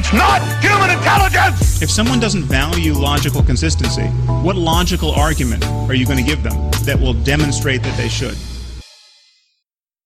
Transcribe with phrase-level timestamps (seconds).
[0.00, 1.82] It's not human intelligence!
[1.82, 4.04] If someone doesn't value logical consistency,
[4.44, 8.36] what logical argument are you going to give them that will demonstrate that they should?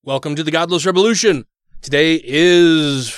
[0.02, 1.44] Welcome to the Godless Revolution.
[1.82, 3.10] Today is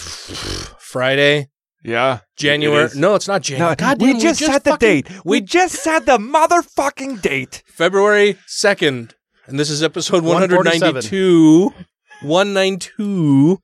[0.81, 1.47] Friday,
[1.85, 2.19] Yeah.
[2.35, 2.83] January.
[2.83, 2.97] It is.
[2.97, 3.71] No, it's not January.
[3.71, 5.09] No, God we damn, just set the date.
[5.25, 7.63] We just said the motherfucking date.
[7.67, 9.13] February 2nd.
[9.47, 11.73] And this is episode 192.
[12.23, 13.61] 192.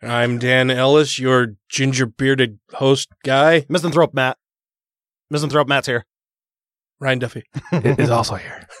[0.00, 3.66] I'm Dan Ellis, your ginger bearded host guy.
[3.68, 4.38] Misanthrope Matt.
[5.28, 6.06] Misanthrope Matt's here.
[7.00, 7.42] Ryan Duffy.
[7.72, 8.64] is also here.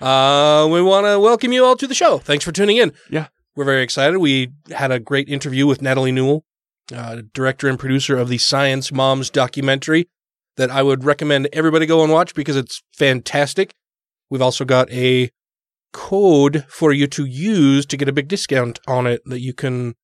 [0.00, 2.18] uh, we want to welcome you all to the show.
[2.18, 2.92] Thanks for tuning in.
[3.08, 3.28] Yeah.
[3.54, 4.18] We're very excited.
[4.18, 6.44] We had a great interview with Natalie Newell,
[6.92, 10.08] uh, director and producer of the Science Moms documentary
[10.56, 13.74] that I would recommend everybody go and watch because it's fantastic.
[14.30, 15.30] We've also got a
[15.96, 19.94] code for you to use to get a big discount on it that you can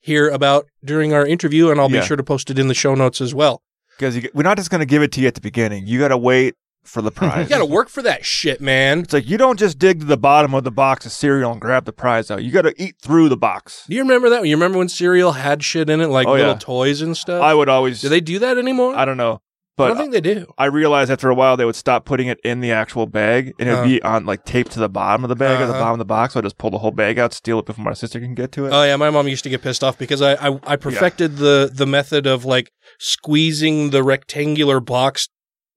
[0.00, 2.00] hear about during our interview, and I'll Yeah.
[2.00, 3.62] be sure to post it in the show notes as well.
[3.96, 5.86] Because we're not just going to give it to you at the beginning.
[5.86, 7.44] You got to wait for the prize.
[7.48, 9.00] You got to work for that shit, man.
[9.00, 11.60] It's like you don't just dig to the bottom of the box of cereal and
[11.60, 12.42] grab the prize out.
[12.42, 13.84] You got to eat through the box.
[13.88, 14.44] Do you remember that?
[14.46, 16.58] You remember when cereal had shit in it, like Oh, little yeah.
[16.58, 17.42] toys and stuff?
[17.42, 18.00] I would always.
[18.00, 18.96] do they do that anymore?
[18.96, 19.40] I don't know,
[19.78, 20.46] I but don't think they do.
[20.58, 23.68] I realized after a while they would stop putting it in the actual bag and
[23.68, 23.84] it'd Uh.
[23.84, 25.80] be on like taped to the bottom of the bag or the Uh-huh.
[25.80, 26.34] bottom of the box.
[26.34, 28.52] So I just pull the whole bag out, steal it before my sister can get
[28.52, 28.72] to it.
[28.72, 31.70] Oh yeah, my mom used to get pissed off because I I, I perfected the
[31.72, 35.28] the method of like squeezing the rectangular box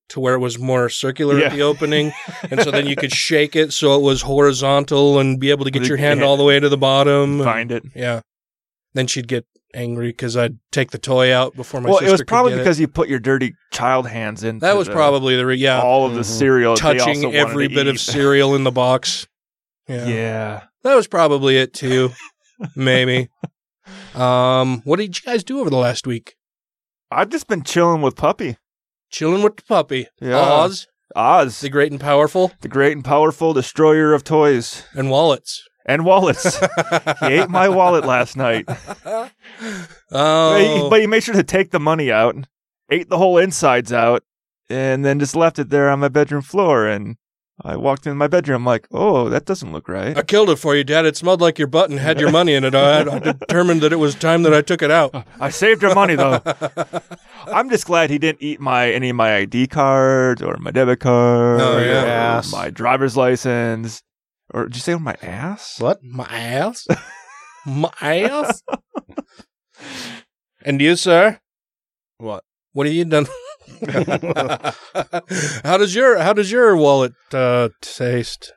[0.10, 1.46] to where it was more circular Yeah.
[1.46, 2.12] at the opening,
[2.50, 5.72] and so then you could shake it so it was horizontal and be able to
[5.72, 7.42] get your hand all the way to the bottom.
[7.44, 7.84] Find it.
[7.96, 8.20] yeah.
[8.94, 12.12] Then she'd get angry because I'd take the toy out before my well, sister it
[12.12, 14.60] was probably get because you put your dirty child hands in.
[14.60, 16.76] that was probably the re- yeah all of the cereal.
[16.76, 19.28] they also touching every to bit of cereal in the box.
[19.88, 20.08] Yeah.
[20.08, 20.64] Yeah.
[20.84, 22.12] That was probably it too.
[22.76, 23.30] Maybe.
[24.16, 26.36] Um, what did you guys do over the last week?
[27.10, 28.58] I've just been chilling with Puppy.
[29.10, 30.08] Chilling with the puppy.
[30.22, 30.38] Yeah.
[30.38, 35.68] Oz, Oz, the great and powerful, the great and powerful destroyer of toys and wallets.
[35.86, 36.60] And wallets.
[37.20, 38.66] he ate my wallet last night.
[39.06, 39.30] Oh,
[40.10, 40.90] But, he, oh.
[40.90, 42.36] but he made sure to take the money out,
[42.90, 44.24] ate the whole insides out,
[44.70, 46.88] and then just left it there on my bedroom floor.
[46.88, 47.18] And
[47.64, 50.18] I walked in my bedroom, like, oh, that doesn't look right.
[50.18, 51.06] I killed it for you, Dad.
[51.06, 52.74] It smelled like your butt and had your money in it.
[52.76, 55.26] I, I determined that it was time that I took it out.
[55.40, 56.42] I saved your money though.
[57.48, 61.00] I'm just glad he didn't eat my any of my ID cards or my debit
[61.02, 62.04] card Oh, yeah.
[62.04, 62.52] or Ass.
[62.52, 64.02] my driver's license.
[64.54, 65.80] Or did you say on my ass?
[65.80, 66.04] What?
[66.04, 66.86] My ass,
[67.66, 68.62] my ass.
[70.64, 71.40] and you, sir,
[72.18, 72.44] What?
[72.74, 73.28] what have you done?
[75.64, 78.54] how does your How does your wallet uh, taste?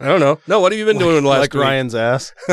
[0.00, 0.38] I don't know.
[0.46, 1.62] No, what have you been doing last like week?
[1.62, 2.32] Ryan's ass.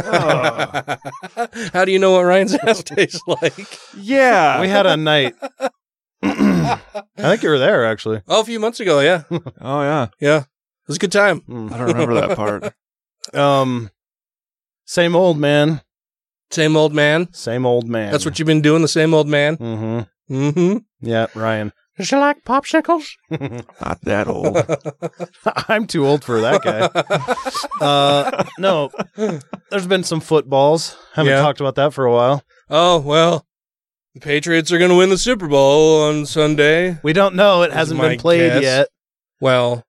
[1.73, 3.77] How do you know what Ryan's ass tastes like?
[3.95, 4.59] Yeah.
[4.61, 5.35] We had a night.
[6.23, 6.79] I
[7.17, 8.23] think you were there actually.
[8.27, 9.23] Oh, a few months ago, yeah.
[9.61, 10.07] oh yeah.
[10.19, 10.43] Yeah.
[10.85, 11.41] It was a good time.
[11.49, 12.73] I don't remember that part.
[13.33, 13.89] Um,
[14.85, 15.81] same old man.
[16.51, 17.33] Same old man.
[17.33, 18.11] Same old man.
[18.11, 19.57] That's what you've been doing, the same old man.
[19.57, 20.35] Mm-hmm.
[20.35, 20.77] Mm-hmm.
[21.01, 21.73] Yeah, Ryan.
[21.97, 23.07] Does you like popsicles?
[23.31, 24.57] Not that old.
[25.67, 27.83] I'm too old for that guy.
[27.83, 28.91] uh, no,
[29.71, 30.95] there's been some footballs.
[31.13, 31.41] Haven't Yeah.
[31.41, 32.43] talked about that for a while.
[32.69, 33.47] oh, well,
[34.13, 36.99] the Patriots are going to win the Super Bowl on Sunday.
[37.01, 37.63] We don't know.
[37.63, 38.61] It hasn't been played guess.
[38.61, 38.87] yet.
[39.41, 39.83] Well,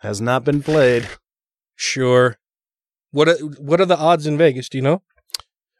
[0.00, 1.08] Has not been played.
[1.76, 2.36] sure.
[3.12, 4.68] What are, what are the odds in Vegas?
[4.68, 5.02] Do you know?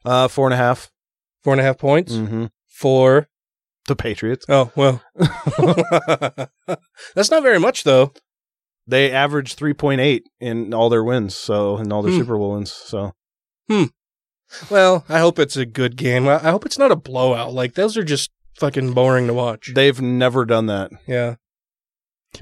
[0.04, 0.90] Uh, four and a half.
[1.44, 2.46] Four and a half points Mm-hmm.
[2.68, 3.28] for.
[3.86, 4.44] The Patriots.
[4.48, 5.02] Oh well,
[7.14, 8.12] that's not very much though.
[8.86, 11.34] They averaged 3.8 in all their wins.
[11.34, 12.18] So in all their Hmm.
[12.18, 12.72] Super Bowl wins.
[12.72, 13.14] So
[13.68, 13.84] hmm.
[14.70, 16.28] Well, I hope it's a good game.
[16.28, 17.52] I hope it's not a blowout.
[17.52, 19.72] Like those are just fucking boring to watch.
[19.74, 20.90] they've never done that.
[21.06, 21.36] Yeah.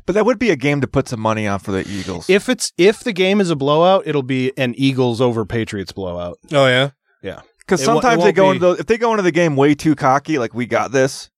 [0.07, 2.29] But that would be a game to put some money on for the Eagles.
[2.29, 6.39] If it's if the game is a blowout, it'll be an Eagles over Patriots blowout.
[6.53, 6.91] Oh yeah.
[7.23, 7.41] Yeah.
[7.61, 9.57] Because It wo- sometimes they go be- into the, if they go into the game
[9.57, 11.31] way too cocky, like we got this,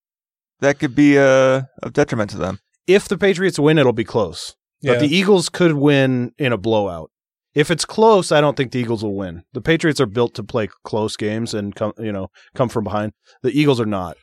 [0.60, 2.60] that could be uh, a, a detriment to them.
[2.86, 4.56] If the Patriots win, it'll be close.
[4.80, 4.94] Yeah.
[4.94, 7.10] But the Eagles could win in a blowout.
[7.54, 9.42] If it's close, I don't think the Eagles will win.
[9.52, 13.12] The Patriots are built to play close games and come, you know, come from behind.
[13.42, 14.16] The Eagles are not.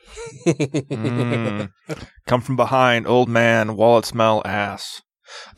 [0.46, 1.70] Mm.
[2.26, 5.02] Come from behind, old man, wallet smell ass.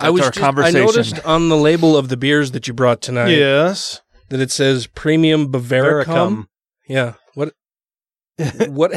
[0.01, 3.01] I was our just, I noticed on the label of the beers that you brought
[3.01, 4.01] tonight yes.
[4.31, 6.07] that it says premium Bavaricum.
[6.07, 6.49] Vericum.
[6.89, 7.15] Yeah.
[8.41, 8.71] What?
[8.71, 8.93] what?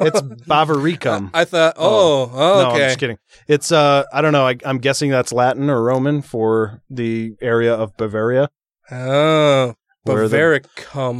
[0.00, 1.30] It's Bavaricum.
[1.34, 1.74] I thought.
[1.76, 2.82] Oh, oh, No, okay.
[2.84, 3.18] I'm just kidding.
[3.48, 4.46] It's uh, I don't know.
[4.46, 8.50] I, I'm guessing that's Latin or Roman for the area of Bavaria
[8.90, 9.74] Oh,
[10.04, 10.62] Where the-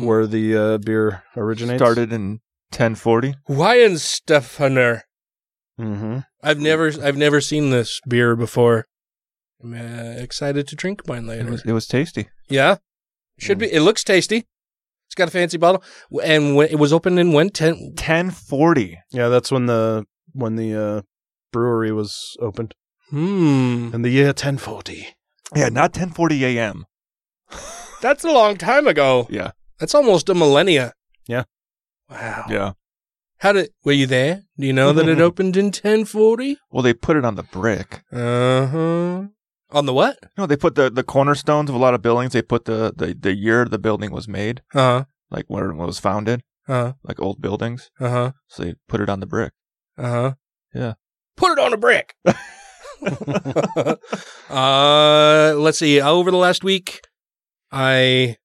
[0.05, 1.79] where the uh, beer originates.
[1.81, 2.41] Started in
[2.73, 3.35] 1040.
[3.49, 5.03] Weihenstephaner.
[5.81, 6.19] Mm-hmm.
[6.43, 8.87] I've never, I've never seen this beer before.
[9.63, 12.29] I'm uh, excited to drink mine It was, it was tasty.
[12.49, 12.77] yeah,
[13.39, 13.73] should be.
[13.73, 14.47] It looks tasty.
[15.11, 15.83] It's got a fancy bottle,
[16.23, 17.75] and when, it was opened in when ten.
[17.75, 18.97] 1040.
[19.11, 21.03] Yeah, that's when the when the uh,
[21.53, 22.75] brewery was opened
[23.09, 25.09] Hmm, in the year 1040.
[25.57, 26.87] Yeah, not 1040 a.m.
[28.01, 29.27] that's a long time ago.
[29.29, 29.51] Yeah.
[29.81, 30.93] That's almost a millennia.
[31.27, 31.43] Yeah.
[32.09, 32.45] Wow.
[32.49, 32.73] Yeah.
[33.39, 33.71] How did?
[33.85, 34.43] Were you there?
[34.57, 36.57] Do you know that it opened in ten forty?
[36.71, 38.03] Well, they put it on the brick.
[38.13, 39.23] Uh huh.
[39.73, 40.19] On the what?
[40.37, 42.33] No, they put the, the cornerstones of a lot of buildings.
[42.33, 45.05] They put the, the, the year the building was made, Uh huh.
[45.31, 46.81] like where it was founded, Uh huh.
[46.89, 47.91] Uh like old buildings.
[48.01, 48.33] Uh huh.
[48.49, 49.53] So they put it on the brick.
[49.99, 50.33] Uh huh.
[50.75, 50.95] Yeah.
[51.37, 52.15] Put it on a brick.
[54.51, 56.01] uh, let's see.
[56.01, 57.01] Over the last week,
[57.73, 58.37] I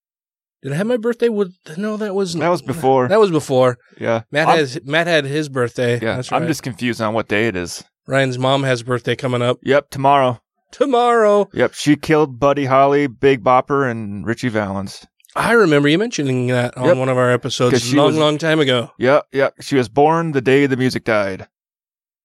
[0.62, 1.54] did I have my birthday with?
[1.78, 3.08] No, that was That was before.
[3.08, 3.78] That was before.
[4.00, 4.22] yeah.
[4.32, 5.94] Matt I'm, has Matt had his birthday.
[6.00, 6.16] yeah.
[6.18, 7.84] that's I'm just confused on what day it is.
[8.08, 9.90] Ryan's mom has birthday coming up Yep.
[9.90, 10.40] Tomorrow.
[10.78, 11.50] Tomorrow.
[11.54, 11.74] Yep.
[11.74, 15.06] She killed Buddy Holly, Big Bopper, and Ritchie Valens.
[15.36, 16.98] I remember you mentioning that on Yep.
[16.98, 18.92] one of our episodes she long, was- long time ago.
[19.00, 19.26] Yep.
[19.32, 19.54] Yep.
[19.62, 21.48] She was born the day the music died.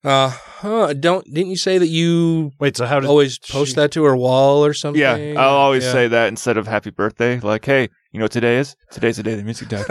[0.02, 0.94] Uh huh.
[0.94, 4.16] Don't didn't you say that you Wait, so how did always post that to her
[4.16, 5.00] wall or something?
[5.00, 5.14] Yeah.
[5.36, 5.92] I'll always Yeah.
[5.92, 7.38] say that instead of happy birthday.
[7.38, 8.74] Like, hey, you know what today is?
[8.90, 9.84] Today's the day the music died.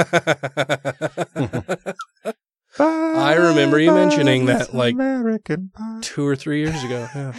[2.79, 5.71] I remember you mentioning that, like, American
[6.01, 7.07] two or three years ago.
[7.13, 7.33] Yeah.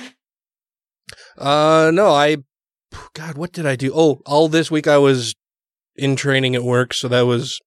[1.40, 2.38] Uh, no, I,
[3.14, 3.92] God, what did I do?
[3.94, 5.34] Oh, all this week I was
[5.96, 7.58] in training at work, so that was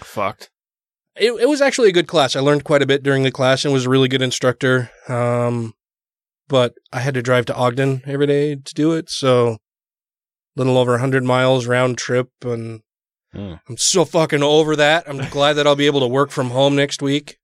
[0.00, 0.50] Fucked.
[1.16, 1.32] it.
[1.32, 2.34] It was actually a good class.
[2.36, 4.90] I learned quite a bit during the class and was a really good instructor.
[5.08, 5.74] Um,
[6.48, 9.58] but I had to drive to Ogden every day to do it, so a
[10.56, 12.80] little over hundred miles round trip, and
[13.32, 13.54] Hmm.
[13.68, 15.08] I'm so fucking over that.
[15.08, 17.38] I'm glad that I'll be able to work from home next week.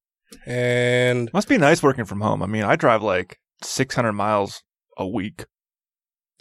[0.45, 2.43] And Must be nice working from home.
[2.43, 4.65] I mean, I drive like 600 miles
[4.99, 5.45] a week.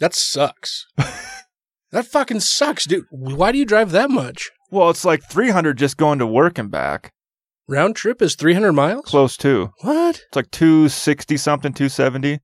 [0.00, 0.86] That sucks.
[1.92, 3.04] that fucking sucks, dude.
[3.10, 4.50] Why do you drive that much?
[4.70, 7.12] Well, it's like 300 just going to work and back.
[7.68, 9.04] Round trip is 300 miles?
[9.06, 9.70] Close to.
[9.80, 10.16] What?
[10.16, 12.40] It's like 260 something, 270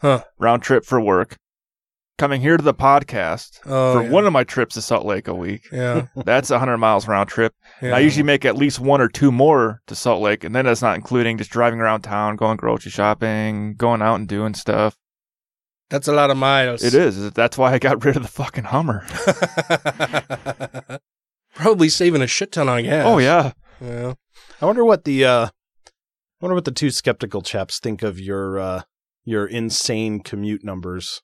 [0.00, 0.24] Huh.
[0.38, 1.36] round trip for work.
[2.18, 4.10] Coming here to the podcast Oh, for yeah.
[4.10, 5.62] one of my trips to Salt Lake a week.
[5.72, 6.06] Yeah.
[6.16, 7.54] That's 100 miles round trip.
[7.80, 7.96] And yeah.
[7.96, 10.82] I usually make at least one or two more to Salt Lake, and then that's
[10.82, 14.96] not including just driving around town, going grocery shopping, going out and doing stuff.
[15.90, 16.82] That's a lot of miles.
[16.82, 17.30] It is.
[17.32, 19.04] That's why I got rid of the fucking Hummer.
[21.54, 23.04] Probably saving a shit ton on gas.
[23.06, 23.52] Oh yeah.
[23.80, 24.14] Yeah.
[24.60, 25.50] I wonder what the uh, I
[26.40, 28.82] wonder what the two skeptical chaps think of your uh,
[29.24, 31.22] your insane commute numbers.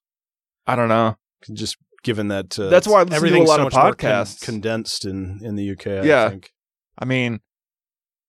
[0.66, 1.16] I don't know.
[1.52, 3.94] Just given that uh, That's why I listen to a lot so of much more
[3.94, 4.40] con- podcasts.
[4.44, 5.86] condensed in in the UK.
[5.86, 6.28] I Yeah.
[6.28, 6.52] think.
[6.98, 7.40] I mean,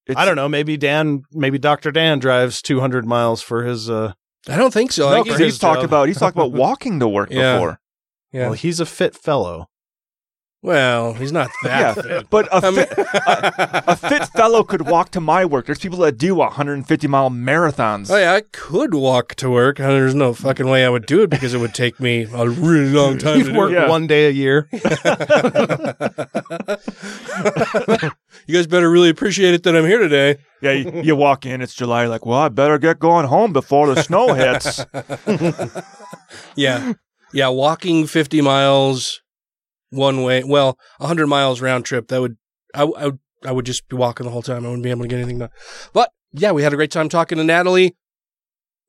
[0.08, 0.50] it's, I don't know.
[0.50, 3.90] Maybe Dan, maybe Doctor Dan drives 200 miles for his.
[3.90, 4.14] uh
[4.50, 5.08] I don't think so.
[5.08, 5.86] I No, think because he's his talked job.
[5.90, 7.56] about he's talked about walking to work Yeah.
[7.56, 7.80] before.
[8.32, 8.46] yeah.
[8.46, 9.70] Well, he's a fit fellow.
[10.64, 12.30] Well, he's not that Yeah, fit.
[12.30, 15.66] but a I mean- fit, a, a fit fellow could walk to my work.
[15.66, 18.12] There's people that do 150 mile marathons.
[18.12, 19.80] Oh yeah, I could walk to work.
[19.80, 22.48] Uh, There's no fucking way I would do it because it would take me a
[22.48, 23.74] really long time He'd to do work it.
[23.74, 23.90] Yeah.
[23.90, 24.68] one day a year.
[24.72, 24.80] you
[28.56, 30.38] guys better really appreciate it that I'm here today.
[30.62, 32.02] Yeah, you, you walk in, it's July.
[32.02, 34.86] You're like, well, I better get going home before the snow hits.
[36.56, 36.94] Yeah.
[37.34, 39.22] Yeah, walking 50 miles
[39.92, 42.38] one way, well, 100 miles round trip, that would
[42.74, 44.66] I, I would I would just be walking the whole time.
[44.66, 45.50] I wouldn't be able to get anything done.
[45.94, 47.96] But yeah, we had a great time talking to Natalie.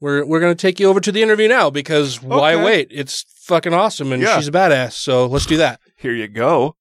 [0.01, 2.89] We're we're going to take you over to the interview now because why wait?
[2.91, 4.37] It's fucking awesome and Yeah.
[4.37, 4.93] she's a badass.
[4.93, 5.81] So let's do that.
[5.97, 6.77] Here you go.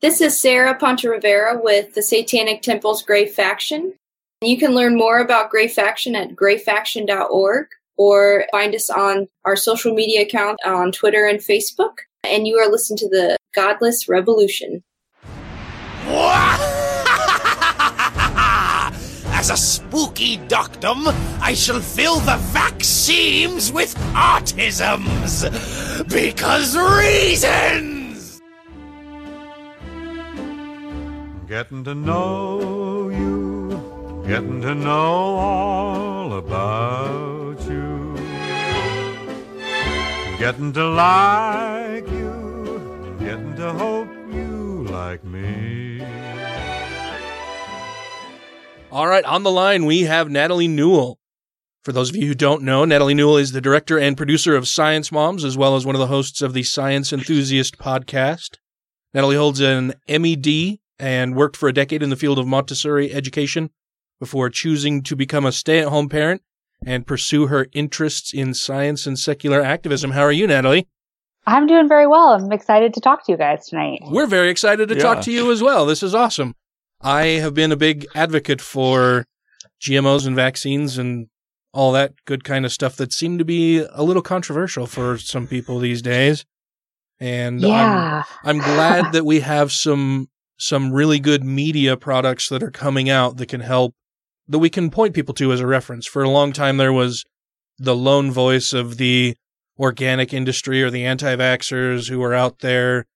[0.00, 3.94] This is Sarah Ponte Rivera with the Satanic Temple's Grey Faction.
[4.42, 9.94] You can learn more about Grey Faction at greyfaction.org or find us on our social
[9.94, 11.98] media account on Twitter and Facebook.
[12.26, 14.82] And you are listening to the Godless Revolution.
[19.44, 25.44] As a spooky doctum, I shall fill the vaccines with autisms.
[26.08, 28.40] Because reasons!
[31.46, 38.16] Getting to know you, getting to know all about you,
[40.38, 42.13] getting to like you,
[43.34, 46.00] getting to hope you like me.
[48.92, 51.18] All right, on the line, we have Natalie Newell.
[51.82, 54.68] For those of you who don't know, Natalie Newell is the director and producer of
[54.68, 58.58] Science Moms, as well as one of the hosts of the Science Enthusiast podcast.
[59.12, 63.70] Natalie holds an MED and worked for a decade in the field of Montessori education
[64.20, 66.42] before choosing to become a stay at home parent
[66.86, 70.12] and pursue her interests in science and secular activism.
[70.12, 70.86] How are you, Natalie?
[71.46, 72.30] I'm doing very well.
[72.30, 74.00] I'm excited to talk to you guys tonight.
[74.04, 75.02] We're very excited to Yeah.
[75.02, 75.84] talk to you as well.
[75.86, 76.54] This is awesome.
[77.00, 79.26] I have been a big advocate for
[79.80, 81.26] GMOs and vaccines and
[81.72, 85.46] all that good kind of stuff that seem to be a little controversial for some
[85.46, 86.44] people these days.
[87.20, 88.22] And Yeah.
[88.42, 93.10] I'm, I'm glad that we have some some really good media products that are coming
[93.10, 93.92] out that can help
[94.46, 96.06] that we can point people to as a reference.
[96.06, 97.24] For a long time there was
[97.78, 99.34] the lone voice of the
[99.78, 103.06] organic industry or the anti-vaxxers who are out there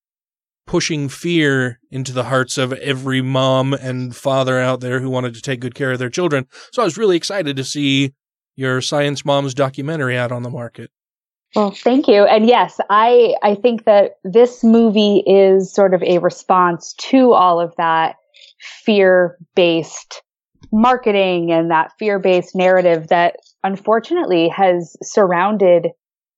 [0.66, 5.40] pushing fear into the hearts of every mom and father out there who wanted to
[5.40, 6.46] take good care of their children.
[6.72, 8.12] So I was really excited to see
[8.54, 10.90] your Science Moms documentary out on the market.
[11.54, 12.24] Well, thank you.
[12.24, 17.60] And yes, I I think that this movie is sort of a response to all
[17.60, 18.16] of that
[18.84, 20.22] fear-based
[20.70, 25.88] marketing and that fear-based narrative that unfortunately has surrounded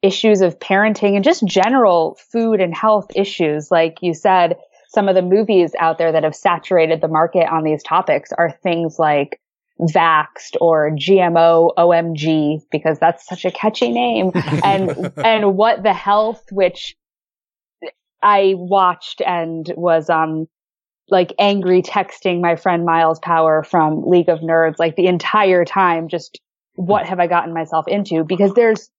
[0.02, 3.70] issues of parenting and just general food and health issues.
[3.70, 4.56] Like you said,
[4.88, 8.50] some of the movies out there that have saturated the market on these topics are
[8.50, 9.40] things like
[9.80, 16.44] Vaxxed or GMO OMG because that's such a catchy name and and what the health
[16.52, 16.96] which
[18.22, 20.48] I watched and was um
[21.08, 26.08] like angry texting my friend Myles Power from League of Nerds like the entire time
[26.08, 26.38] just
[26.74, 28.90] what have I gotten myself into because there's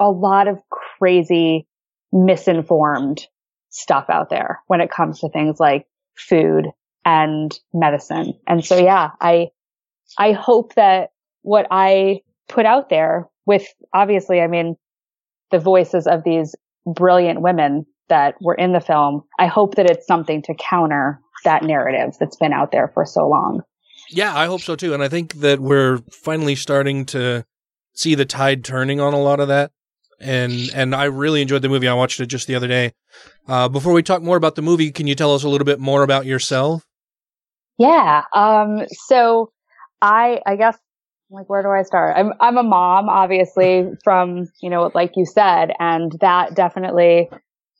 [0.00, 1.68] a lot of crazy
[2.12, 3.26] misinformed
[3.68, 6.66] stuff out there when it comes to things like food
[7.04, 8.34] and medicine.
[8.46, 9.48] And so yeah, I
[10.18, 11.10] I hope that
[11.42, 14.76] what I put out there with obviously, I mean,
[15.50, 16.54] the voices of these
[16.86, 21.62] brilliant women that were in the film, I hope that it's something to counter that
[21.62, 23.62] narrative that's been out there for so long.
[24.10, 24.92] Yeah, I hope so too.
[24.92, 27.44] And I think that we're finally starting to
[27.94, 29.70] see the tide turning on a lot of that.
[30.20, 31.88] And and I really enjoyed the movie.
[31.88, 32.92] I watched it just the other day.
[33.48, 35.80] Uh, before we talk more about the movie, can you tell us a little bit
[35.80, 36.84] more about yourself?
[37.78, 38.24] Yeah.
[38.34, 39.52] Um, so
[40.02, 40.76] I, I guess,
[41.30, 42.14] like, where do I start?
[42.16, 47.30] I'm, I'm a mom, obviously, from, you know, like you said, and that definitely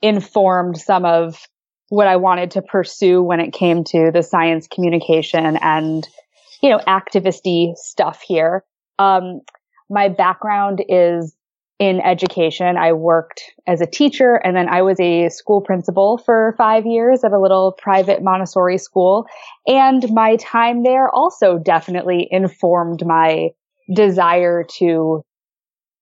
[0.00, 1.46] informed some of
[1.90, 6.08] what I wanted to pursue when it came to the science communication and,
[6.62, 8.64] you know, activisty stuff here.
[8.98, 9.40] Um,
[9.90, 11.34] my background is
[11.80, 12.76] in education.
[12.76, 17.24] I worked as a teacher and then I was a school principal for five years
[17.24, 19.26] at a little private Montessori school.
[19.66, 23.48] And my time there also definitely informed my
[23.94, 25.24] desire to,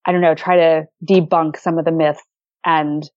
[0.05, 2.25] I don't know, try to debunk some of the myths
[2.65, 3.09] and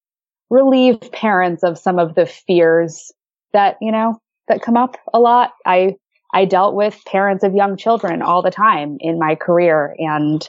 [0.51, 3.11] relieve parents of some of the fears
[3.53, 5.53] that, you know, that come up a lot.
[5.65, 5.95] I,
[6.31, 10.47] I dealt with parents of young children all the time in my career and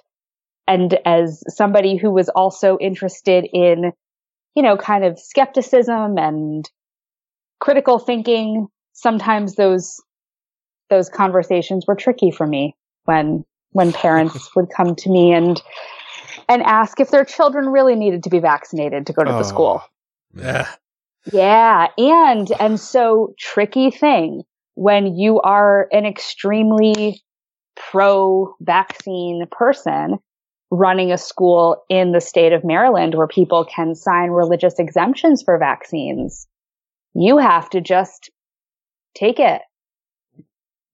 [0.66, 3.92] and as somebody who was also interested in,
[4.54, 6.68] you know, kind of skepticism and
[7.60, 10.00] critical thinking, sometimes those,
[10.88, 15.60] those conversations were tricky for me when, when parents would come to me and,
[16.48, 19.82] and ask if their children really needed to be vaccinated to go to the school.
[20.34, 20.68] Yeah.
[21.32, 21.88] Yeah.
[21.98, 24.42] And, and so tricky thing
[24.74, 27.22] when you are an extremely
[27.76, 30.18] pro vaccine person
[30.74, 35.58] running a school in the state of Maryland where people can sign religious exemptions for
[35.58, 36.46] vaccines.
[37.14, 38.30] You have to just
[39.14, 39.60] take it.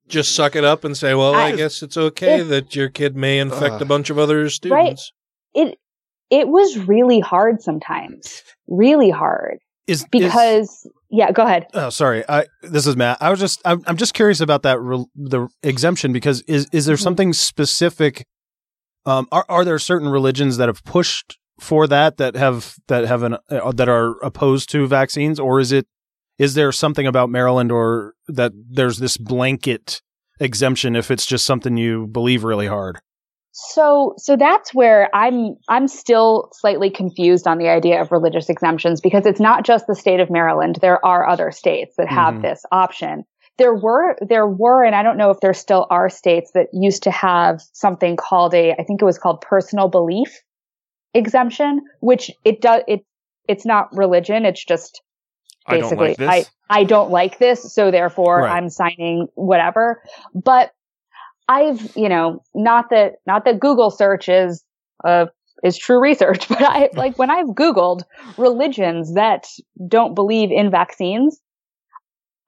[0.08, 2.88] Just suck it up and say, well, I, I- guess it's okay It- that your
[2.88, 3.82] kid may infect Ugh.
[3.82, 4.50] a bunch of other Right.
[4.50, 5.12] students.
[5.54, 5.78] It,
[6.28, 8.42] it was really hard sometimes.
[8.66, 9.58] Really hard.
[9.87, 11.66] Is Because, yeah, go ahead.
[11.73, 12.23] Oh, sorry.
[12.28, 13.16] I this is Matt.
[13.23, 16.85] I was just I'm, I'm just curious about that re- the exemption because is is
[16.85, 17.02] there Mhm.
[17.02, 18.26] something specific?
[19.09, 23.23] Um, are are there certain religions that have pushed for that that have that have
[23.23, 25.87] an uh, that are opposed to vaccines, or is it
[26.38, 30.03] is there something about Maryland or that there's this blanket
[30.41, 32.99] exemption if it's just something you believe really hard?
[33.61, 39.00] So, so that's where I'm, I'm still slightly confused on the idea of religious exemptions
[39.00, 40.79] because it's not just the state of Maryland.
[40.81, 42.43] There are other states that have Mhm.
[42.43, 43.25] this option.
[43.59, 47.03] There were, there were, and I don't know if there still are states that used
[47.05, 50.41] to have something called a, I think it was called personal belief
[51.12, 53.00] exemption, which it does, it,
[53.49, 54.45] it's not religion.
[54.45, 55.03] It's just
[55.67, 56.29] I don't basically, like this.
[56.71, 57.75] I, I don't like this.
[57.75, 58.57] So therefore Right.
[58.57, 60.03] I'm signing whatever.
[60.35, 60.71] But
[61.49, 64.62] I've, you know, not that, not that Google search is,
[65.05, 65.27] uh,
[65.65, 68.03] is true research, but I, like when I've Googled
[68.37, 69.47] religions that
[69.88, 71.41] don't believe in vaccines,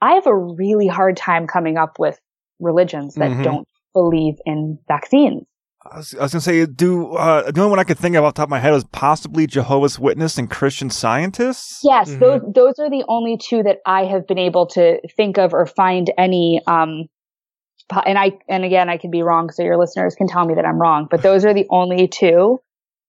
[0.01, 2.19] I have a really hard time coming up with
[2.59, 3.43] religions that Mhm.
[3.45, 5.45] don't believe in vaccines.
[5.91, 8.23] I was, I was gonna say, do uh, the only one I could think of
[8.25, 11.81] off the top of my head was possibly Jehovah's Witness and Christian Scientists.
[11.83, 12.21] Yes, Mm-hmm.
[12.21, 15.65] those those are the only two that I have been able to think of or
[15.67, 16.61] find any.
[16.67, 17.07] Um,
[18.07, 20.67] and I and again, I could be wrong, so your listeners can tell me that
[20.67, 21.09] I'm wrong.
[21.11, 22.61] But those are the only two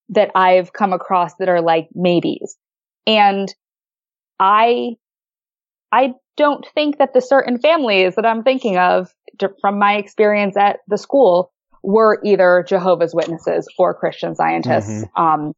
[0.10, 2.58] that I've come across that are like maybes.
[3.06, 3.54] And
[4.40, 4.96] I,
[5.92, 10.56] I don't think that the certain families that I'm thinking of d- from my experience
[10.58, 11.52] at the school
[11.84, 15.04] were either Jehovah's Witnesses or Christian scientists.
[15.16, 15.54] Um,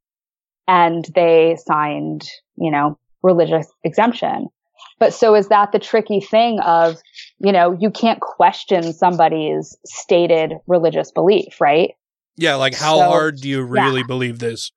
[0.68, 4.48] and they signed, you know, religious exemption.
[5.00, 6.98] But so is that the tricky thing of,
[7.40, 11.92] you know, you can't question somebody's stated religious belief, right?
[12.38, 14.72] Yeah, like how So- hard do you really believe this?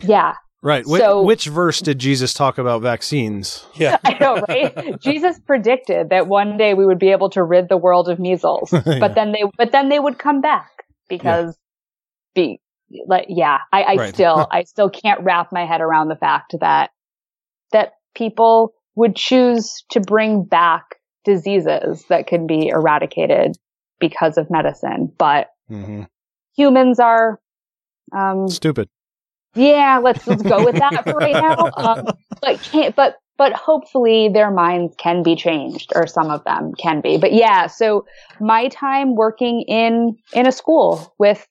[0.00, 0.34] Yeah.
[0.62, 0.84] Right.
[0.86, 3.66] Wh- So- which verse did Jesus talk about vaccines?
[3.74, 3.98] Yeah.
[4.04, 5.00] I know, right?
[5.02, 8.72] Jesus predicted that one day we would be able to rid the world of measles,
[8.86, 8.98] Yeah.
[9.00, 10.70] but then they, but then they would come back
[11.08, 11.58] because,
[12.34, 12.60] be
[13.06, 14.14] like, yeah, I, I Right.
[14.14, 16.90] still, I still can't wrap my head around the fact that
[17.72, 20.84] that people would choose to bring back
[21.24, 23.56] diseases that can be eradicated
[23.98, 26.02] because of medicine, but Mm-hmm.
[26.54, 27.40] humans are,
[28.14, 28.88] um, Stupid.
[29.54, 31.70] Yeah, let's let's go with that for right now.
[31.76, 32.06] Um,
[32.40, 37.00] but can't but but hopefully their minds can be changed, or some of them can
[37.00, 37.16] be.
[37.18, 38.06] But yeah, so
[38.40, 41.46] my time working in in a school with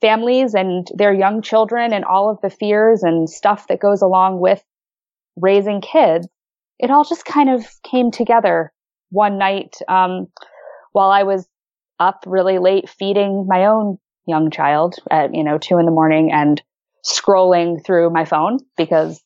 [0.00, 4.40] families and their young children and all of the fears and stuff that goes along
[4.40, 4.62] with
[5.36, 6.28] raising kids,
[6.78, 8.72] it all just kind of came together
[9.10, 10.26] one night um,
[10.92, 11.46] while I was
[11.98, 16.32] up really late feeding my own young child at you know two in the morning
[16.32, 16.60] and
[17.06, 19.22] scrolling through my phone because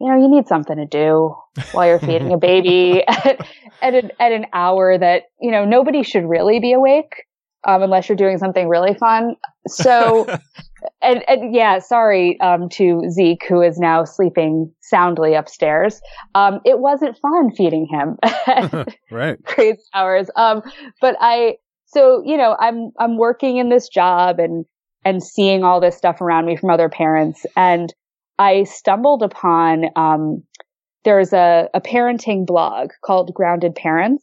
[0.00, 1.34] you know you need something to do
[1.72, 3.38] while you're feeding a baby at,
[3.82, 7.24] at, an, at an hour that you know nobody should really be awake
[7.66, 10.26] um, unless you're doing something really fun so
[11.02, 16.00] and, and yeah sorry um, to zeke who is now sleeping soundly upstairs
[16.34, 18.16] um, it wasn't fun feeding him
[19.10, 19.42] Right.
[19.42, 20.30] great hours.
[20.36, 20.62] Um,
[21.00, 24.64] but I, so, you know, I'm, I'm working in this job and,
[25.04, 27.46] and seeing all this stuff around me from other parents.
[27.56, 27.92] And
[28.38, 30.42] I stumbled upon, um,
[31.04, 34.22] there's a, a parenting blog called Grounded Parents.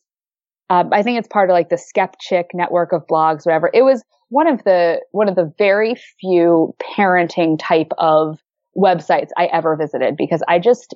[0.69, 3.71] Um, I think it's part of like the Skepchick network of blogs, whatever.
[3.73, 8.39] It was one of the, one of the very few parenting type of
[8.77, 10.93] websites I ever visited because I just,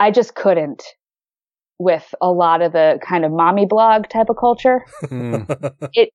[0.00, 0.82] I just couldn't
[1.78, 4.84] with a lot of the kind of mommy blog type of culture.
[5.92, 6.10] it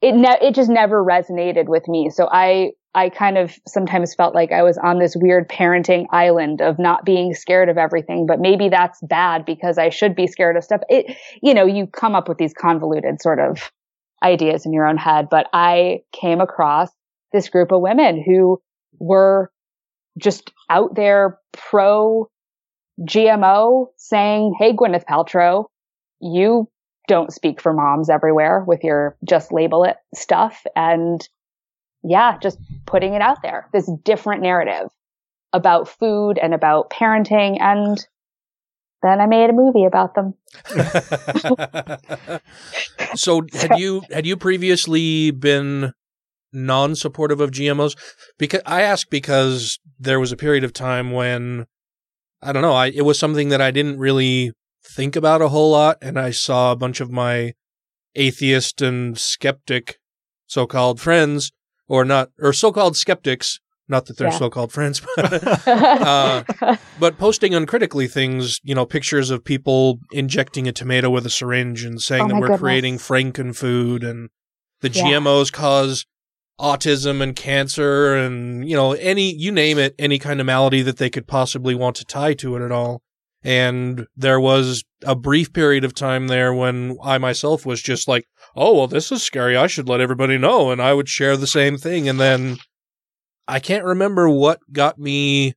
[0.00, 2.10] it ne- it just never resonated with me.
[2.10, 6.60] So I I kind of sometimes felt like I was on this weird parenting island
[6.60, 10.56] of not being scared of everything, but maybe that's bad because I should be scared
[10.56, 10.80] of stuff.
[10.88, 13.70] It you know, you come up with these convoluted sort of
[14.22, 16.90] ideas in your own head, but I came across
[17.32, 18.60] this group of women who
[18.98, 19.50] were
[20.18, 22.28] just out there pro
[23.00, 25.66] GMO saying, Hey, Gwyneth Paltrow,
[26.20, 26.68] you
[27.10, 30.64] don't speak for moms everywhere with your just label it stuff.
[30.76, 31.28] And
[32.04, 34.86] yeah, just putting it out there, this different narrative
[35.52, 37.60] about food and about parenting.
[37.60, 37.98] And
[39.02, 40.34] then I made a movie about them.
[43.16, 45.92] so had you had you previously been
[46.52, 47.98] non-supportive of GMOs?
[48.38, 51.66] Because I ask because there was a period of time when
[52.40, 54.52] I don't know, I it was something that I didn't really
[54.84, 57.54] think about a whole lot and I saw a bunch of my
[58.14, 59.98] atheist and skeptic
[60.46, 61.52] so-called friends
[61.88, 64.38] or not or so-called skeptics not that they're Yeah.
[64.38, 66.44] so-called friends but uh,
[66.98, 71.84] but posting uncritically things, you know, pictures of people injecting a tomato with a syringe
[71.84, 72.60] and saying Oh that we're goodness.
[72.60, 74.28] creating frankenfood and
[74.80, 75.04] the Yeah.
[75.04, 76.06] GMOs cause
[76.60, 80.98] autism and cancer and, you know, any, you name it, any kind of malady that
[80.98, 83.02] they could possibly want to tie to it at all.
[83.42, 88.26] And there was a brief period of time there when I myself was just like,
[88.54, 89.56] oh, well, this is scary.
[89.56, 90.70] I should let everybody know.
[90.70, 92.08] And I would share the same thing.
[92.08, 92.58] And then
[93.48, 95.54] I can't remember what got me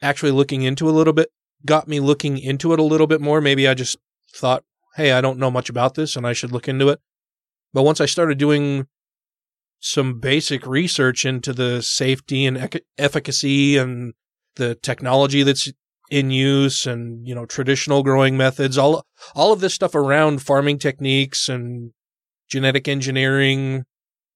[0.00, 1.28] actually looking into a little bit,
[1.66, 3.40] got me looking into it a little bit more.
[3.40, 3.98] Maybe I just
[4.34, 4.64] thought,
[4.96, 7.00] hey, I don't know much about this and I should look into it.
[7.74, 8.86] But once I started doing
[9.80, 14.14] some basic research into the safety and efficacy and
[14.56, 15.70] the technology that's
[16.10, 20.78] in use and you know traditional growing methods all all of this stuff around farming
[20.78, 21.92] techniques and
[22.48, 23.84] genetic engineering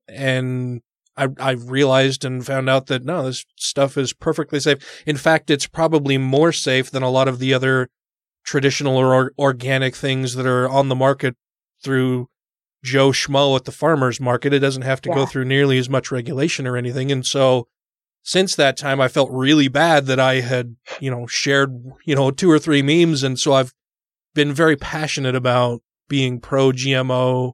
[0.09, 0.81] and
[1.19, 5.03] I, I realized and found out that no, this stuff is perfectly safe.
[5.05, 7.89] In fact, it's probably more safe than a lot of the other
[8.45, 11.35] traditional or, or organic things that are on the market
[11.83, 12.29] through
[12.85, 14.53] Joe Schmo at the farmer's market.
[14.53, 17.11] It doesn't have to go through nearly as much regulation or anything.
[17.11, 17.67] And so
[18.29, 22.31] since that time, I felt really bad that I had, you know, shared, you know,
[22.31, 23.23] two or three memes.
[23.23, 23.73] And so I've
[24.35, 27.53] been very passionate about being pro GMO,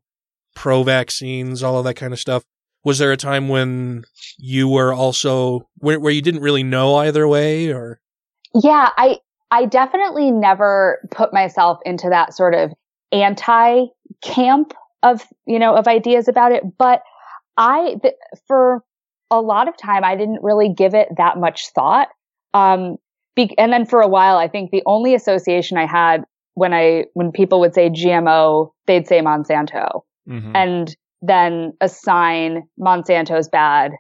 [0.56, 2.42] pro vaccines, all of that kind of stuff.
[2.84, 4.02] Was there a time when
[4.36, 8.00] you were also where, where you didn't really know either way or?
[8.52, 9.18] Yeah, I
[9.52, 12.72] I definitely never put myself into that sort of
[13.12, 13.84] anti
[14.24, 17.00] camp of, you know, of ideas about it, but
[17.56, 17.94] I
[18.48, 18.82] for
[19.30, 22.08] a lot of time I didn't really give it that much thought.
[22.52, 22.96] Um
[23.36, 27.06] be- and then for a while I think the only association I had when I
[27.14, 30.02] when people would say GMO, they'd say Monsanto.
[30.28, 30.52] Mhm.
[30.54, 33.92] And then assign Monsanto's bad.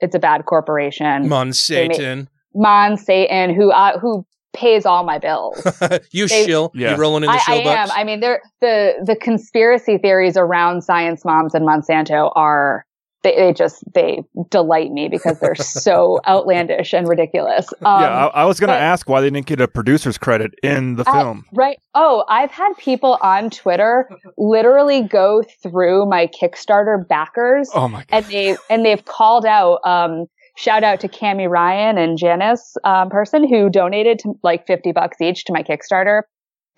[0.00, 1.22] It's a bad corporation.
[1.22, 2.28] They Monsatan.
[2.54, 5.60] Monsatan, who uh, who pays all my bills.
[6.12, 6.70] you They- shill.
[6.74, 6.92] Yeah.
[6.92, 7.88] You rolling in the I, show I am.
[7.90, 12.85] I mean, they're, the the conspiracy theories around science moms and Monsanto are
[13.26, 17.66] they, they just they delight me because they're so outlandish and ridiculous.
[17.84, 20.52] Um, yeah, I, I was going to ask why they didn't get a producer's credit
[20.62, 21.44] in the I- film.
[21.52, 21.78] right.
[21.94, 24.08] Oh, I've had people on Twitter
[24.38, 28.06] literally go through my Kickstarter backers Oh my god.
[28.10, 33.10] and they and they've called out um shout out to Cami Ryan and Janice um,
[33.10, 36.22] person who donated to like 50 bucks each to my Kickstarter.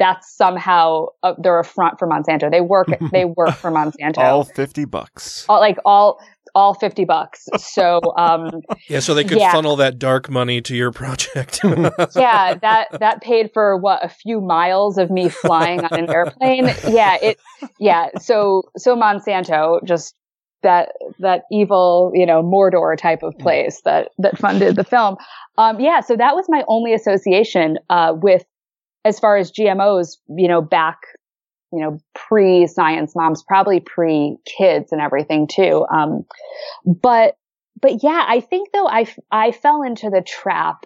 [0.01, 2.49] That's somehow uh, they're a front for Monsanto.
[2.51, 4.19] They work they work for Monsanto.
[4.19, 5.45] All 50 bucks.
[5.49, 6.21] All- like all
[6.55, 7.49] all 50 bucks.
[7.59, 8.51] So um
[8.89, 9.53] yeah, so they could yeah.
[9.53, 11.61] funnel that dark money to your project.
[12.17, 16.67] yeah, that that paid for what a few miles of me flying on an airplane.
[16.89, 17.39] Yeah, it
[17.79, 20.15] yeah, so so Monsanto just
[20.63, 25.17] that that evil, you know, Mordor type of place that that funded the film.
[25.57, 28.45] Um yeah, so that was my only association uh with
[29.05, 30.99] as far as GMOs, you know, back
[31.73, 35.87] you know, pre science moms, probably pre kids and everything too.
[35.91, 36.25] Um
[36.85, 37.37] but
[37.81, 40.85] but yeah, I think though I I fell into the trap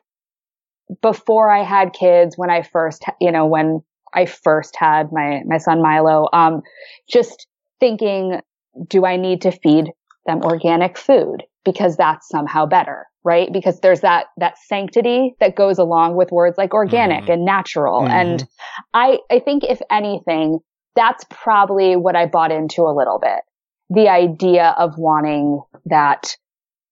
[1.01, 3.83] before I had kids, when I first, you know, when
[4.15, 6.63] I first had my, my son Milo, um,
[7.09, 7.47] just
[7.81, 8.41] thinking,
[8.89, 9.91] do I need to feed
[10.27, 11.45] them organic food?
[11.65, 13.53] Because that's somehow better, right?
[13.53, 18.03] Because there's that, that sanctity that goes along with words like organic and natural.
[18.03, 18.11] Mhm.
[18.11, 18.49] And
[18.93, 20.59] I, I think if anything,
[20.95, 23.41] that's probably what I bought into a little bit.
[23.91, 26.37] The idea of wanting that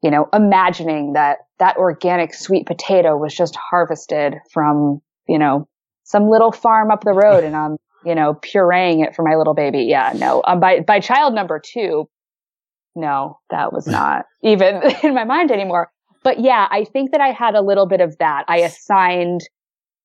[0.02, 5.68] you know, imagining that that organic sweet potato was just harvested from, you know,
[6.04, 9.54] some little farm up the road and I'm, you know, pureeing it for my little
[9.54, 9.82] baby.
[9.82, 10.42] Yeah, no.
[10.46, 12.08] Um, by, by child number two,
[12.96, 15.90] no, that was not even in my mind anymore.
[16.22, 18.44] But yeah, I think that I had a little bit of that.
[18.48, 19.42] I assigned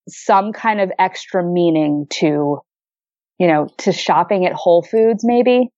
[0.07, 2.59] some kind of extra meaning to,
[3.39, 5.69] you know, to shopping at Whole Foods maybe,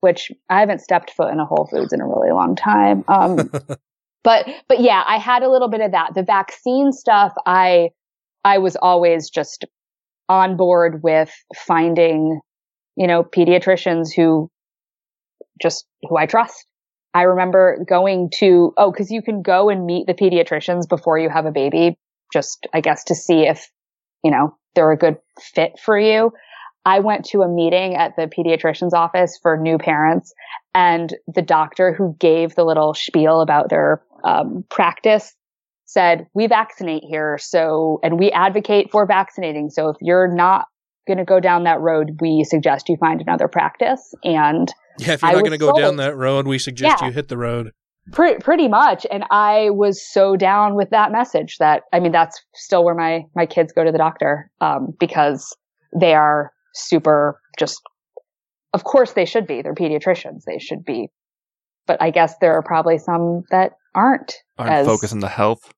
[0.00, 3.04] which I haven't stepped foot in a Whole Foods in a really long time.
[3.08, 3.50] Um,
[4.24, 6.14] but, but yeah, I had a little bit of that.
[6.14, 7.90] The vaccine stuff, I,
[8.44, 9.64] I was always just
[10.28, 12.40] on board with finding,
[12.96, 14.50] you know, pediatricians who
[15.60, 16.66] just, who I trust.
[17.14, 21.30] I remember going to, oh, cause you can go and meet the pediatricians before you
[21.30, 21.96] have a baby,
[22.30, 23.70] just, I guess, to see if,
[24.22, 26.32] you know, they're a good fit for you.
[26.86, 30.32] I went to a meeting at the pediatrician's office for new parents
[30.72, 35.34] and the doctor who gave the little spiel about their um, practice
[35.84, 37.38] said, we vaccinate here.
[37.40, 39.68] So, and we advocate for vaccinating.
[39.70, 40.66] So if you're not
[41.06, 44.14] going to go down that road, we suggest you find another practice.
[44.22, 45.78] And yeah, if you're I not going to go sold.
[45.78, 47.08] down that road, we suggest Yeah.
[47.08, 47.72] you hit the road.
[48.12, 49.04] Pre- pretty much.
[49.10, 53.24] And I was so down with that message that, I mean, that's still where my,
[53.34, 55.56] my kids go to the doctor, um, because
[55.98, 57.80] they are super just,
[58.72, 59.62] of course they should be.
[59.62, 60.42] They're pediatricians.
[60.46, 61.08] They should be.
[61.86, 64.34] But I guess there are probably some that aren't.
[64.58, 65.72] Aren't as- focused on the health.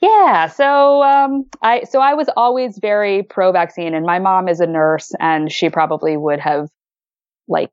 [0.00, 0.48] yeah.
[0.48, 4.66] So, um, I, so I was always very pro vaccine and my mom is a
[4.66, 6.68] nurse and she probably would have
[7.48, 7.70] like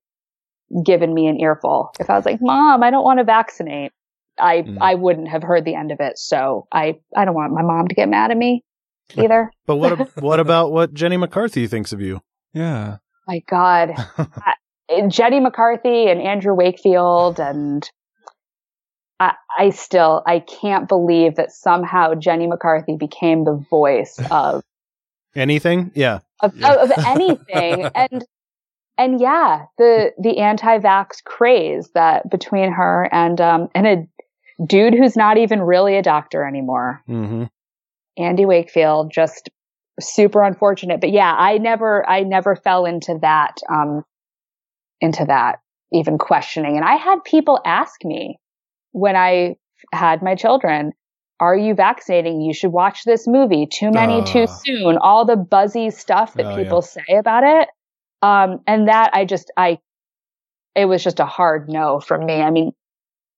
[0.85, 1.91] given me an earful.
[1.99, 3.91] If I was like, "Mom, I don't want to vaccinate,"
[4.39, 4.77] I Mm.
[4.79, 6.17] I wouldn't have heard the end of it.
[6.17, 8.63] So I I don't want my mom to get mad at me
[9.17, 9.51] either.
[9.65, 12.21] But what what about what Jenny McCarthy thinks of you?
[12.53, 12.97] Yeah.
[13.27, 17.89] my God, I, Jenny McCarthy and Andrew Wakefield and.
[19.19, 24.63] I, I still I can't believe that somehow Jenny McCarthy became the voice of
[25.35, 25.91] Anything?
[25.93, 26.19] Yeah.
[26.41, 28.25] of, of, of anything and
[28.97, 34.07] and yeah the the anti-vax craze that between her and um and a
[34.65, 37.43] dude who's not even really a doctor anymore Mm-hmm.
[38.17, 39.49] andy wakefield just
[39.99, 44.03] super unfortunate but yeah i never i never fell into that um
[45.01, 45.59] into that
[45.91, 48.37] even questioning and i had people ask me
[48.91, 49.55] when i
[49.93, 50.91] had my children
[51.41, 52.39] are you vaccinating?
[52.39, 53.65] You should watch this movie.
[53.65, 54.45] Too many, too Ah.
[54.63, 54.97] soon.
[54.99, 57.67] All the buzzy stuff that Oh, people say about it.
[58.21, 59.79] Um, and that I just, I,
[60.75, 62.35] it was just a hard no from me.
[62.43, 62.73] I mean,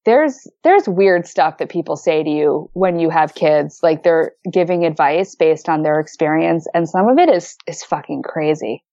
[0.06, 3.80] there's, there's weird stuff that people say to you when you have kids.
[3.82, 6.68] Like they're giving advice based on their experience.
[6.74, 8.84] And some of it is, is fucking crazy.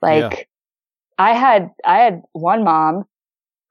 [0.00, 0.44] Like Yeah.
[1.18, 3.04] I had, I had one mom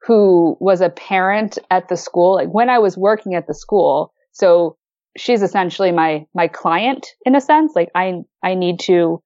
[0.02, 2.34] who was a parent at the school.
[2.34, 4.76] Like when I was working at the school, so
[5.16, 7.72] she's essentially my my client in a sense.
[7.74, 9.22] Like I I need to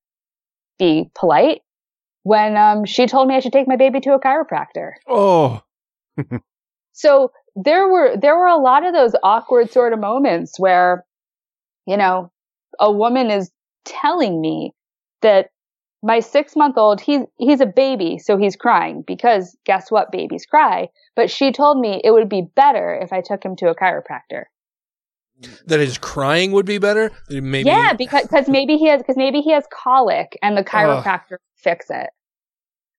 [0.79, 1.61] be polite.
[2.23, 4.93] When um she told me I should take my baby to a chiropractor.
[5.07, 5.63] Oh.
[6.95, 11.05] So there were there were a lot of those awkward sort of moments where,
[11.87, 12.31] you know,
[12.81, 13.51] a woman is
[13.85, 14.73] telling me
[15.21, 15.51] that
[16.03, 20.47] my six month old he's he's a baby, so he's crying because guess what, babies
[20.47, 20.89] cry.
[21.17, 24.45] But she told me it would be better if I took him to a chiropractor.
[25.67, 27.11] That his crying would be better.
[27.29, 27.69] Maybe.
[27.69, 31.39] Yeah, because cause maybe he has because maybe he has colic and the chiropractor will
[31.57, 32.11] fix it.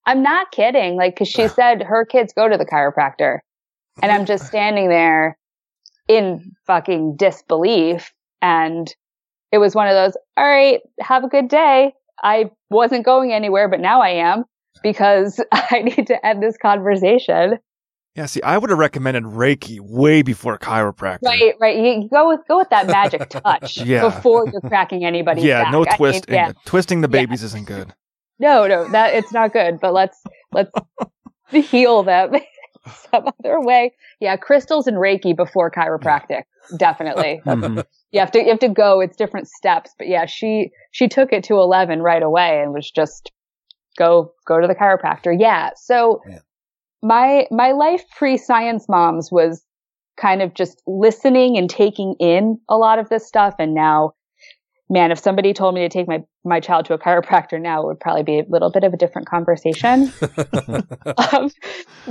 [0.04, 0.96] I'm not kidding.
[0.96, 3.38] Like, because she said her kids go to the chiropractor,
[4.02, 5.36] and I'm just standing there
[6.08, 8.12] in fucking disbelief.
[8.42, 8.92] And
[9.52, 10.16] it was one of those.
[10.36, 11.92] All right, have a good day.
[12.22, 14.44] I wasn't going anywhere, but now I am
[14.82, 17.58] because I need to end this conversation.
[18.14, 21.22] Yeah, see, I would have recommended Reiki way before chiropractic.
[21.24, 21.76] Right, right.
[21.76, 24.08] You go with go with that magic touch Yeah.
[24.08, 25.42] before you're cracking anybody.
[25.42, 25.72] yeah, back.
[25.72, 26.52] no I mean, yeah.
[26.64, 27.92] Twisting the babies isn't good.
[28.38, 29.80] No, no, that it's not good.
[29.80, 30.18] But let's
[30.52, 30.70] let's
[31.70, 32.36] heal them
[33.10, 33.94] some other way.
[34.20, 36.42] Yeah, crystals and Reiki before chiropractic,
[36.76, 37.40] definitely.
[37.46, 37.84] Mhm.
[38.12, 39.00] You have to you have to go.
[39.00, 39.94] It's different steps.
[39.98, 43.30] But yeah, she she took it to eleven right away and was just
[43.98, 45.36] go go to the chiropractor.
[45.38, 45.70] Yeah.
[45.76, 46.22] So
[47.02, 49.64] my my life pre science moms was
[50.16, 54.12] kind of just listening and taking in a lot of this stuff and now
[54.88, 57.86] man if somebody told me to take my my child to a chiropractor now it
[57.86, 60.10] would probably be a little bit of a different conversation
[61.32, 61.50] um,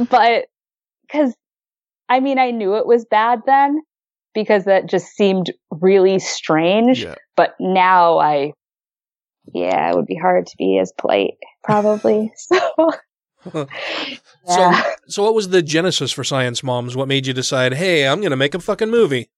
[0.09, 0.45] but
[1.15, 1.35] because
[2.09, 3.81] i mean i knew it was bad then
[4.33, 7.15] because that just seemed really strange Yeah.
[7.35, 8.53] but now i
[9.53, 12.91] yeah it would be hard to be as polite probably so
[14.47, 14.71] So,
[15.07, 16.95] so what was the genesis for Science Moms?
[16.95, 19.29] What made you decide, hey, I'm going to make a fucking movie?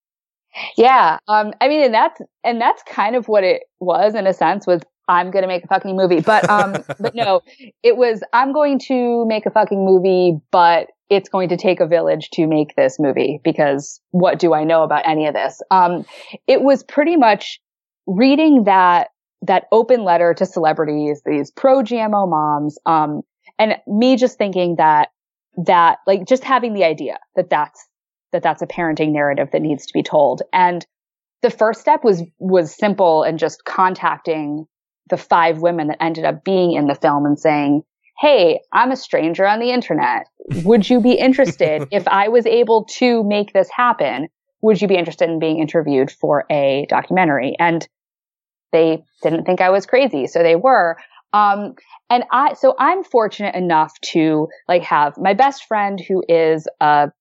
[0.78, 1.20] Yeah.
[1.28, 4.66] Um, I mean, and that's, and that's kind of what it was in a sense
[4.68, 7.42] was I'm going to make a fucking movie, but, um, but no,
[7.84, 11.88] it was, I'm going to make a fucking movie, but it's going to take a
[11.88, 15.62] village to make this movie because what do I know about any of this?
[15.72, 16.06] Um,
[16.48, 17.60] it was pretty much
[18.06, 19.10] reading that,
[19.44, 23.22] that open letter to celebrities, these pro GMO moms, um,
[23.58, 25.10] and me just thinking that,
[25.66, 27.88] that, like, just having the idea that that's,
[28.34, 30.42] that that's a parenting narrative that needs to be told.
[30.52, 30.86] And
[31.42, 34.68] the first step was, was simple and just contacting
[35.10, 37.84] the five women that ended up being in the film and saying,
[38.20, 40.28] Hey, I'm a stranger on the internet.
[40.64, 44.30] Would you be interested if I was able to make this happen?
[44.62, 47.56] Would you be interested in being interviewed for a documentary?
[47.60, 47.88] And
[48.72, 50.28] they didn't think I was crazy.
[50.28, 50.98] So they were.
[51.34, 51.76] Um,
[52.10, 57.12] and I, so I'm fortunate enough to like have my best friend who is a,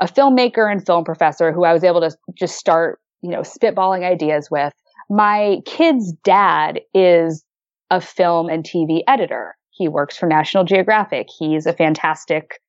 [0.00, 4.04] a filmmaker and film professor who I was able to just start, you know, spitballing
[4.04, 4.72] ideas with.
[5.08, 7.44] My kid's dad is
[7.90, 9.56] a film and TV editor.
[9.70, 11.28] He works for National Geographic.
[11.38, 12.60] He's a fantastic,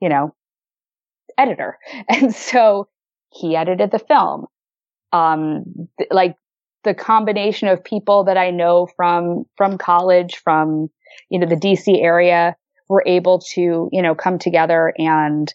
[0.00, 0.34] you know,
[1.38, 1.78] editor.
[2.08, 2.88] And so
[3.32, 4.46] he edited the film.
[5.12, 5.64] Um,
[5.98, 6.36] th- like
[6.84, 10.88] the combination of people that I know from, from college, from,
[11.30, 12.56] you know, the DC area
[12.88, 15.52] were able to, you know, come together and,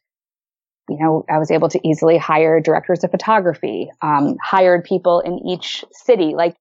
[0.92, 5.40] you know, I was able to easily hire directors of photography, um, hired people in
[5.48, 6.34] each city.
[6.36, 6.56] Like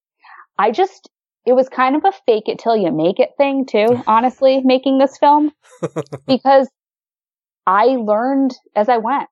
[0.59, 1.11] I just,
[1.47, 4.99] it was kind of a fake it till you make it thing too, honestly, making
[4.99, 5.53] this film
[6.27, 6.69] because
[7.67, 9.29] I learned as I went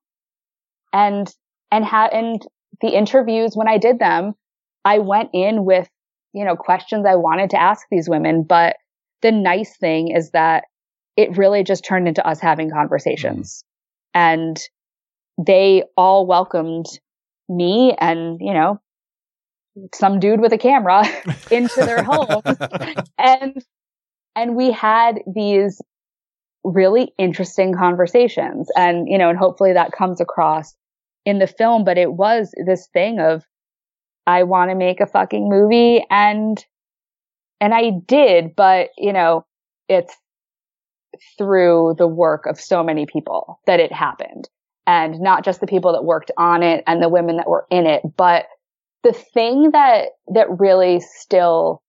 [0.93, 1.33] and,
[1.71, 2.47] and had, and
[2.81, 4.35] the interviews when I did them,
[4.85, 5.89] I went in with,
[6.33, 8.45] you know, questions I wanted to ask these women.
[8.45, 8.77] But
[9.23, 10.65] the nice thing is that
[11.17, 13.65] it really just turned into us having conversations
[14.15, 14.59] and
[15.39, 16.87] they all welcomed
[17.49, 18.81] me and, you know,
[19.95, 21.05] some dude with a camera
[21.51, 22.43] into their home.
[23.19, 23.65] and,
[24.35, 25.81] and we had these
[26.65, 30.75] really interesting conversations and, you know, and hopefully that comes across
[31.25, 33.45] in the film, but it was this thing of,
[34.27, 36.63] I want to make a fucking movie and,
[37.61, 39.47] and I did, but, you know,
[39.89, 40.15] it's
[41.39, 44.49] through the work of so many people that it happened
[44.89, 47.87] and not just the people that worked on it and the women that were in
[47.87, 48.47] it, but
[49.05, 51.83] the thing that, that really still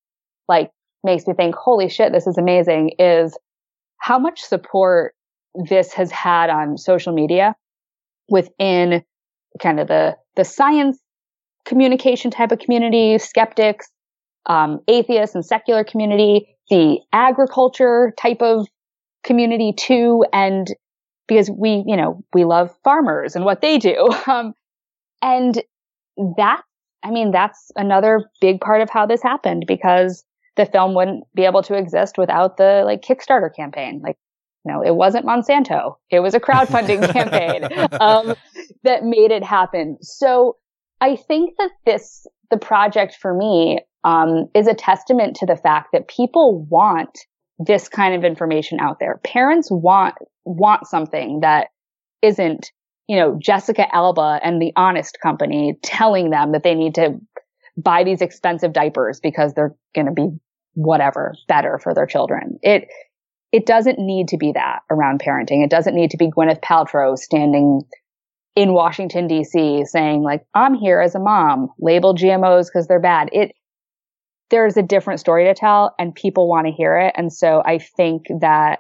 [0.50, 0.70] like
[1.02, 3.38] makes me think, holy shit, this is amazing is
[4.00, 5.16] how much support
[5.70, 7.56] this has had on social media
[8.28, 9.02] within
[9.62, 11.00] kind of the, the science
[11.64, 13.88] communication type of community, skeptics,
[14.46, 18.68] um, atheists and secular community, the agriculture type of
[19.24, 20.26] community too.
[20.34, 20.68] And
[21.30, 24.10] because we, you know, we love farmers and what they do.
[24.28, 24.54] Um,
[25.22, 25.62] and
[26.38, 26.62] that,
[27.04, 30.24] I mean, that's another big part of how this happened because
[30.56, 34.02] the film wouldn't be able to exist without the like Kickstarter campaign.
[34.04, 34.18] Like,
[34.66, 35.96] you know, it wasn't Monsanto.
[36.12, 37.64] It was a crowdfunding campaign,
[38.00, 38.36] um,
[38.84, 39.98] that made it happen.
[40.02, 40.58] So
[41.02, 45.90] I think that this, the project for me, um, is a testament to the fact
[45.94, 47.18] that people want
[47.60, 49.20] this kind of information out there.
[49.24, 51.68] Parents want, want something that
[52.22, 52.72] isn't,
[53.08, 57.20] you know, Jessica Alba and the honest company telling them that they need to
[57.78, 60.30] buy these expensive diapers because they're going to be
[60.74, 62.60] whatever better for their children.
[62.62, 62.88] It,
[63.52, 65.64] it doesn't need to be that around parenting.
[65.64, 67.82] It doesn't need to be Gwyneth Paltrow standing
[68.56, 73.30] in Washington DC saying like, I'm here as a mom, label GMOs because they're bad.
[73.32, 73.54] It,
[74.50, 77.14] there's a different story to tell and people want to hear it.
[77.16, 78.80] And so I think that,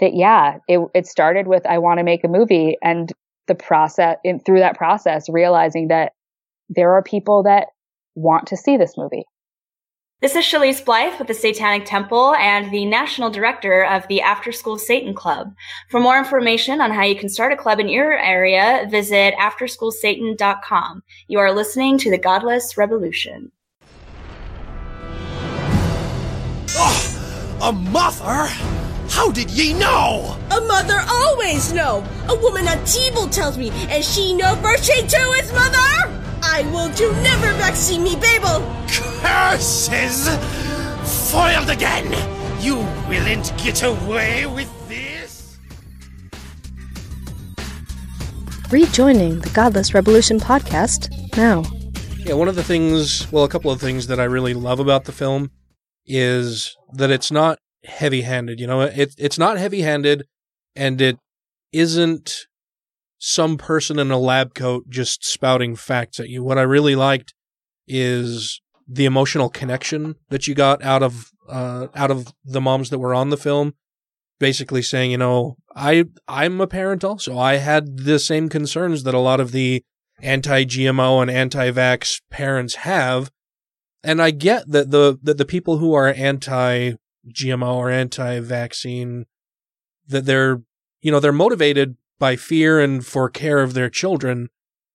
[0.00, 3.12] that yeah, it, it started with, I want to make a movie and
[3.48, 6.12] the process in, through that process, realizing that
[6.68, 7.68] there are people that
[8.14, 9.24] want to see this movie.
[10.20, 14.52] This is Chalice Blythe with the Satanic Temple and the National Director of the After
[14.52, 15.52] School Satan Club.
[15.90, 21.02] For more information on how you can start a club in your area, visit afterschoolsatan.com.
[21.26, 23.50] You are listening to the Godless Revolution.
[26.74, 28.48] Oh, a mother?
[29.10, 30.38] How did ye know?
[30.50, 32.02] A mother always know.
[32.28, 36.10] A woman at table tells me, and she know for she too is mother.
[36.42, 38.60] I will do never back see me, Babel.
[39.20, 40.28] Curses!
[41.30, 42.10] Foiled again!
[42.62, 42.76] You
[43.08, 45.58] willn't get away with this?
[48.70, 51.64] Rejoining the Godless Revolution podcast now.
[52.18, 55.04] Yeah, one of the things, well, a couple of things that I really love about
[55.04, 55.50] the film
[56.06, 58.60] is that it's not heavy-handed.
[58.60, 60.24] You know, it it's not heavy-handed,
[60.76, 61.18] and it
[61.72, 62.46] isn't
[63.18, 66.42] some person in a lab coat just spouting facts at you.
[66.42, 67.34] What I really liked
[67.86, 72.98] is the emotional connection that you got out of uh, out of the moms that
[72.98, 73.74] were on the film,
[74.38, 77.38] basically saying, you know, I I'm a parent also.
[77.38, 79.82] I had the same concerns that a lot of the
[80.20, 83.30] anti-GMO and anti-vax parents have,
[84.04, 89.26] and I get that the that the people who are anti-GMO or anti-vaccine
[90.08, 90.62] that they're
[91.00, 94.48] you know they're motivated by fear and for care of their children,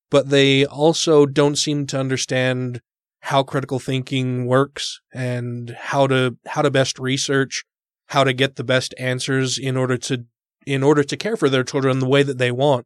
[0.10, 2.82] but they also don't seem to understand
[3.22, 7.66] how critical thinking works and how to how to best research,
[8.08, 10.26] how to get the best answers in order to
[10.66, 12.86] in order to care for their children the way that they want.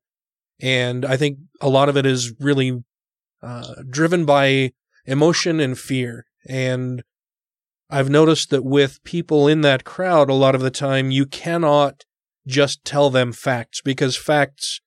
[0.60, 2.84] And I think a lot of it is really
[3.42, 4.74] uh, driven by
[5.06, 6.26] emotion and fear.
[6.48, 7.04] And
[7.90, 12.06] I've noticed that with people in that crowd, a lot of the time you cannot
[12.48, 14.82] just tell them facts because facts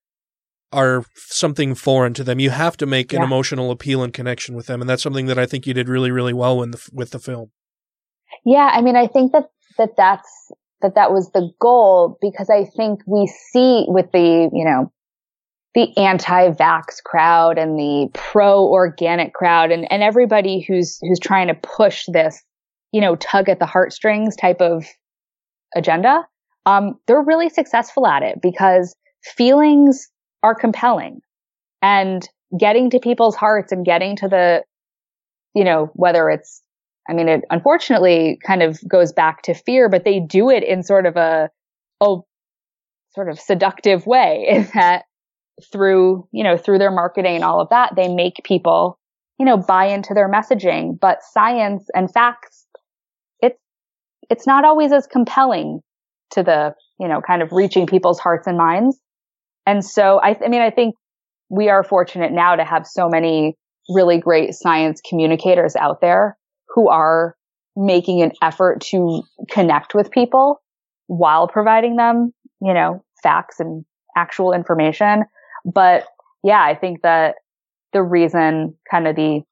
[0.72, 2.40] are something foreign to them.
[2.40, 5.38] You have to make an emotional appeal and connection with them, and that's something that
[5.38, 7.52] I think you did really, really well in the, with the film.
[8.44, 12.64] Yeah, I mean, I think that that that's that that was the goal because I
[12.64, 14.92] think we see with the you know
[15.74, 22.04] the anti-vax crowd and the pro-organic crowd and and everybody who's who's trying to push
[22.08, 22.42] this
[22.92, 24.84] you know tug at the heartstrings type of
[25.74, 26.26] agenda.
[26.66, 30.08] Um, they're really successful at it because feelings
[30.42, 31.20] are compelling
[31.82, 32.26] and
[32.58, 34.62] getting to people's hearts and getting to the
[35.54, 36.62] you know whether it's
[37.08, 40.82] I mean, it unfortunately kind of goes back to fear, but they do it in
[40.82, 41.50] sort of a,
[42.00, 42.24] oh,
[43.10, 45.04] sort of seductive way in that
[45.72, 48.98] through, you know, through their marketing and all of that, they make people,
[49.38, 50.98] you know, buy into their messaging.
[50.98, 52.66] But science and facts,
[53.40, 53.60] it's,
[54.30, 55.80] it's not always as compelling
[56.32, 58.98] to the, you know, kind of reaching people's hearts and minds.
[59.66, 60.96] And so I, I mean, I think
[61.48, 63.56] we are fortunate now to have so many
[63.88, 66.36] really great science communicators out there
[66.68, 67.36] who are
[67.76, 70.60] making an effort to connect with people
[71.06, 73.84] while providing them, you know, facts and
[74.16, 75.24] actual information.
[75.64, 76.04] But
[76.42, 77.36] yeah, I think that
[77.92, 79.42] the reason kind of the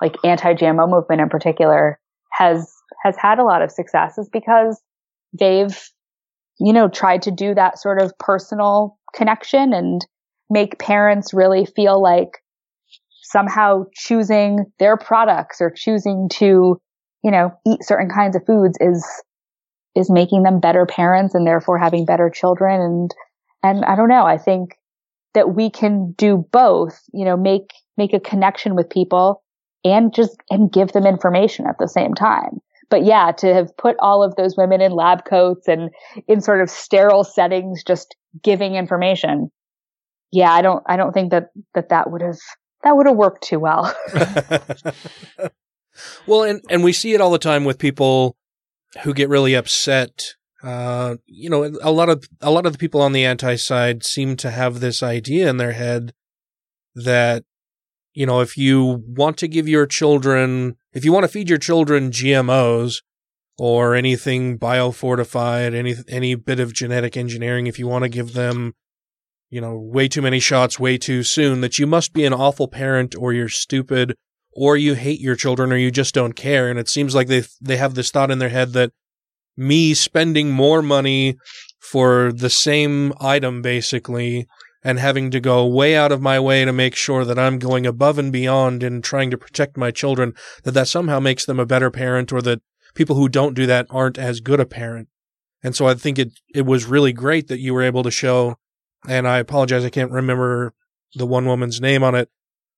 [0.00, 1.98] like anti-GMO movement in particular
[2.32, 2.72] has,
[3.04, 4.80] has had a lot of success is because
[5.38, 5.78] they've,
[6.58, 10.06] you know, tried to do that sort of personal connection and
[10.48, 12.42] make parents really feel like
[13.22, 16.80] somehow choosing their products or choosing to,
[17.22, 19.06] you know, eat certain kinds of foods is,
[19.94, 22.80] is making them better parents and therefore having better children.
[22.80, 23.10] And,
[23.62, 24.24] and I don't know.
[24.24, 24.70] I think
[25.34, 29.42] that we can do both, you know, make, make a connection with people
[29.84, 32.60] and just, and give them information at the same time.
[32.90, 35.90] But yeah, to have put all of those women in lab coats and
[36.26, 39.50] in sort of sterile settings, just giving information.
[40.32, 42.38] Yeah, I don't, I don't think that, that that would have,
[42.82, 43.94] that would have worked too well.
[46.26, 48.36] well, and, and we see it all the time with people
[49.02, 50.34] who get really upset.
[50.62, 54.04] Uh, you know, a lot of, a lot of the people on the anti side
[54.04, 56.12] seem to have this idea in their head
[56.94, 57.44] that,
[58.12, 61.58] you know, if you want to give your children, if you want to feed your
[61.58, 63.02] children GMOs
[63.56, 68.74] or anything biofortified, any, any bit of genetic engineering, if you want to give them,
[69.48, 72.68] you know, way too many shots way too soon, that you must be an awful
[72.68, 74.14] parent or you're stupid
[74.52, 76.68] or you hate your children or you just don't care.
[76.68, 78.92] And it seems like they, they have this thought in their head that
[79.56, 81.36] me spending more money
[81.78, 84.46] for the same item basically
[84.82, 87.86] and having to go way out of my way to make sure that I'm going
[87.86, 90.32] above and beyond in trying to protect my children,
[90.64, 92.62] that that somehow makes them a better parent or that
[92.94, 95.08] people who don't do that aren't as good a parent.
[95.62, 98.56] And so I think it, it was really great that you were able to show,
[99.06, 100.72] and I apologize, I can't remember
[101.14, 102.30] the one woman's name on it,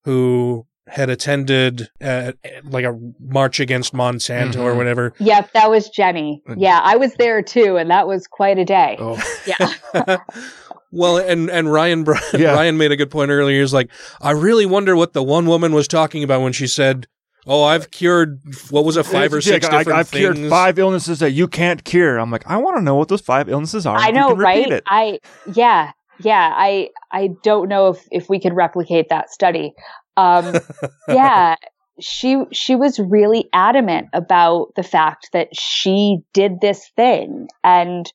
[0.04, 2.32] who had attended uh,
[2.64, 4.60] like a march against Monsanto mm-hmm.
[4.60, 5.14] or whatever.
[5.18, 6.42] Yep, that was Jenny.
[6.56, 8.96] Yeah, I was there too, and that was quite a day.
[8.98, 9.20] Oh.
[9.44, 10.18] Yeah.
[10.92, 12.04] well, and and Ryan
[12.34, 12.52] yeah.
[12.52, 13.60] Ryan made a good point earlier.
[13.60, 17.08] He's like, I really wonder what the one woman was talking about when she said.
[17.44, 20.36] Oh, I've cured what was it, five or six I, different I've things.
[20.36, 22.18] cured five illnesses that you can't cure.
[22.18, 23.96] I'm like, I want to know what those five illnesses are.
[23.96, 24.80] I know, right?
[24.86, 25.18] I
[25.52, 26.52] yeah, yeah.
[26.54, 29.74] I I don't know if if we could replicate that study.
[30.16, 30.54] Um,
[31.08, 31.56] yeah,
[32.00, 38.10] she she was really adamant about the fact that she did this thing and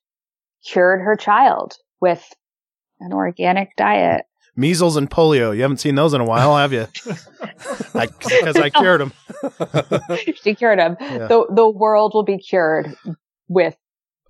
[0.66, 2.24] cured her child with
[3.00, 4.24] an organic diet.
[4.56, 5.54] Measles and polio.
[5.54, 6.88] You haven't seen those in a while, have you?
[6.92, 7.26] Because
[7.94, 8.08] I,
[8.64, 9.12] I, cured them.
[10.42, 10.96] she cured them.
[11.00, 11.28] Yeah.
[11.28, 12.92] The the world will be cured
[13.48, 13.76] with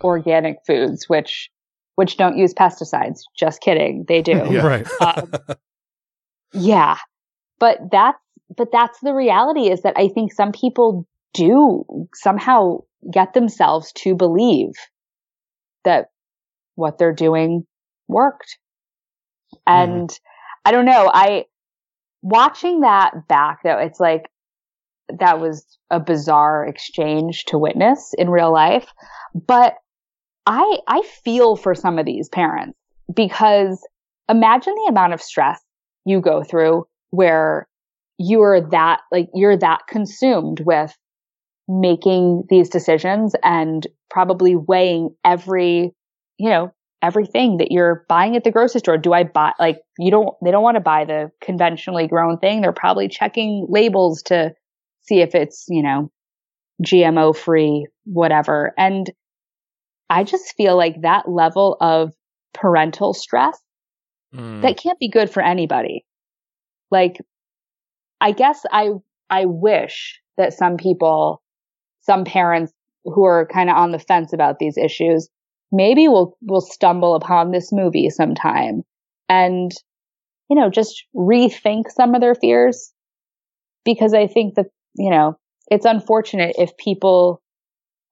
[0.03, 1.51] organic foods, which
[1.95, 3.21] which don't use pesticides.
[3.35, 4.33] Just kidding, they do.
[4.33, 4.67] Yeah.
[4.67, 4.87] Right.
[5.01, 5.33] Um,
[6.53, 6.99] yeah,
[7.59, 8.19] but that's,
[8.57, 11.85] but that's the reality is that I think some people do
[12.15, 12.79] somehow
[13.13, 14.73] get themselves to believe
[15.85, 16.07] that
[16.75, 17.67] what they're doing
[18.09, 18.59] worked.
[19.67, 20.21] And mm.
[20.65, 21.11] I don't know.
[21.13, 21.45] I,
[22.23, 24.31] watching that back though, it's like,
[25.19, 28.87] that was a bizarre exchange to witness in real life.
[29.35, 29.75] But
[30.45, 32.79] I, I feel for some of these parents
[33.15, 33.87] because
[34.29, 35.61] imagine the amount of stress
[36.05, 37.67] you go through where
[38.19, 40.97] you're that, like, you're that consumed with
[41.69, 45.93] making these decisions and probably weighing every,
[46.39, 48.99] you know, everything that you're buying at the grocery store.
[48.99, 52.61] Do I buy, like, you don't, they don't want to buy the conventionally grown thing.
[52.61, 54.55] They're probably checking labels to
[55.03, 56.11] see if it's, you know,
[56.85, 58.73] GMO free, whatever.
[58.77, 59.11] And
[60.11, 62.13] I just feel like that level of
[62.55, 63.59] parental stress
[64.35, 64.63] mm.
[64.63, 66.05] that can't be good for anybody.
[66.91, 67.19] Like,
[68.21, 68.91] I guess I,
[69.31, 71.43] I wish that some people,
[72.01, 72.73] some parents
[73.05, 75.29] who are kind of on the fence about these issues,
[75.71, 78.83] maybe will, will stumble upon this movie sometime
[79.29, 79.71] and,
[80.49, 82.93] you know, just rethink some of their fears.
[83.85, 84.67] Because I think that,
[84.97, 85.39] you know,
[85.71, 87.41] it's unfortunate if people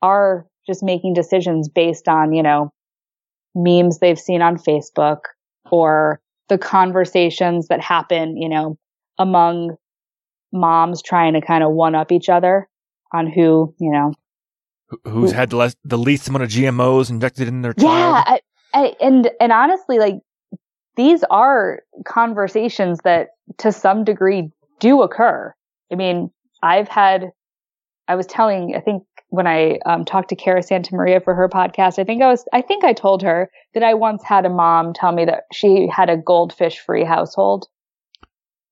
[0.03, 2.73] are just making decisions based on, you know,
[3.55, 5.21] memes they've seen on Facebook
[5.71, 8.79] or the conversations that happen, you know,
[9.19, 9.77] among
[10.53, 12.69] moms trying to kind of one up each other
[13.13, 14.13] on who, you know,
[15.05, 18.25] who's who, had the, less, the least amount of GMOs injected in their child.
[18.27, 18.37] Yeah.
[18.75, 20.17] and, and and honestly, like
[20.97, 23.29] these are conversations that
[23.59, 25.55] to some degree do occur.
[25.93, 26.31] I mean,
[26.63, 27.31] I've had,
[28.09, 31.49] I was telling, I think when I um, talked to Cara Santa Maria for her
[31.49, 34.51] podcast, I think I was, I think I told her that I once had a
[34.51, 37.67] mom tell me that she had a goldfish free household.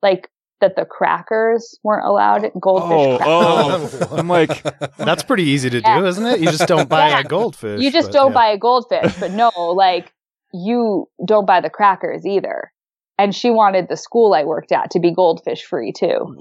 [0.02, 0.30] Like
[0.60, 4.08] that the crackers weren't allowed, goldfish Oh, crackers.
[4.10, 4.16] oh.
[4.16, 4.62] I'm like,
[4.96, 6.40] That's pretty easy to do, isn't it?
[6.40, 7.20] You just don't buy Yeah.
[7.20, 7.80] a goldfish.
[7.80, 8.34] You just but don't yeah.
[8.34, 10.12] buy a goldfish, but no, like
[10.52, 12.70] you don't buy the crackers either.
[13.18, 16.36] And she wanted the school I worked at to be goldfish free too.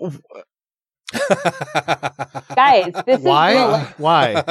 [2.55, 3.53] Guys, this is real Why?
[3.65, 4.43] life Why?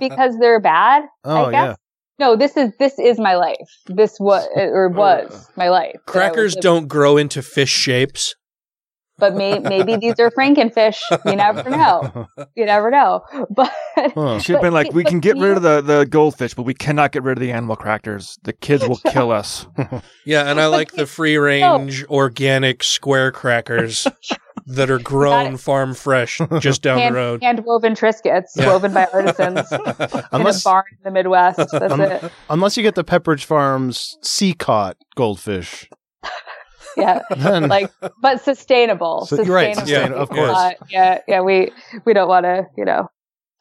[0.00, 1.04] because they're bad.
[1.24, 1.64] Oh I guess.
[1.68, 1.74] yeah.
[2.18, 3.56] No, this is this is my life.
[3.86, 5.92] This was uh, or was my life.
[5.94, 8.34] that I was Crackers don't grow into fish shapes.
[9.18, 10.98] but may, maybe these are Frankenfish.
[11.24, 12.26] You never know.
[12.56, 13.22] You never know.
[13.50, 13.72] But
[14.16, 16.74] You should have been like, we can get rid of the, the goldfish, but we
[16.74, 18.36] cannot get rid of the animal crackers.
[18.42, 19.66] The kids will kill us.
[20.24, 24.06] Yeah, and I like the free range organic square crackers
[24.66, 27.42] that are grown farm fresh just down hand, the road.
[27.42, 28.66] hand woven Triscuits Yeah.
[28.72, 31.58] woven by artisans in Unless a barn in the Midwest.
[31.70, 32.32] That's un- it.
[32.50, 35.88] unless you get the Pepperidge Farms sea caught goldfish.
[36.96, 37.90] Yeah, Then- like
[38.22, 39.26] but sustainable.
[39.26, 39.86] So- right, sustainable.
[39.86, 40.56] sustainable, of course.
[40.56, 41.40] Uh, yeah, yeah.
[41.40, 41.72] We
[42.04, 43.08] we don't want to you know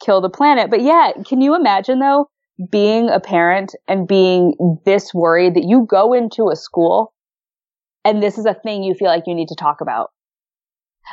[0.05, 1.11] kill the planet, but yeah.
[1.27, 2.29] Can you imagine though
[2.69, 4.53] being a parent and being
[4.85, 7.11] this worried that you go into a school
[8.05, 10.11] and this is a thing you feel like you need to talk about?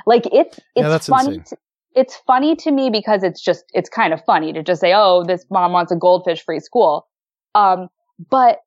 [0.06, 1.40] Like it's it's Yeah, funny.
[1.48, 1.56] To,
[1.94, 5.24] it's funny to me because it's just it's kind of funny to just say, "Oh,
[5.24, 7.06] this mom wants a goldfish free school,"
[7.54, 7.88] um,
[8.30, 8.58] but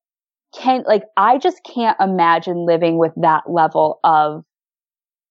[0.56, 4.44] can like I just can't imagine living with that level of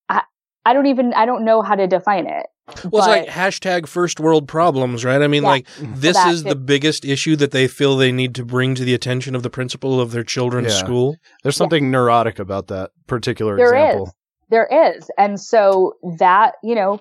[0.08, 0.22] I
[0.64, 2.46] I don't even I don't know how to define it.
[2.90, 5.20] Well, it's like hashtag first world problems, right?
[5.20, 5.48] I mean, Yeah.
[5.50, 8.84] like this That is the biggest issue that they feel they need to bring to
[8.84, 10.78] the attention of the principal of their children's Yeah.
[10.78, 11.16] school.
[11.42, 14.06] There's something neurotic about that particular There example.
[14.06, 14.12] is.
[14.52, 15.10] There is.
[15.16, 17.00] And so that, you know,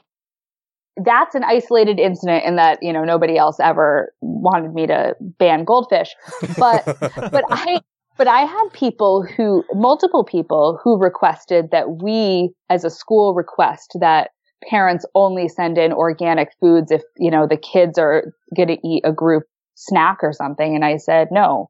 [0.95, 5.65] that's an isolated incident in that, you know, nobody else ever wanted me to ban
[5.65, 6.15] goldfish.
[6.57, 7.81] But but I
[8.17, 13.97] but I had people who multiple people who requested that we as a school request
[13.99, 14.29] that
[14.69, 19.01] parents only send in organic foods if, you know, the kids are going to eat
[19.03, 19.43] a group
[19.75, 21.69] snack or something and I said no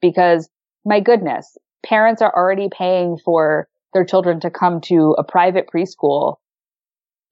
[0.00, 0.48] because
[0.84, 1.56] my goodness,
[1.86, 6.36] parents are already paying for their children to come to a private preschool.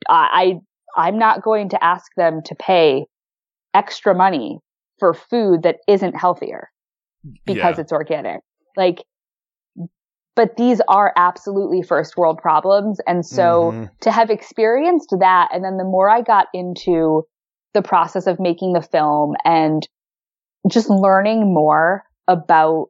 [0.08, 0.61] I,
[0.96, 3.06] I I'm not going to ask them to pay
[3.74, 4.58] extra money
[4.98, 6.68] for food that isn't healthier
[7.46, 7.82] because Yeah.
[7.82, 8.40] it's organic.
[8.76, 9.04] Like,
[10.36, 13.00] but these are absolutely first world problems.
[13.06, 13.90] And so Mhm.
[14.00, 17.26] to have experienced that, and then the more I got into
[17.74, 19.86] the process of making the film and
[20.68, 22.88] just learning more about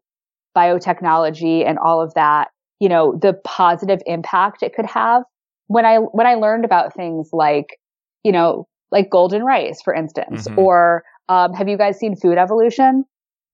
[0.57, 2.51] biotechnology and all of that,
[2.81, 5.22] you know, the positive impact it could have.
[5.68, 7.78] When I, when I learned about things like,
[8.24, 10.59] you know, like golden rice, for instance, Mhm.
[10.59, 13.05] or, um, have you guys seen Food Evolution?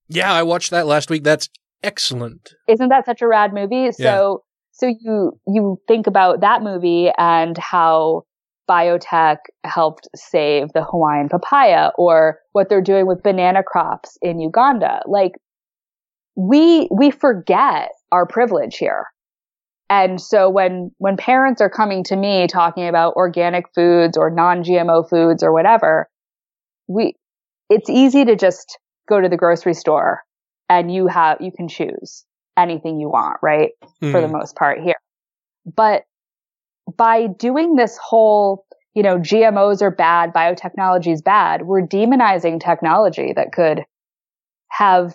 [0.08, 1.24] Yeah, I watched that last week.
[1.24, 1.50] That's
[1.82, 2.54] excellent.
[2.68, 3.92] Isn't that such a rad movie?
[3.92, 8.22] So, so you, you think about that movie and how
[8.70, 15.02] biotech helped save the Hawaiian papaya or what they're doing with banana crops in Uganda.
[15.06, 15.32] Like
[16.36, 19.06] we, we forget our privilege here.
[19.88, 25.08] And so when, when parents are coming to me talking about organic foods or non-GMO
[25.08, 26.08] foods or whatever,
[26.88, 27.14] we,
[27.70, 28.78] it's easy to just
[29.08, 30.22] go to the grocery store
[30.68, 32.24] and you have, you can choose
[32.56, 33.70] anything you want, right?
[34.00, 34.10] Hmm.
[34.10, 34.96] For the most part here.
[35.64, 36.02] But
[36.96, 38.64] by doing this whole,
[38.94, 43.82] you know, GMOs are bad, biotechnology is bad, we're demonizing technology that could
[44.70, 45.14] have,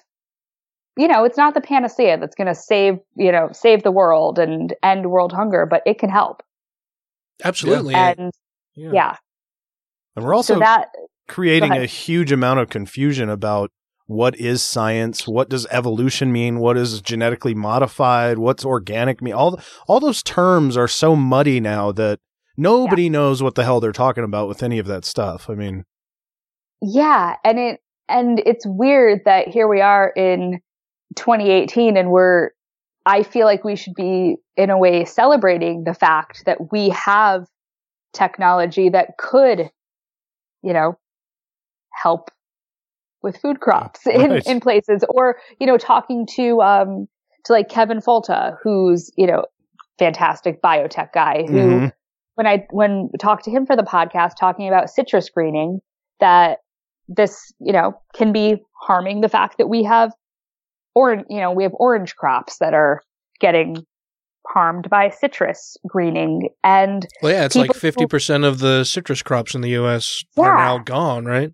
[0.97, 4.37] you know, it's not the panacea that's going to save, you know, save the world
[4.37, 6.43] and end world hunger, but it can help.
[7.43, 7.95] Absolutely.
[7.95, 8.31] And
[8.75, 8.91] Yeah.
[8.93, 9.15] yeah.
[10.15, 10.89] And we're also So that,
[11.27, 13.71] creating a huge amount of confusion about
[14.07, 19.33] what is science, what does evolution mean, what is genetically modified, what's organic mean.
[19.33, 22.19] All all those terms are so muddy now that
[22.57, 25.49] nobody knows what the hell they're talking about with any of that stuff.
[25.49, 25.85] I mean,
[26.81, 27.79] Yeah, and it
[28.09, 30.59] and it's weird that here we are in
[31.15, 32.51] 2018 and we're
[33.05, 37.47] I feel like we should be in a way celebrating the fact that we have
[38.13, 39.71] technology that could
[40.61, 40.97] you know
[41.91, 42.29] help
[43.23, 44.47] with food crops in, Right.
[44.47, 47.07] in places or you know talking to um
[47.45, 49.45] to like Kevin Folta who's you know
[49.99, 51.93] fantastic biotech guy who Mhm.
[52.35, 55.79] when I when talked to him for the podcast talking about citrus greening
[56.19, 56.59] that
[57.07, 60.11] this you know can be harming the fact that we have
[60.95, 63.01] or you know we have orange crops that are
[63.39, 63.85] getting
[64.47, 69.55] harmed by citrus greening and Well, yeah, it's like fifty percent of the citrus crops
[69.55, 70.23] in the U.S.
[70.37, 71.51] are now gone, right?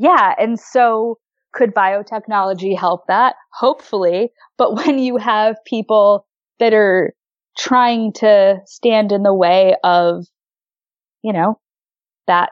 [0.00, 0.34] Yeah.
[0.38, 1.18] And so
[1.52, 3.34] could biotechnology help that?
[3.52, 4.30] Hopefully.
[4.56, 6.26] But when you have people
[6.58, 7.12] that are
[7.58, 10.24] trying to stand in the way of,
[11.22, 11.58] you know,
[12.26, 12.50] that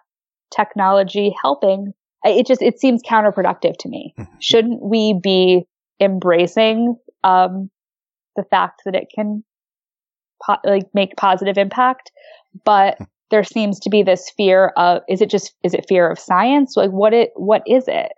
[0.54, 4.12] technology helping, it just, it seems counterproductive to me.
[4.18, 4.34] Mm-hmm.
[4.40, 5.64] Shouldn't we be
[6.00, 7.70] embracing, um,
[8.36, 9.44] the fact that it can
[10.44, 12.10] po- like make positive impact?
[12.64, 12.98] But
[13.30, 16.76] there seems to be this fear of is it just is it fear of science?
[16.76, 18.12] Like what it what is it?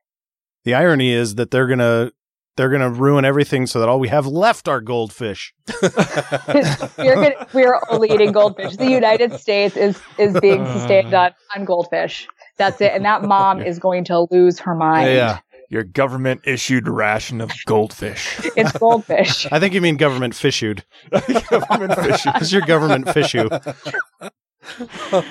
[0.64, 2.12] The irony is that they're gonna
[2.56, 5.54] they're gonna ruin everything so that all we have left are goldfish.
[5.82, 8.76] we're gonna, we're only eating goldfish.
[8.76, 12.28] The united states is is being sustained on on goldfish.
[12.56, 12.92] That's it.
[12.92, 15.08] And that mom is going to lose her mind
[15.70, 18.40] Your government issued ration of goldfish.
[18.56, 20.82] it's goldfish I think you mean government fissued.
[21.48, 22.22] government fish.
[22.26, 23.48] It's your government fishu.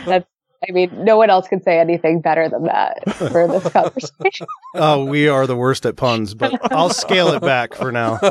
[0.05, 0.25] that's
[0.67, 5.05] i mean no one else can say anything better than that for this conversation Oh,
[5.05, 8.19] we are the worst at puns, but I'll scale it back for now.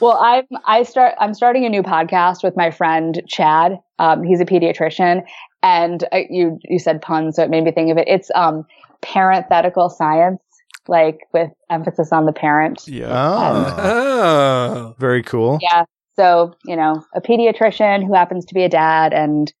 [0.00, 4.40] well i'm i start i'm starting a new podcast with my friend chad um, he's
[4.40, 5.22] a pediatrician
[5.62, 8.64] and uh, you you said puns so it made me think of it it's um
[9.02, 10.40] parenthetical science
[10.88, 13.06] like with emphasis on the parent Yeah.
[13.10, 15.58] Oh, Oh, very cool.
[15.60, 15.84] yeah
[16.16, 19.52] so you know a pediatrician who happens to be a dad and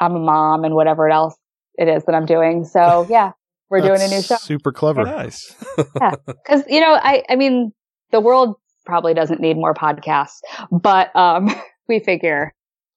[0.00, 1.34] i'm a mom and whatever else
[1.78, 3.32] it is that i'm doing so yeah
[3.68, 5.04] we're doing a new show Super clever.
[5.04, 5.52] Nice.
[6.00, 7.72] yeah because you know i i mean
[8.12, 10.38] the world probably doesn't need more podcasts
[10.70, 11.48] but um
[11.88, 12.52] we figure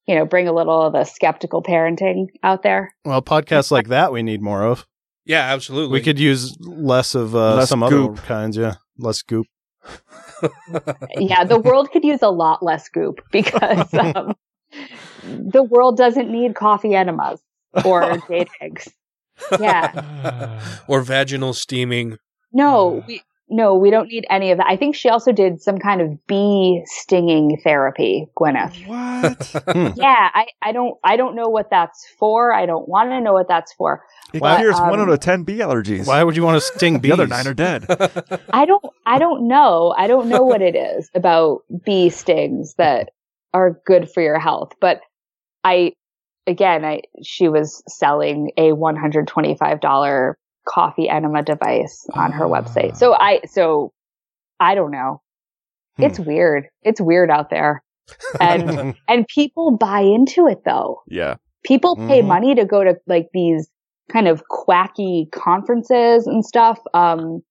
[0.06, 4.12] you know bring a little of the skeptical parenting out there Well, podcasts like that
[4.12, 4.86] we need more of.
[5.30, 5.94] Yeah, absolutely.
[5.94, 8.12] We could use less of uh, Less some goop.
[8.18, 8.58] other kinds.
[8.58, 9.46] Yeah, less goop.
[11.18, 14.36] yeah the world could use a lot less goop because um,
[15.24, 17.42] the world doesn't need coffee enemas
[17.86, 18.90] or jade eggs
[19.60, 22.18] yeah or vaginal steaming.
[22.52, 25.78] no we no we don't need any of that i think she also did some
[25.78, 29.96] kind of bee stinging therapy gwyneth What?
[29.98, 33.34] yeah i i don't i don't know what that's for i don't want to know
[33.34, 36.06] what that's for It But, cures one um, out of ten bee allergies.
[36.06, 37.86] Why would you want to sting the other nine are dead.
[38.52, 39.94] I don't I don't know.
[39.98, 43.10] I don't know what it is about bee stings that
[43.54, 45.02] are good for your health, but
[45.64, 45.94] I
[46.46, 50.34] again, I she was selling a $125
[50.70, 52.96] coffee enema device on her website.
[52.96, 53.92] So I so
[54.60, 55.22] I don't know.
[55.98, 56.68] It's weird.
[56.84, 57.84] It's weird out there.
[58.40, 61.02] And and people buy into it though.
[61.08, 61.36] yeah.
[61.66, 62.28] People pay Mhm.
[62.28, 63.70] money to go to like these
[64.10, 66.80] kind of quacky conferences and stuff.
[66.94, 67.42] Um,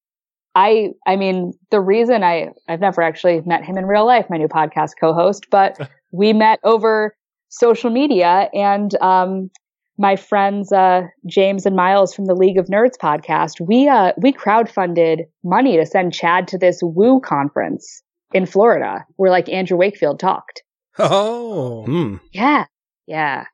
[0.54, 4.38] I, I mean, the reason I, I've never actually met him in real life, my
[4.38, 5.78] new podcast co-host, but
[6.10, 7.14] we met over
[7.50, 9.50] social media and, um,
[9.98, 14.32] my friends, uh, James and Myles from the League of Nerds podcast, we, uh, we
[14.32, 20.20] crowdfunded money to send Chad to this Woo conference in Florida where like Andrew Wakefield
[20.20, 20.62] talked.
[20.98, 22.16] Oh, Hmm.
[22.32, 22.64] Yeah.
[23.06, 23.44] Yeah.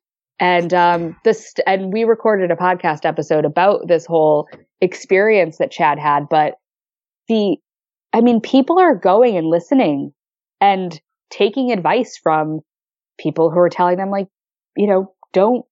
[0.41, 4.49] And um this and we recorded a podcast episode about this whole
[4.81, 6.55] experience that Chad had, but
[7.29, 7.57] the
[8.13, 10.13] I mean people are going and listening
[10.61, 12.61] and taking advice from
[13.19, 14.27] people who are telling them like,
[14.77, 15.65] you know, don't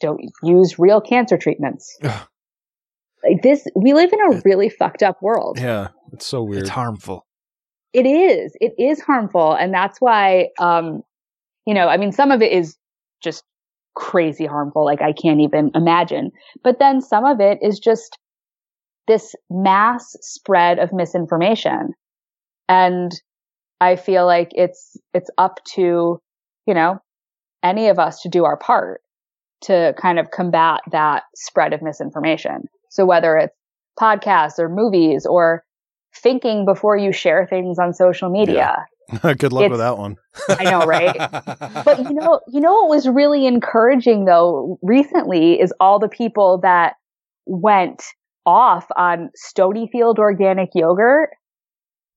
[0.00, 1.98] don't use real cancer treatments.
[2.02, 5.58] like this we live in a really fucked up world.
[5.60, 6.62] Yeah, it's so weird.
[6.62, 7.26] It's harmful.
[7.92, 8.56] It is.
[8.60, 9.54] It is harmful.
[9.54, 11.02] And that's why, um,
[11.64, 12.76] you know, I mean, some of it is
[13.22, 13.44] just
[13.94, 14.84] crazy harmful.
[14.84, 16.32] Like I can't even imagine.
[16.64, 18.18] But then some of it is just
[19.06, 21.92] this mass spread of misinformation.
[22.68, 23.12] And
[23.80, 26.20] I feel like it's, it's up to,
[26.66, 26.98] you know,
[27.62, 29.02] any of us to do our part
[29.64, 32.68] to kind of combat that spread of misinformation.
[32.90, 33.54] So whether it's
[34.00, 35.64] podcasts or movies or
[36.14, 38.86] thinking before you share things on social media.
[39.22, 40.16] Good luck It's- with that one.
[40.48, 41.14] I know, right?
[41.84, 46.58] but you know, you know what was really encouraging though recently is all the people
[46.62, 46.94] that
[47.46, 48.02] went
[48.46, 51.30] off on Stonyfield organic yogurt.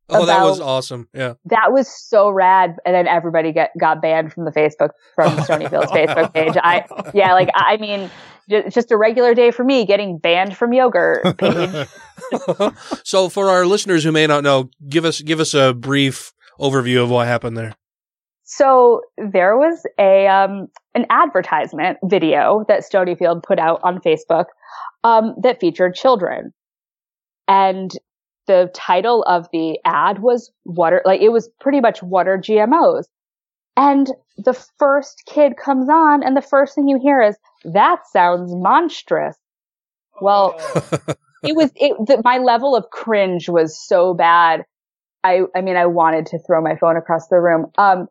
[0.10, 1.08] Oh, that was awesome.
[1.14, 1.34] Yeah.
[1.46, 5.92] That was so rad, and then everybody get got banned from the Facebook from Stonyfield's
[5.92, 6.54] Facebook page.
[6.56, 8.10] I yeah, like I mean,
[8.50, 11.88] ju- it's just a regular day for me getting banned from yogurt page.
[13.04, 17.04] so for our listeners who may not know, give us give us a brief overview
[17.04, 17.76] of what happened there.
[18.44, 24.46] So there was a um, an advertisement video that Stonyfield put out on Facebook
[25.04, 26.54] um, that featured children,
[27.48, 27.92] and
[28.48, 33.06] the title of the ad was water, like it was pretty much water GMOs.
[33.76, 38.52] And the first kid comes on and the first thing you hear is that sounds
[38.56, 39.38] monstrous.
[40.20, 40.56] Well,
[41.44, 44.66] it was it the, my level of cringe was so bad.
[45.24, 47.68] I I mean I wanted to throw my phone across the room.
[47.78, 48.08] Um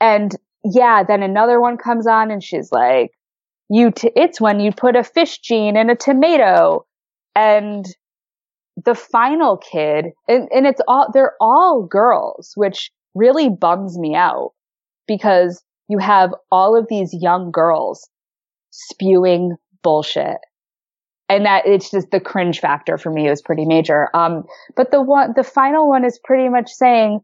[0.00, 3.10] and yeah, then another one comes on and she's like
[3.68, 6.84] you t- it's when you put a fish gene in a tomato
[7.34, 7.86] and
[8.84, 14.52] the final kid and, and it's all they're all girls which really bums me out
[15.06, 18.08] because you have all of these young girls
[18.70, 20.38] spewing bullshit.
[21.28, 24.08] And that it's just the cringe factor for me was pretty major.
[24.14, 24.44] Um
[24.76, 27.20] but the one the final one is pretty much saying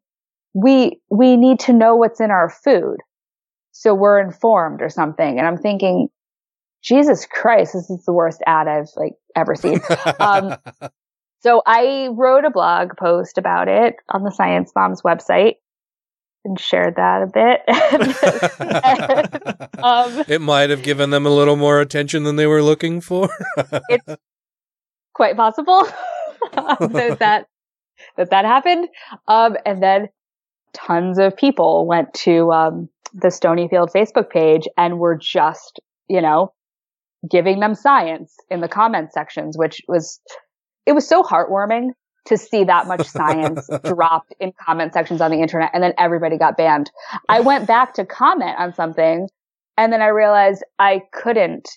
[0.54, 2.98] we we need to know what's in our food.
[3.72, 5.38] So we're informed or something.
[5.38, 6.08] And i'm thinking
[6.82, 9.80] jesus christ this is the worst ad i've like ever seen.
[10.20, 10.56] Um
[11.46, 15.54] so I wrote a blog post about it on the Science Moms website
[16.44, 17.60] and shared that a bit.
[19.84, 23.28] um, it might have given them a little more attention than they were looking for.
[23.88, 24.16] it's
[25.14, 25.84] quite possible
[26.52, 27.46] that, that
[28.16, 28.88] that that happened.
[29.28, 30.08] Um, and then
[30.72, 35.78] tons of people went to um, the Stonyfield Facebook page and were just,
[36.08, 36.52] you know,
[37.30, 40.20] giving them science in the comment sections, which was
[40.86, 41.90] it was so heartwarming
[42.26, 46.38] to see that much science dropped in comment sections on the internet and then everybody
[46.38, 46.90] got banned.
[47.28, 49.28] I went back to comment on something
[49.76, 51.68] and then I realized I couldn't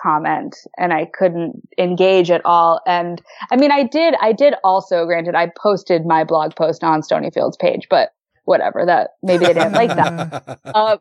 [0.00, 2.80] comment and I couldn't engage at all.
[2.86, 3.20] And
[3.50, 7.56] I mean, I did, I did also, granted, I posted my blog post on Stonyfield's
[7.56, 8.10] page, but
[8.44, 10.58] whatever that, maybe they didn't like that.
[10.74, 10.98] Um,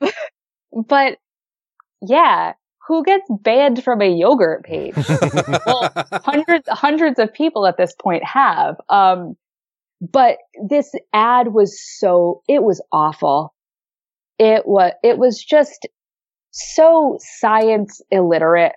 [0.88, 1.18] but
[2.02, 2.54] yeah,
[2.88, 4.96] who gets banned from a yogurt page?
[5.66, 5.92] well,
[6.24, 8.78] hundreds, hundreds of people at this point have.
[8.90, 9.36] Um,
[10.00, 10.38] but
[10.70, 13.54] this ad was so, it was awful.
[14.40, 15.88] It was, it was just
[16.52, 18.74] so science illiterate.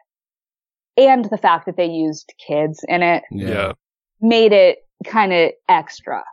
[0.96, 3.72] And the fact that they used kids in it Yeah.
[4.20, 6.24] made it kind of extra.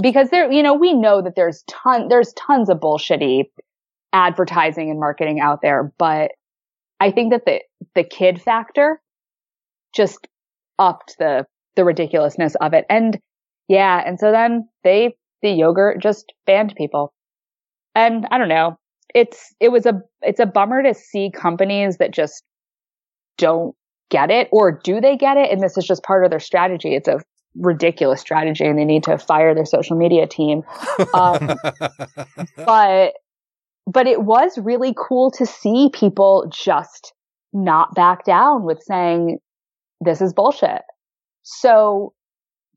[0.00, 3.44] Because there, you know, we know that there's ton, there's tons of bullshitty
[4.12, 6.32] advertising and marketing out there, but
[7.02, 7.60] I think that the
[7.96, 9.00] the kid factor
[9.92, 10.28] just
[10.78, 12.84] upped the the ridiculousness of it.
[12.88, 13.18] And
[13.66, 17.12] yeah, and so then they the yogurt just banned people.
[17.96, 18.78] And I don't know.
[19.12, 22.44] It's it was a it's a bummer to see companies that just
[23.36, 23.74] don't
[24.08, 26.94] get it or do they get it and this is just part of their strategy.
[26.94, 27.18] It's a
[27.56, 30.62] ridiculous strategy and they need to fire their social media team.
[31.14, 31.56] Um,
[32.56, 33.14] but
[33.86, 37.12] but it was really cool to see people just
[37.52, 39.38] not back down with saying
[40.00, 40.82] this is bullshit.
[41.42, 42.12] So,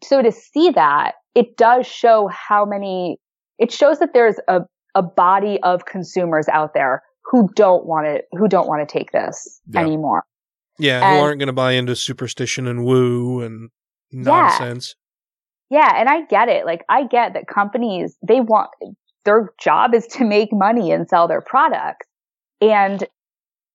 [0.03, 3.17] so to see that, it does show how many,
[3.59, 4.61] it shows that there's a,
[4.95, 9.11] a body of consumers out there who don't want to, who don't want to take
[9.11, 9.81] this Yeah.
[9.81, 10.23] anymore.
[10.77, 13.69] Yeah, And- who aren't going to buy into superstition and woo and
[14.11, 14.95] nonsense.
[15.69, 16.65] Yeah, and I get it.
[16.65, 18.69] Like I get that companies they want
[19.25, 22.07] their job is to make money and sell their products.
[22.61, 23.03] And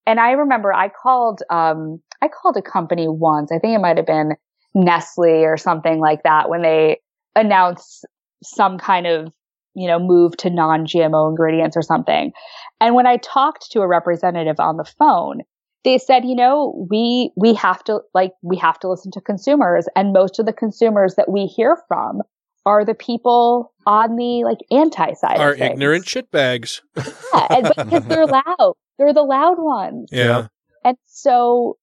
[0.06, 3.50] and I remember I called um I called a company once.
[3.52, 4.36] I think it might have been
[4.74, 7.00] Nestle or something like that when they
[7.34, 8.04] announced
[8.42, 9.32] some kind of,
[9.74, 12.32] you know, move to non-GMO ingredients or something.
[12.80, 15.40] And when I talked to a representative on the phone,
[15.84, 19.86] they said, you know, we, we have to, like, we have to listen to consumers.
[19.96, 22.20] And most of the consumers that we hear from
[22.66, 26.80] are the people on the, like, anti side Are of ignorant shitbags.
[26.96, 28.74] Yeah, and, because they're loud.
[28.98, 30.10] They're the loud ones.
[30.12, 30.48] Yeah.
[30.84, 31.76] And so,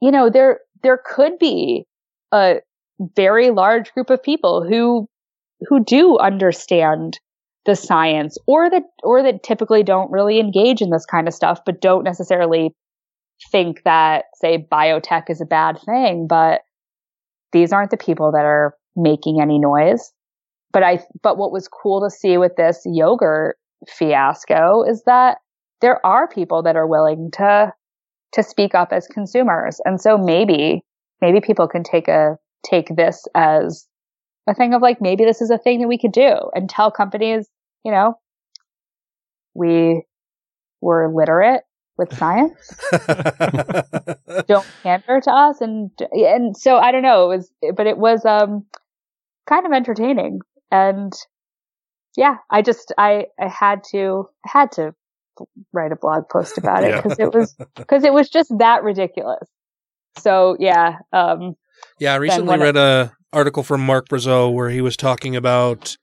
[0.00, 1.86] you know, there, there could be
[2.32, 2.60] a
[3.16, 5.08] very large group of people who,
[5.68, 7.18] who do understand
[7.66, 11.60] the science or that, or that typically don't really engage in this kind of stuff,
[11.64, 12.74] but don't necessarily
[13.50, 16.60] think that, say, biotech is a bad thing, but
[17.52, 20.12] these aren't the people that are making any noise.
[20.72, 23.56] But I, but what was cool to see with this yogurt
[23.88, 25.38] fiasco is that
[25.80, 27.72] there are people that are willing to,
[28.34, 29.80] to speak up as consumers.
[29.84, 30.84] And so maybe,
[31.20, 33.86] maybe people can take a, take this as
[34.46, 36.90] a thing of like, maybe this is a thing that we could do and tell
[36.90, 37.48] companies,
[37.84, 38.14] you know,
[39.54, 40.04] we
[40.80, 41.62] were literate
[41.96, 42.74] with science.
[44.46, 48.24] don't pander to us and and so I don't know it was but it was
[48.24, 48.64] um
[49.50, 50.38] kind of entertaining
[50.70, 51.12] and
[52.16, 54.94] yeah I just I I had to I had to
[55.72, 57.00] write a blog post about it Yeah.
[57.02, 59.46] because it was because it was just that ridiculous
[60.18, 61.54] so yeah um
[61.98, 65.96] Yeah, I recently I- read a article from Marc Brazeau where he was talking about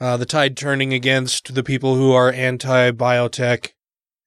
[0.00, 3.70] uh, the tide turning against the people who are anti-biotech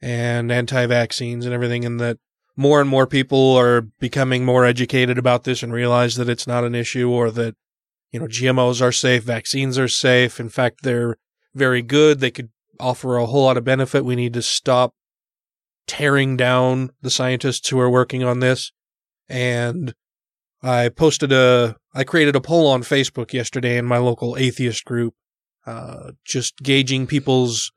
[0.01, 2.17] and anti-vaccines and everything, and that
[2.57, 6.65] more and more people are becoming more educated about this and realize that it's not
[6.65, 7.55] an issue or that
[8.11, 10.39] you know GMOs are safe, vaccines are safe.
[10.39, 11.17] In fact, they're
[11.53, 12.19] very good.
[12.19, 12.49] They could
[12.79, 14.05] offer a whole lot of benefit.
[14.05, 14.93] We need to stop
[15.87, 18.71] tearing down the scientists who are working on this.
[19.29, 19.93] And
[20.61, 25.13] I posted a, I created a poll on Facebook yesterday in my local atheist group,
[25.65, 27.71] uh, just gauging people's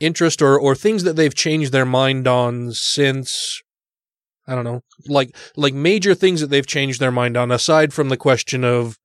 [0.00, 3.62] interest or, or things that they've changed their mind on since,
[4.46, 8.08] I don't know, like, like major things that they've changed their mind on aside from
[8.08, 8.98] the question of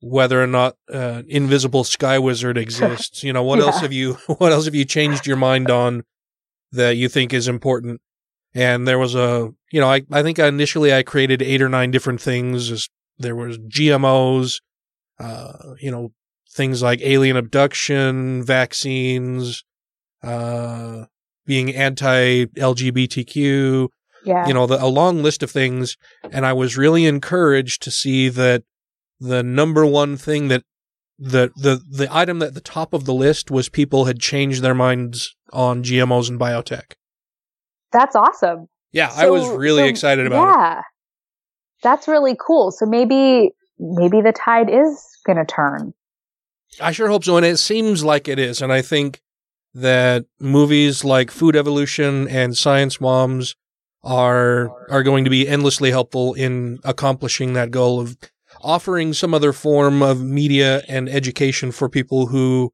[0.00, 3.24] whether or not uh, invisible sky wizard exists.
[3.24, 6.02] You know, what else have you, what else have you changed your mind on
[6.72, 8.00] that you think is important?
[8.54, 11.90] And there was a, you know, I, I think initially I created eight or nine
[11.90, 12.88] different things.
[13.18, 14.60] There was GMOs,
[15.18, 16.12] uh, you know,
[16.50, 19.62] things like alien abduction, vaccines,
[20.22, 21.04] uh,
[21.44, 23.88] being anti-LGBTQ,
[24.24, 24.46] Yeah.
[24.46, 25.96] you know, the, a long list of things.
[26.30, 28.62] And I was really encouraged to see that
[29.20, 30.62] the number one thing that
[31.18, 34.74] the, the, the item at the top of the list was people had changed their
[34.74, 36.92] minds on GMOs and biotech.
[37.92, 38.68] That's awesome.
[38.92, 40.52] Yeah, I was really so, excited about it.
[40.52, 40.82] yeah.
[41.82, 42.70] That's really cool.
[42.70, 45.92] So maybe maybe the tide is going to turn.
[46.80, 47.36] I sure hope so.
[47.36, 48.60] And it seems like it is.
[48.62, 49.22] And I think
[49.74, 53.54] that movies like Food Evolution and Science Moms
[54.02, 58.16] are are going to be endlessly helpful in accomplishing that goal of
[58.66, 62.72] offering some other form of media and education for people who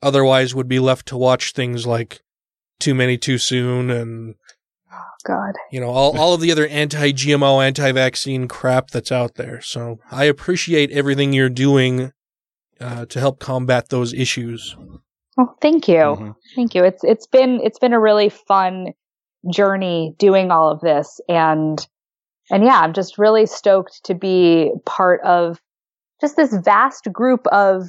[0.00, 2.22] otherwise would be left to watch things like
[2.78, 4.36] Too Many Too Soon and
[5.26, 5.54] God.
[5.72, 9.60] you know all, all of the other anti-GMO, anti-vaccine crap that's out there.
[9.60, 12.12] So I appreciate everything you're doing
[12.80, 14.76] uh, to help combat those issues.
[15.36, 16.36] Well, thank you.
[16.54, 16.84] Thank you.
[16.84, 18.92] It's it's been it's been a really fun
[19.52, 21.84] journey doing all of this and
[22.50, 25.60] and yeah, I'm just really stoked to be part of
[26.20, 27.88] just this vast group of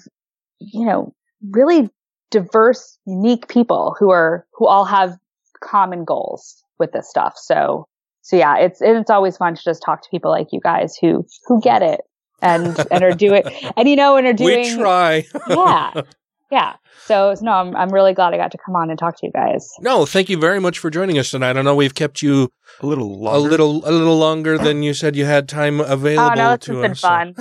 [0.59, 1.13] you know,
[1.51, 1.89] really
[2.31, 5.17] diverse, unique people who are who all have
[5.61, 7.33] common goals with this stuff.
[7.37, 7.87] So
[8.21, 10.97] so yeah, it's and it's always fun to just talk to people like you guys
[10.99, 12.01] who who get it
[12.41, 13.43] and and are doing
[13.77, 15.25] and you know and are doing we try.
[15.49, 16.01] yeah.
[16.51, 16.73] Yeah.
[17.05, 19.31] So no, I'm I'm really glad I got to come on and talk to you
[19.31, 19.67] guys.
[19.79, 21.57] No, thank you very much for joining us tonight.
[21.57, 22.49] I know we've kept you
[22.81, 26.33] a little a little a little longer than you said you had time available oh
[26.35, 27.01] no, it's to just been us.
[27.01, 27.35] fun.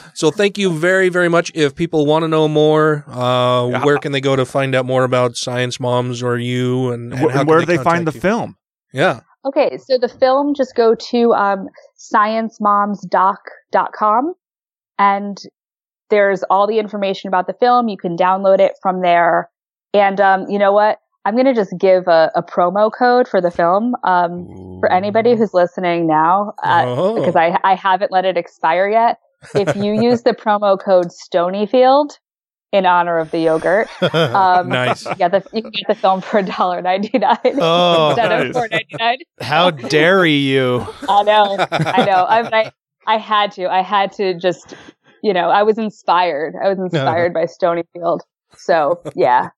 [0.14, 1.50] So thank you very very much.
[1.54, 5.04] If people want to know more, uh, where can they go to find out more
[5.04, 8.20] about Science Moms or you and, and Wh- how where do they find the you?
[8.20, 8.56] film?
[8.92, 9.20] Yeah.
[9.44, 11.68] Okay, so the film just go to um
[11.98, 14.34] sciencemomsdoc.com
[14.98, 15.38] and
[16.10, 17.88] there's all the information about the film.
[17.88, 19.50] You can download it from there.
[19.94, 20.98] And um, you know what?
[21.24, 24.46] I'm going to just give a, a promo code for the film um,
[24.78, 27.16] for anybody who's listening now uh, Oh.
[27.18, 29.18] because I, I haven't let it expire yet.
[29.54, 32.10] If you use the promo code Stonyfield
[32.72, 35.04] in honor of the yogurt, um, Nice.
[35.04, 38.46] You get the, you can get the film for $1.99 Oh, instead nice.
[38.48, 39.18] of four ninety nine.
[39.40, 40.86] How dare you?
[41.08, 42.24] I know, I know.
[42.28, 42.72] I, mean, I
[43.08, 43.68] I had to.
[43.70, 44.74] I had to just,
[45.22, 46.54] you know, I was inspired.
[46.62, 48.20] I was inspired by Stonyfield.
[48.56, 49.48] So yeah,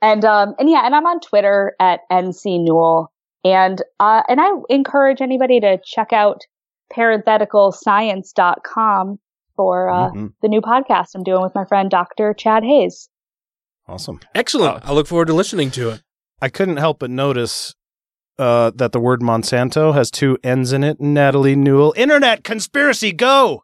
[0.00, 3.12] and um and yeah, and I'm on Twitter at nc newell,
[3.44, 6.42] and uh and I encourage anybody to check out
[7.92, 9.18] parentheticalscience.com
[9.56, 10.32] for uh, Mhm.
[10.42, 12.34] the new podcast I'm doing with my friend Dr.
[12.34, 13.08] Chad Hayes.
[13.86, 14.20] Awesome.
[14.34, 14.86] Excellent.
[14.88, 16.02] I look forward to listening to it.
[16.40, 17.74] I couldn't help but notice
[18.38, 21.00] uh, that the word Monsanto has two N's in it.
[21.00, 21.92] Natalie Newell.
[21.96, 23.62] Internet conspiracy, go!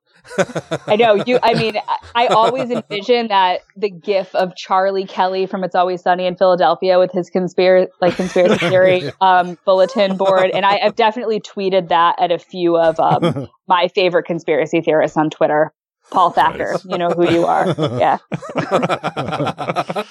[0.86, 1.38] I know you.
[1.42, 1.74] I mean,
[2.14, 6.98] I, always envision that the GIF of Charlie Kelly from "It's Always Sunny in Philadelphia"
[6.98, 12.16] with his conspiracy, like conspiracy theory um, bulletin board, and I, I've definitely tweeted that
[12.20, 15.72] at a few of um, my favorite conspiracy theorists on Twitter.
[16.10, 17.66] Paul Thacker, you know who you are.
[17.76, 18.16] Yeah.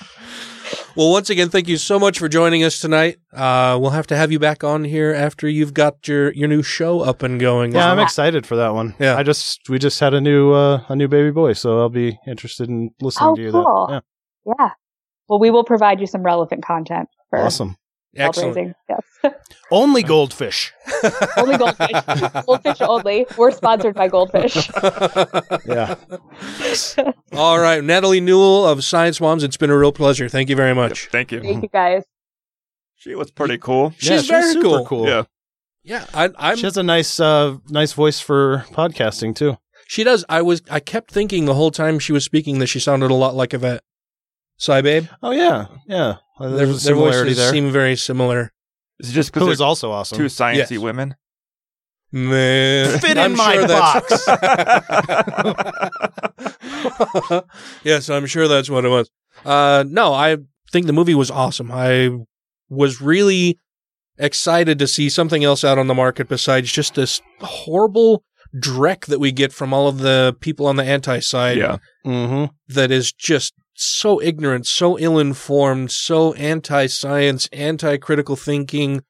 [0.97, 3.19] Well, once again, thank you so much for joining us tonight.
[3.31, 6.63] Uh, we'll have to have you back on here after you've got your, your new
[6.63, 7.73] show up and going.
[7.75, 8.95] Yeah, I'm excited for that one.
[8.97, 9.15] Yeah.
[9.15, 12.17] I just we just had a new uh, a new baby boy, so I'll be
[12.27, 13.51] interested in listening Oh, to you.
[13.51, 13.87] cool.
[13.91, 14.03] That.
[14.57, 14.69] Yeah.
[15.29, 17.77] Well, we will provide you some relevant content for Awesome.
[18.17, 18.75] Child Excellent.
[18.89, 19.33] Yes.
[19.71, 20.71] Only goldfish.
[21.37, 21.91] only goldfish.
[22.45, 23.25] goldfish only.
[23.37, 24.69] We're sponsored by Goldfish.
[25.65, 25.95] yeah.
[27.33, 29.43] All right, Natalie Newell of Science Moms.
[29.43, 30.29] It's been a real pleasure.
[30.29, 31.09] Thank you very much.
[31.11, 31.41] thank you.
[31.41, 32.03] Thank you guys.
[32.95, 33.93] She was pretty cool.
[33.97, 34.85] She's very super cool.
[34.85, 35.07] cool.
[35.07, 35.23] Yeah.
[35.83, 36.57] Yeah, I, I'm.
[36.57, 39.57] She has a nice uh, nice voice for podcasting too.
[39.87, 40.25] She does.
[40.27, 40.61] I was.
[40.69, 43.53] I kept thinking the whole time she was speaking that she sounded a lot like
[43.53, 43.83] Yvette.
[44.59, 45.09] SciBabe.
[45.21, 46.15] Oh yeah, yeah.
[46.39, 47.51] Well, Their, There's a their voices there.
[47.51, 48.51] seem very similar.
[48.99, 50.17] Is it just Who because is also awesome.
[50.17, 50.79] two sciencey Yes.
[50.79, 51.15] women?
[52.11, 54.27] Man, Fit in I'm my sure box.
[57.83, 59.09] yes, I'm sure that's what it was.
[59.45, 60.37] Uh, no, I
[60.71, 61.71] think the movie was awesome.
[61.71, 62.09] I
[62.69, 63.59] was really
[64.17, 68.23] excited to see something else out on the market besides just this horrible
[68.55, 71.57] dreck that we get from all of the people on the anti side.
[71.57, 71.77] Yeah.
[72.05, 72.45] mm-hmm.
[72.73, 79.03] that is just so ignorant, so ill informed, so anti science, anti critical thinking.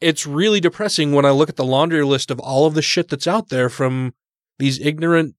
[0.00, 3.08] It's really depressing when I look at the laundry list of all of the shit
[3.08, 4.14] that's out there from
[4.58, 5.36] these ignorant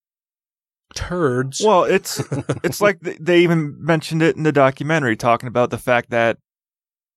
[0.96, 1.62] turds.
[1.64, 2.22] Well, it's
[2.64, 6.38] it's like they even mentioned it in the documentary, talking about the fact that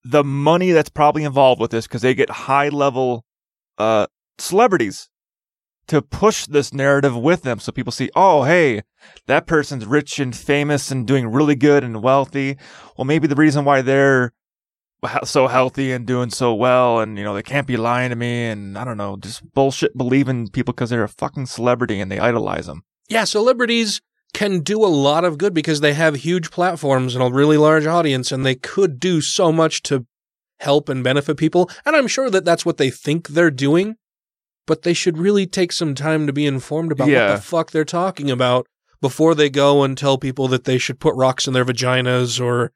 [0.04, 3.24] the money that's probably involved with this, because they get high level
[3.78, 4.06] uh,
[4.38, 5.08] celebrities
[5.88, 8.82] to push this narrative with them, so people see, oh, hey,
[9.26, 12.56] that person's rich and famous and doing really good and wealthy.
[12.96, 14.32] Well, maybe the reason why they're
[15.24, 18.46] so healthy and doing so well, and you know they can't be lying to me,
[18.46, 22.18] and I don't know, just bullshit believing people because they're a fucking celebrity and they
[22.18, 22.82] idolize them.
[23.08, 24.00] yeah, celebrities
[24.32, 27.86] can do a lot of good because they have huge platforms and a really large
[27.86, 30.06] audience, and they could do so much to
[30.58, 31.70] help and benefit people.
[31.84, 33.96] And I'm sure that that's what they think they're doing,
[34.66, 37.30] but they should really take some time to be informed about Yeah.
[37.30, 38.66] what the fuck they're talking about
[39.00, 42.72] before they go and tell people that they should put rocks in their vaginas or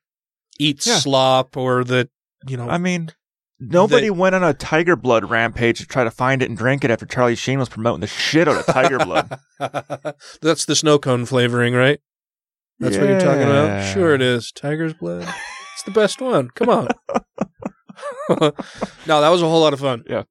[0.58, 0.98] eat Yeah.
[0.98, 2.08] slop or that,
[2.46, 2.68] you know.
[2.68, 3.10] I mean,
[3.58, 6.90] nobody went on a tiger blood rampage to try to find it and drink it
[6.90, 9.38] after Charlie Sheen was promoting the shit out of tiger blood.
[10.40, 11.98] That's the snow cone flavoring, right?
[12.78, 13.92] That's what you're talking about?
[13.92, 14.52] Sure it is.
[14.52, 15.22] Tiger's blood.
[15.74, 16.48] It's the best one.
[16.50, 16.88] Come on.
[19.06, 20.04] no, that was a whole lot of fun.
[20.08, 20.22] Yeah.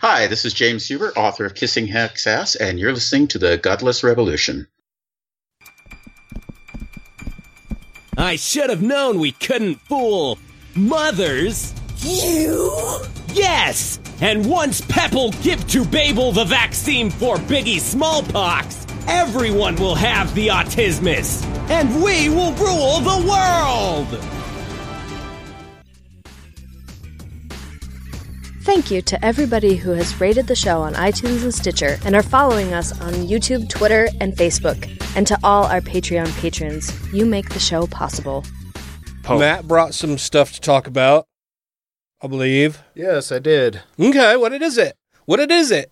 [0.00, 3.58] Hi, this is James Huber, author of Kissing Hank's Ass, and you're listening to The
[3.58, 4.68] Godless Revolution.
[8.16, 10.38] I should have known we couldn't fool
[10.76, 11.74] mothers.
[11.96, 13.00] You?
[13.32, 13.98] Yes!
[14.20, 20.46] And once Pepple give to Babel the vaccine for Biggie smallpox, everyone will have the
[20.46, 24.24] autismus, and we will rule the world!
[28.68, 32.22] Thank you to everybody who has rated the show on iTunes and Stitcher and are
[32.22, 34.86] following us on YouTube, Twitter, and Facebook.
[35.16, 38.44] And to all our Patreon patrons, you make the show possible.
[39.26, 41.24] Matt brought some stuff to talk about,
[42.20, 42.82] I believe.
[42.94, 43.80] Yes, I did.
[43.98, 44.98] Okay, what it is it?
[45.24, 45.90] What it is it?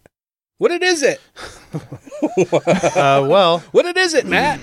[0.58, 1.18] What it is it?
[2.38, 4.60] Uh, well, what it is it, Matt?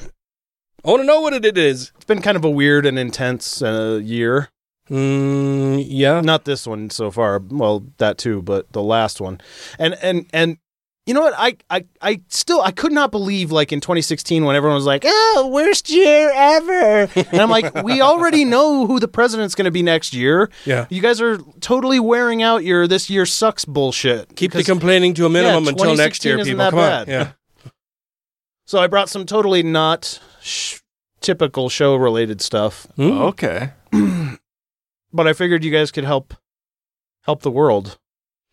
[0.85, 1.91] I want to know what it is.
[1.95, 4.49] it's been kind of a weird and intense uh, year.
[4.89, 6.21] Mm, yeah.
[6.21, 7.39] Not this one so far.
[7.39, 9.39] Well, that too, but the last one.
[9.79, 10.57] And and and
[11.05, 11.33] you know what?
[11.37, 15.03] I I I still I could not believe like in 2016 when everyone was like,
[15.05, 19.71] "Oh, worst year ever," and I'm like, we already know who the president's going to
[19.71, 20.49] be next year.
[20.65, 20.85] Yeah.
[20.89, 24.35] You guys are totally wearing out your this year sucks bullshit.
[24.35, 26.63] Keep the complaining to a minimum Yeah, until next year, isn't people.
[26.63, 27.07] that Come on.
[27.07, 27.31] Yeah.
[28.65, 30.79] So I brought some totally not sh-
[31.19, 32.87] typical show related stuff.
[32.97, 33.71] Okay.
[35.13, 36.33] but I figured you guys could help
[37.21, 37.97] help the world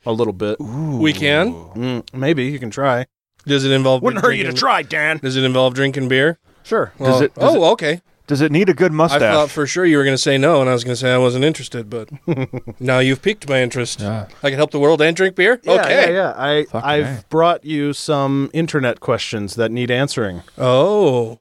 [0.06, 0.58] a little bit.
[0.60, 1.52] We can?
[1.74, 3.06] Mm, maybe you can try.
[3.46, 5.18] Does it involve Wouldn't hurt you to drinking- try, Dan.
[5.18, 6.38] Does it involve drinking beer?
[6.62, 6.92] Sure.
[6.98, 8.02] Well, Does it- does oh, okay.
[8.26, 9.16] Does it need a good muscle?
[9.16, 9.34] I mustache?
[9.34, 11.12] thought for sure you were going to say no, and I was going to say
[11.12, 12.10] I wasn't interested, but
[12.80, 14.02] now you've piqued my interest.
[14.02, 15.58] I can help the world and drink beer.
[15.64, 16.12] Yeah, okay.
[16.12, 16.34] yeah, yeah.
[16.36, 17.24] I Fucking I've A.
[17.28, 20.42] brought you some internet questions that need answering.
[20.56, 21.40] Oh,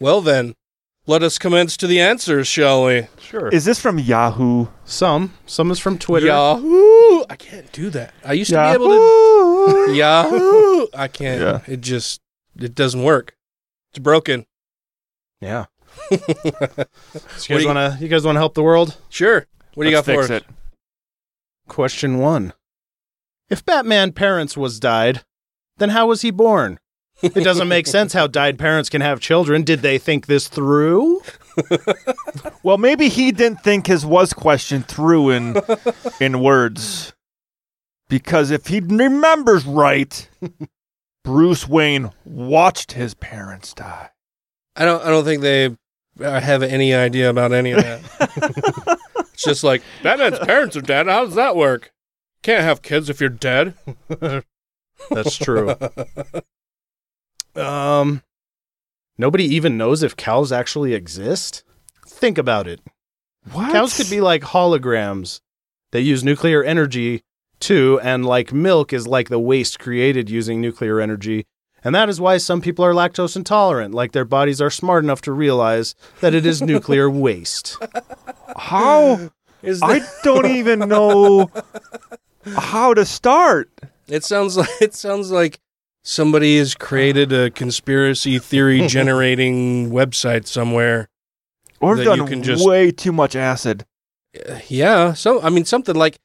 [0.00, 0.54] well then,
[1.06, 3.08] let us commence to the answers, shall we?
[3.20, 3.48] Sure.
[3.48, 4.66] Is this from Yahoo?
[4.84, 5.32] Some.
[5.46, 6.26] Some is from Twitter.
[6.26, 7.24] Yahoo!
[7.28, 8.14] I can't do that.
[8.24, 9.92] I used to be able to.
[9.94, 10.86] Yahoo!
[10.94, 11.40] I can't.
[11.40, 11.60] Yeah.
[11.72, 12.20] It just
[12.58, 13.36] it doesn't work.
[13.90, 14.46] It's broken.
[15.40, 15.66] Yeah.
[16.08, 16.28] What
[17.48, 18.96] You guys want to you guys want to help the world?
[19.08, 19.46] Sure.
[19.74, 20.42] What do you Let's got for fix us?
[20.42, 20.54] it.
[21.68, 22.52] Question 1.
[23.48, 25.24] If Batman parents was died,
[25.78, 26.78] then how was he born?
[27.22, 29.62] It doesn't make sense how died parents can have children.
[29.62, 31.22] Did they think this through?
[32.62, 35.56] Well, maybe he didn't think his was question through in
[36.20, 37.12] in words.
[38.08, 40.28] Because if he remembers right,
[41.24, 44.10] Bruce Wayne watched his parents die.
[44.76, 45.04] I don't.
[45.04, 45.76] I don't think they
[46.20, 48.98] uh, have any idea about any of that.
[49.32, 51.06] it's just like Batman's parents are dead.
[51.06, 51.92] How does that work?
[52.42, 53.74] Can't have kids if you're dead.
[55.10, 55.74] That's true.
[57.56, 58.22] um
[59.18, 61.64] nobody even knows if cows actually exist.
[62.06, 62.80] Think about it.
[63.50, 63.72] What?
[63.72, 65.40] Cows could be like holograms.
[65.90, 67.22] They use nuclear energy
[67.60, 71.46] too, and like milk is like the waste created using nuclear energy.
[71.84, 75.20] And that is why some people are lactose intolerant, like their bodies are smart enough
[75.22, 77.76] to realize that it is nuclear waste.
[78.56, 79.30] How?
[79.64, 81.50] I don't even know
[82.56, 83.70] how to start.
[84.08, 85.60] It sounds like it sounds like
[86.02, 91.08] somebody has created a conspiracy theory generating website somewhere.
[91.80, 93.84] Or done you can just way too much acid.
[94.68, 95.12] yeah.
[95.14, 96.16] So I mean, something like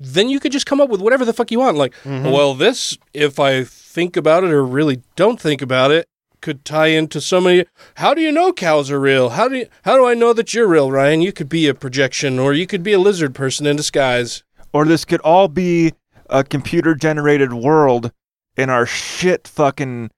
[0.00, 1.76] then you could just come up with whatever the fuck you want.
[1.76, 2.26] Like, Mm-hmm.
[2.26, 2.32] Mhm.
[2.32, 6.06] well, this if I think about it or really don't think about it
[6.40, 7.64] could tie into so many.
[7.96, 9.28] How do you know cows are real?
[9.30, 11.22] How do you, how do I know that you're real, Ryan?
[11.22, 14.42] You could be a projection, or you could be a lizard person in disguise.
[14.72, 15.92] Or this could all be
[16.28, 18.10] a computer generated world
[18.56, 20.10] in our shit fucking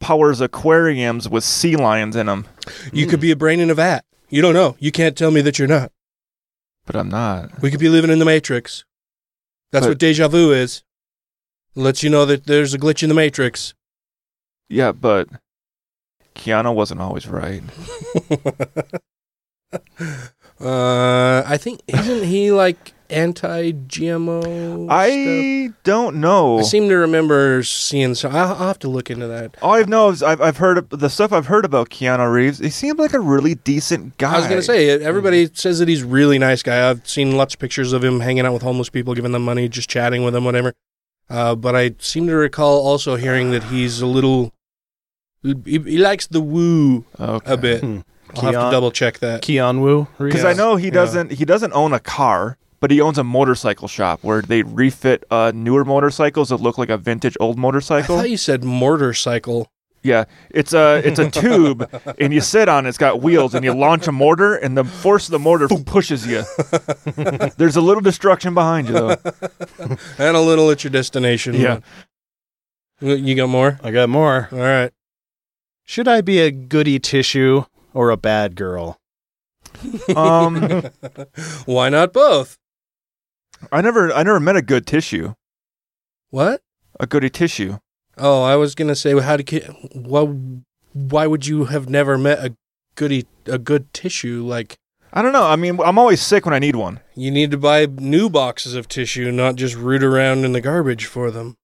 [0.00, 2.46] powers aquariums with sea lions in them.
[2.92, 4.04] You could be a brain in a vat.
[4.28, 4.76] You don't know.
[4.78, 5.92] You can't tell me that you're not.
[6.84, 7.60] But I'm not.
[7.62, 8.84] We could be living in the Matrix.
[9.72, 10.82] That's But- what deja vu is.
[11.74, 13.74] Lets you know that there's a glitch in the Matrix.
[14.68, 15.28] Yeah, but
[16.34, 17.62] Keanu wasn't always right.
[20.58, 24.88] Uh, I think isn't he like anti-GMO?
[24.90, 26.58] I don't know.
[26.58, 29.56] I seem to remember seeing So I'll, I'll have to look into that.
[29.62, 32.58] All I know is I've, I've heard the stuff I've heard about Keanu Reeves.
[32.58, 34.34] He seemed like a really decent guy.
[34.34, 36.88] I was gonna say everybody says that he's a really nice guy.
[36.88, 39.68] I've seen lots of pictures of him hanging out with homeless people, giving them money,
[39.68, 40.72] just chatting with them, whatever.
[41.28, 44.52] Uh, but I seem to recall also hearing that he's a little.
[45.42, 47.80] He, he likes the woo a bit.
[47.80, 48.00] Hmm.
[48.34, 49.42] I'll have to double check that.
[49.42, 50.08] Keon Wu?
[50.18, 53.88] because I know he doesn't he doesn't own a car, but he owns a motorcycle
[53.88, 58.18] shop where they refit uh, newer motorcycles that look like a vintage old I motorcycle.
[58.18, 59.72] thought you said motorcycle.
[60.04, 62.90] Yeah, it's a it's a tube, and you sit on it.
[62.90, 66.28] It's got wheels, and you launch a mortar, and the force of the mortar pushes
[66.28, 66.44] you.
[67.56, 69.16] There's a little destruction behind you, though.
[70.18, 71.54] and a little at your destination.
[71.54, 71.80] Yeah.
[73.00, 73.80] You got more?
[73.82, 74.48] I got more.
[74.52, 74.92] All right.
[75.82, 79.00] Should I be a goody tissue or a bad girl?
[80.14, 80.84] Um,
[81.64, 82.58] Why not both?
[83.72, 85.34] I never I never met a good tissue,
[86.30, 86.62] What?
[87.00, 87.78] a goody tissue.
[88.18, 89.60] Oh, I was gonna say, how to?
[89.92, 90.22] Why?
[90.92, 92.56] Why would you have never met a
[92.94, 94.42] goody, a good tissue?
[94.46, 94.76] Like
[95.12, 95.44] I don't know.
[95.44, 97.00] I mean, I'm always sick when I need one.
[97.14, 101.04] you need to buy new boxes of tissue, not just root around in the garbage
[101.06, 101.56] for them.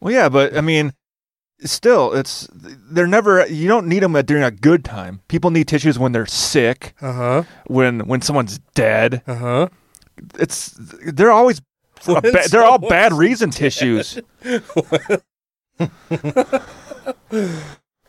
[0.00, 0.92] Well, yeah, but I mean,
[1.60, 3.46] still, it's they're never.
[3.46, 5.20] You don't need them during a good time.
[5.28, 7.42] People need tissues when they're sick, Uh huh.
[7.68, 9.22] when when someone's dead.
[9.26, 9.68] Uh huh.
[10.38, 11.60] It's they're always
[12.04, 14.18] ba- they're all someone's bad reason tissues.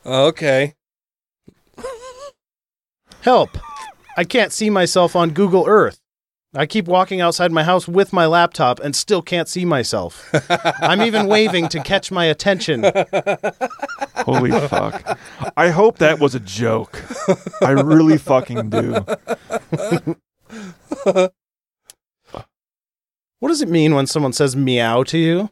[0.06, 0.76] okay.
[3.22, 3.50] Help!
[4.16, 6.00] I can't see myself on Google Earth.
[6.56, 10.34] I keep walking outside my house with my laptop and still can't see myself.
[10.82, 12.86] I'm even waving to catch my attention.
[14.16, 15.20] Holy fuck!
[15.56, 17.04] I hope that was a joke.
[17.62, 19.06] I really fucking do.
[23.40, 25.50] What does it mean when someone says meow to you?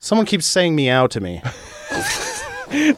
[0.00, 1.42] Someone keeps saying meow to me.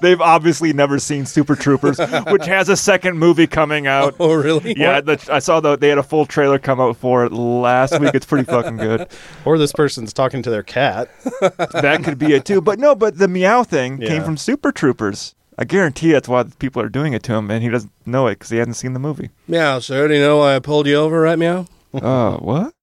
[0.01, 4.16] They've obviously never seen Super Troopers, which has a second movie coming out.
[4.18, 4.74] Oh, really?
[4.76, 7.99] Yeah, the, I saw the they had a full trailer come out for it last
[8.01, 8.14] week.
[8.14, 9.09] It's pretty fucking good.
[9.45, 11.09] Or this person's talking to their cat.
[11.41, 12.61] That could be it too.
[12.61, 15.34] But no, but the meow thing came from Super Troopers.
[15.59, 18.34] I guarantee that's why people are doing it to him, and he doesn't know it
[18.34, 19.30] because he hasn't seen the movie.
[19.49, 20.09] Meow, sir.
[20.09, 21.66] Do you know why I pulled you over, right, Meow?
[21.95, 22.74] Uh, what?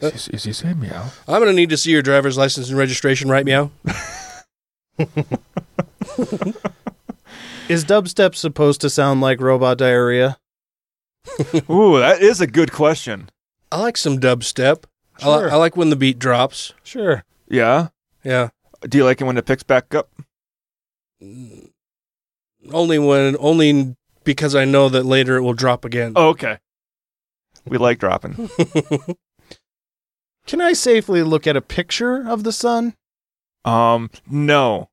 [0.00, 1.10] Is, is he saying meow?
[1.26, 3.70] I'm gonna need to see your driver's license and registration, right, Meow?
[7.68, 10.36] Is dubstep supposed to sound like robot diarrhea?
[11.70, 13.30] Ooh, that is a good question.
[13.70, 14.84] I like some dubstep.
[15.22, 15.50] I, li- Sure.
[15.52, 16.74] I like when the beat drops.
[16.82, 17.24] Sure.
[17.48, 17.88] Yeah.
[18.24, 18.48] Yeah.
[18.82, 20.10] Do you like it when it picks back up?
[21.22, 21.70] Mm.
[22.72, 26.12] Only when, only because I know that later it will drop again.
[26.16, 26.58] Oh, okay.
[27.66, 28.50] We like dropping.
[30.46, 32.94] Can I safely look at a picture of the sun?
[33.64, 34.88] Um, no.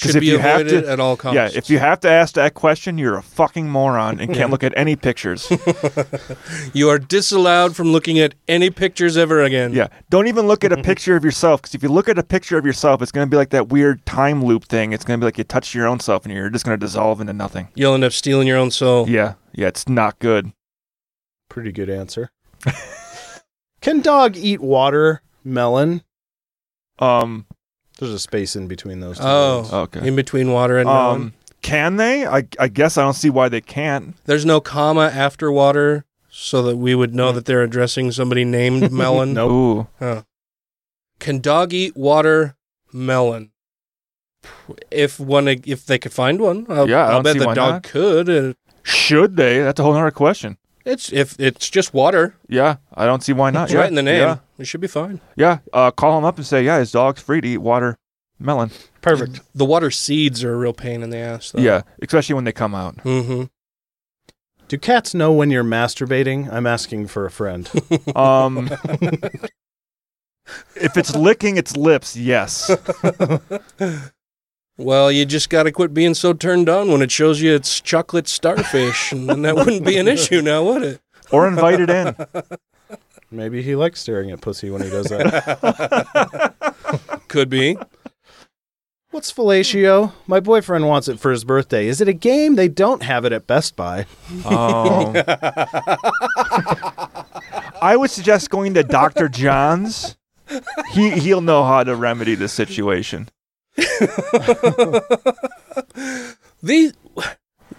[0.00, 1.36] 'Cause Should be avoided at all costs.
[1.36, 4.64] Yeah, if you have to ask that question, you're a fucking moron and can't look
[4.64, 5.48] at any pictures.
[6.72, 9.72] you are disallowed from looking at any pictures ever again.
[9.72, 12.24] yeah, don't even look at a picture of yourself because if you look at a
[12.24, 14.92] picture of yourself, it's going to be like that weird time loop thing.
[14.92, 16.84] It's going to be like you touch your own self and you're just going to
[16.84, 17.68] dissolve into nothing.
[17.76, 19.08] You'll end up stealing your own soul.
[19.08, 20.50] Yeah, yeah, it's not good.
[21.54, 22.32] Pretty good answer.
[23.80, 26.02] Can dog eat water melon?
[26.98, 27.46] Um,
[28.00, 29.24] There's a space in between those two.
[29.24, 29.72] Oh, words.
[29.72, 30.08] Okay.
[30.08, 31.20] In between water and melon.
[31.22, 31.32] um,
[31.62, 32.26] can they?
[32.26, 34.16] I, I guess I don't see why they can't.
[34.24, 38.90] There's no comma after water, so that we would know that they're addressing somebody named
[38.92, 39.34] Melon.
[39.34, 39.50] Nope.
[39.52, 40.22] Ooh, Huh.
[41.20, 42.56] Can dog eat water
[42.92, 43.52] melon?
[44.90, 47.46] if one if they could find one, I'll, Yeah, I I'll don't bet see the
[47.46, 47.82] why dog not.
[47.84, 48.28] could.
[48.28, 49.60] Uh, Should they?
[49.62, 50.58] That's a whole other question.
[50.84, 52.36] It's if it's just water.
[52.48, 53.64] Yeah, I don't see why not.
[53.64, 53.80] It's yeah.
[53.80, 54.20] right in the name.
[54.20, 55.20] Yeah, It should be fine.
[55.36, 55.58] yeah.
[55.72, 57.96] Uh, call him up and say, yeah, his dog's free to eat water
[58.38, 58.70] melon.
[59.00, 59.40] Perfect.
[59.54, 61.50] The water seeds are a real pain in the ass.
[61.52, 61.60] Though.
[61.60, 62.96] Yeah, especially when they come out.
[62.98, 63.44] Mm-hmm.
[64.68, 66.50] Do cats know when you're masturbating?
[66.52, 67.70] I'm asking for a friend.
[68.16, 68.70] Um,
[70.76, 72.70] if it's licking its lips, yes.
[74.76, 77.80] Well, you just got to quit being so turned on when it shows you it's
[77.80, 81.00] chocolate starfish, and then that wouldn't be an issue now, would it?
[81.30, 82.16] Or invite it in.
[83.30, 86.54] Maybe he likes staring at pussy when he does that.
[87.28, 87.76] Could be.
[89.10, 90.12] What's fellatio?
[90.26, 91.86] My boyfriend wants it for his birthday.
[91.86, 92.56] Is it a game?
[92.56, 94.06] They don't have it at Best Buy.
[94.44, 95.12] Oh.
[97.80, 99.28] I would suggest going to Dr.
[99.28, 100.16] John's.
[100.92, 103.28] He he'll know how to remedy the situation.
[106.62, 106.94] The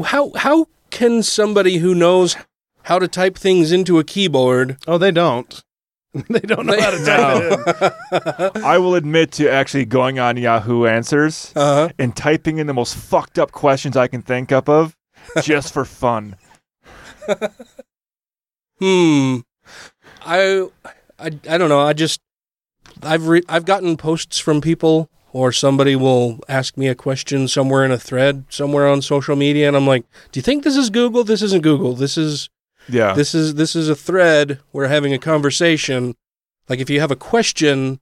[0.03, 2.35] how how can somebody who knows
[2.83, 4.77] how to type things into a keyboard?
[4.87, 5.63] Oh, they don't.
[6.29, 7.83] they don't know how to type
[8.23, 8.63] it in.
[8.63, 11.89] I will admit to actually going on Yahoo Answers Uh-huh.
[11.99, 14.95] and typing in the most fucked up questions I can think up of
[15.41, 16.35] just for fun.
[18.79, 19.37] Hmm.
[20.25, 20.67] I
[21.23, 21.79] I I don't know.
[21.79, 22.19] I just
[23.01, 27.83] I've re- I've gotten posts from people or somebody will ask me a question somewhere
[27.83, 30.89] in a thread somewhere on social media and I'm like, "Do you think this is
[30.89, 31.25] Google?
[31.25, 31.93] This isn't Google.
[31.93, 32.49] This is
[32.87, 33.11] Yeah.
[33.13, 34.59] this is this is a thread.
[34.71, 36.15] We're having a conversation.
[36.69, 37.99] Like if you have a question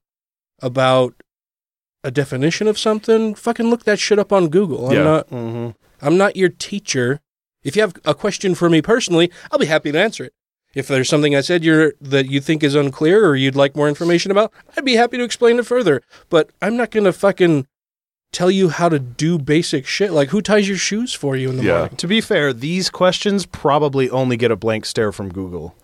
[0.61, 1.15] about
[2.03, 4.87] a definition of something, fucking look that shit up on Google.
[4.89, 5.03] I'm Yeah.
[5.03, 5.69] not Mm-hmm.
[6.05, 7.19] I'm not your teacher.
[7.63, 10.33] If you have a question for me personally, I'll be happy to answer it.
[10.73, 13.87] If there's something I said you're that you think is unclear or you'd like more
[13.87, 16.01] information about, I'd be happy to explain it further.
[16.29, 17.67] But I'm not gonna fucking
[18.31, 20.11] tell you how to do basic shit.
[20.11, 21.97] Like who ties your shoes for you in the morning?
[21.97, 25.75] To be fair, these questions probably only get a blank stare from Google.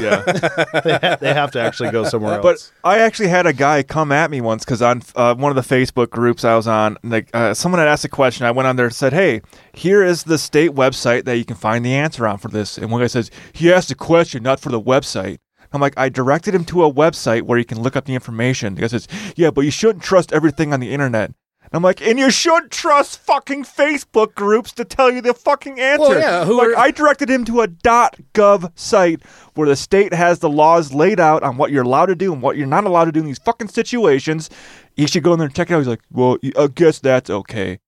[0.00, 0.22] Yeah.
[0.84, 2.42] they, ha- they have to actually go somewhere else.
[2.82, 5.68] But I actually had a guy come at me once because on uh, one of
[5.68, 8.46] the Facebook groups I was on, like uh, someone had asked a question.
[8.46, 11.56] I went on there and said, "Hey, here is the state website that you can
[11.56, 14.60] find the answer on for this." And one guy says, "He asked a question, not
[14.60, 15.38] for the website."
[15.70, 18.74] I'm like, I directed him to a website where you can look up the information.
[18.74, 21.32] The guy says, "Yeah, but you shouldn't trust everything on the internet."
[21.70, 25.78] And I'm like, and you shouldn't trust fucking Facebook groups to tell you the fucking
[25.78, 26.00] answer.
[26.08, 29.22] Well, yeah, who like, are- I directed him to a .gov site
[29.54, 32.40] where the state has the laws laid out on what you're allowed to do and
[32.40, 34.48] what you're not allowed to do in these fucking situations.
[34.96, 35.78] He should go in there and check it out.
[35.78, 37.80] He's like, well, I guess that's okay.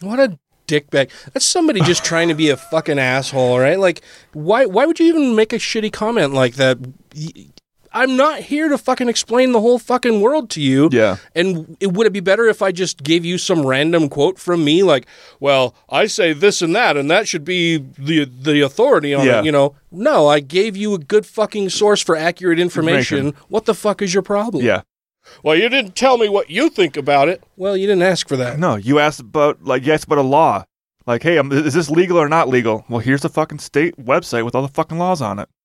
[0.00, 0.38] What a
[0.68, 1.10] dickbag.
[1.32, 3.78] That's somebody just trying to be a fucking asshole, right?
[3.78, 6.78] Like, why why would you even make a shitty comment like that?
[7.92, 10.88] I'm not here to fucking explain the whole fucking world to you.
[10.92, 11.16] Yeah.
[11.34, 14.64] And it, would it be better if I just gave you some random quote from
[14.64, 15.06] me, like,
[15.40, 19.40] "Well, I say this and that, and that should be the the authority on Yeah.
[19.40, 19.44] it"?
[19.44, 19.74] You know?
[19.90, 23.18] No, I gave you a good fucking source for accurate information.
[23.18, 23.46] Information.
[23.48, 24.64] What the fuck is your problem?
[24.64, 24.82] Yeah.
[25.42, 27.42] Well, you didn't tell me what you think about it.
[27.56, 28.58] Well, you didn't ask for that.
[28.58, 30.64] No, you asked about, like, you asked about a law.
[31.06, 32.84] Like, hey, um, is this legal or not legal?
[32.88, 35.48] Well, here's the fucking state website with all the fucking laws on it.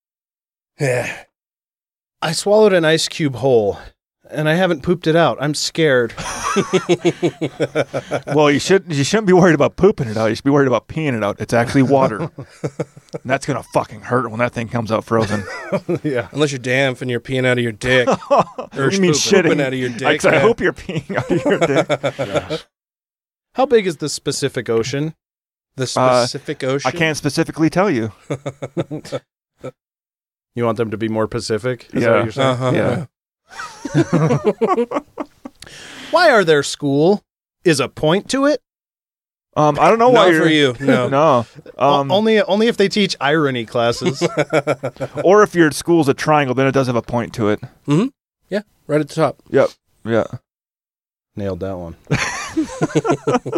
[0.80, 1.23] Yeah.
[2.26, 3.77] I swallowed an ice cube whole,
[4.31, 5.38] and I haven't pooped it out.
[5.39, 6.14] I'm scared.
[8.34, 10.27] well, you should you shouldn't be worried about pooping it out.
[10.27, 11.39] You should be worried about peeing it out.
[11.39, 12.18] It's actually water.
[12.22, 12.31] and
[13.26, 15.43] that's gonna fucking hurt when that thing comes out frozen.
[16.03, 16.30] yeah.
[16.31, 18.07] Unless you're damp and you're peeing out of your dick.
[18.31, 20.26] or you mean poop- pooping shitting out of your dick.
[20.26, 21.60] I, I hope you're peeing out of your
[22.49, 22.65] dick.
[23.53, 25.14] How big is the Pacific Ocean?
[25.76, 26.88] The Uh, Pacific Ocean.
[26.88, 28.11] I can't specifically tell you.
[30.56, 31.88] You want them to be more Pacific?
[31.94, 32.15] Is that Yeah.
[32.15, 32.49] what you're saying?
[32.49, 33.06] Uh-huh.
[33.95, 34.99] Yeah.
[36.11, 37.23] Why are there school?
[37.64, 38.61] Is a point to it?
[39.57, 40.76] Um, I don't know why Not you're, for you.
[40.86, 41.07] No.
[41.07, 41.38] no.
[41.77, 44.22] Um, O- only only if they teach irony classes.
[45.23, 47.61] or if your school's a triangle, then it does have a point to it.
[47.88, 48.07] Mm-hmm.
[48.49, 49.41] Yeah, right at the top.
[49.49, 49.69] Yep.
[50.03, 50.26] Yeah.
[51.38, 51.95] Nailed that one.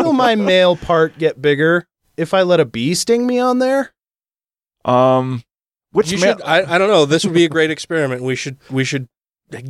[0.03, 3.91] Will my male part get bigger if I let a bee sting me on there?
[4.85, 5.43] Um,
[5.91, 6.41] which you ma- should.
[6.43, 7.05] I, I don't know.
[7.05, 8.21] This would be a great experiment.
[8.23, 8.57] We should.
[8.69, 9.07] We should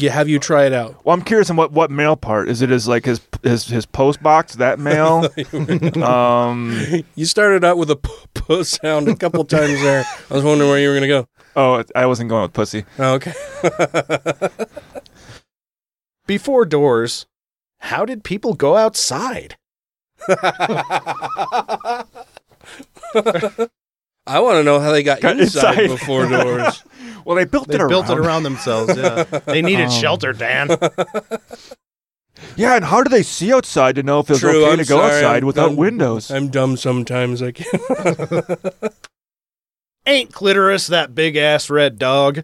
[0.02, 1.06] have you try it out.
[1.06, 2.72] Well, I'm curious on what what mail part is it?
[2.72, 5.30] Is like his his his post box that mail?
[6.04, 7.04] um.
[7.16, 10.04] You started out with a p- p sound a couple times there.
[10.30, 11.28] I was wondering where you were going to go.
[11.56, 12.86] Oh, I wasn't going with pussy.
[13.00, 13.34] Oh, okay.
[16.28, 17.26] Before doors,
[17.80, 19.58] how did people go outside?
[24.28, 25.88] I want to know how they got, Got inside, inside.
[26.00, 26.84] before doors.
[27.26, 27.90] Well, they built They it around.
[27.90, 28.96] built it around themselves.
[28.98, 30.70] Yeah, they needed Um, shelter, Dan.
[32.56, 34.86] Yeah, and how do they see outside to know if it's True, okay I'm to
[34.86, 35.76] go sorry, outside I'm without dumb.
[35.76, 36.30] windows?
[36.30, 37.42] I'm dumb sometimes.
[37.42, 38.94] I can't.
[40.06, 42.44] Ain't clitoris that big ass red dog?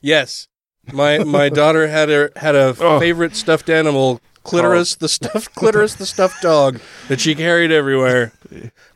[0.00, 0.46] yes,
[0.92, 6.06] my my daughter had a had a favorite stuffed animal, clitoris, the stuffed clitoris, the
[6.06, 8.32] stuffed dog that she carried everywhere.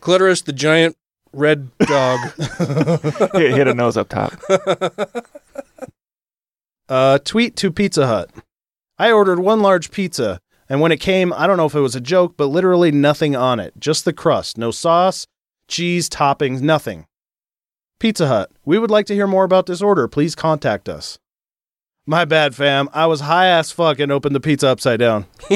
[0.00, 0.96] Clitoris, the giant
[1.32, 2.20] red dog.
[3.34, 4.32] hit, hit a nose up top.
[6.88, 8.30] Uh, tweet to Pizza Hut.
[8.96, 11.96] I ordered one large pizza, and when it came, I don't know if it was
[11.96, 13.74] a joke, but literally nothing on it.
[13.78, 14.56] Just the crust.
[14.56, 15.26] No sauce,
[15.68, 17.06] cheese, toppings, nothing.
[17.98, 18.52] Pizza Hut.
[18.64, 20.06] We would like to hear more about this order.
[20.06, 21.18] Please contact us.
[22.08, 22.88] My bad, fam.
[22.92, 25.26] I was high ass fuck and opened the pizza upside down.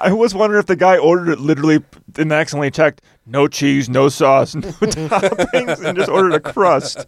[0.00, 1.84] I was wondering if the guy ordered it literally
[2.16, 7.06] and accidentally checked no cheese, no sauce, no toppings, and just ordered a crust.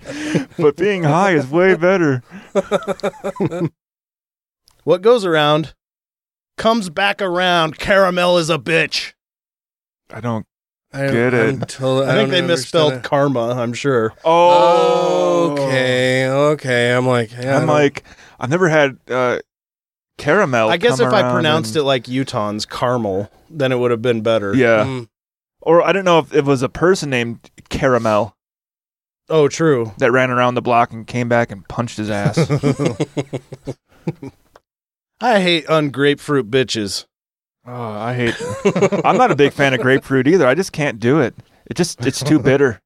[0.56, 2.22] But being high is way better.
[4.84, 5.74] what goes around
[6.56, 7.78] comes back around.
[7.78, 9.14] Caramel is a bitch.
[10.08, 10.46] I don't
[10.94, 11.68] I get I'm it.
[11.68, 14.12] totally- I, think don't they misspelled understand karma, I'm sure.
[14.24, 16.94] Oh, Okay, okay.
[16.94, 18.04] I'm like, yeah, I I'm like,
[18.38, 19.38] I've never had uh,
[20.18, 20.68] caramel.
[20.68, 24.02] I guess come if I pronounced and- it like Utahns, caramel, then it would have
[24.02, 24.54] been better.
[24.54, 25.08] yeah, Mm.
[25.60, 28.36] or I don't know if it was a person named Caramel
[29.28, 29.92] Oh, true.
[29.98, 32.36] that ran around the block and came back and punched his ass.
[35.20, 37.06] I hate ungrapefruit bitches.
[37.66, 38.34] Oh, I hate.
[39.04, 40.46] I'm not a big fan of grapefruit either.
[40.46, 41.34] I just can't do it.
[41.66, 42.80] It just it's too bitter.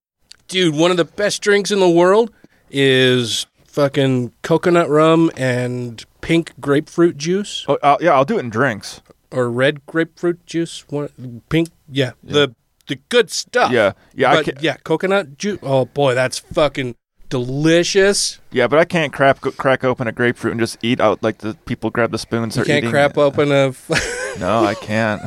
[0.48, 2.30] dude, one of the best drinks in the world
[2.70, 8.50] is fucking coconut rum and pink grapefruit juice Oh, I'll, yeah, I'll do it in
[8.50, 9.00] drinks.
[9.30, 10.84] or red grapefruit juice.
[10.88, 12.54] One, pink, yeah, the
[12.86, 13.72] the good stuff.
[13.72, 15.58] Yeah, yeah, I but, yeah, coconut juice.
[15.62, 16.94] Oh boy, that's fucking
[17.28, 18.38] delicious.
[18.52, 21.54] Yeah, but I can't crap crack open a grapefruit and just eat out like the
[21.66, 22.56] people grab the spoons.
[22.56, 23.74] You can't eating crap open a.
[24.38, 25.22] No, I can't.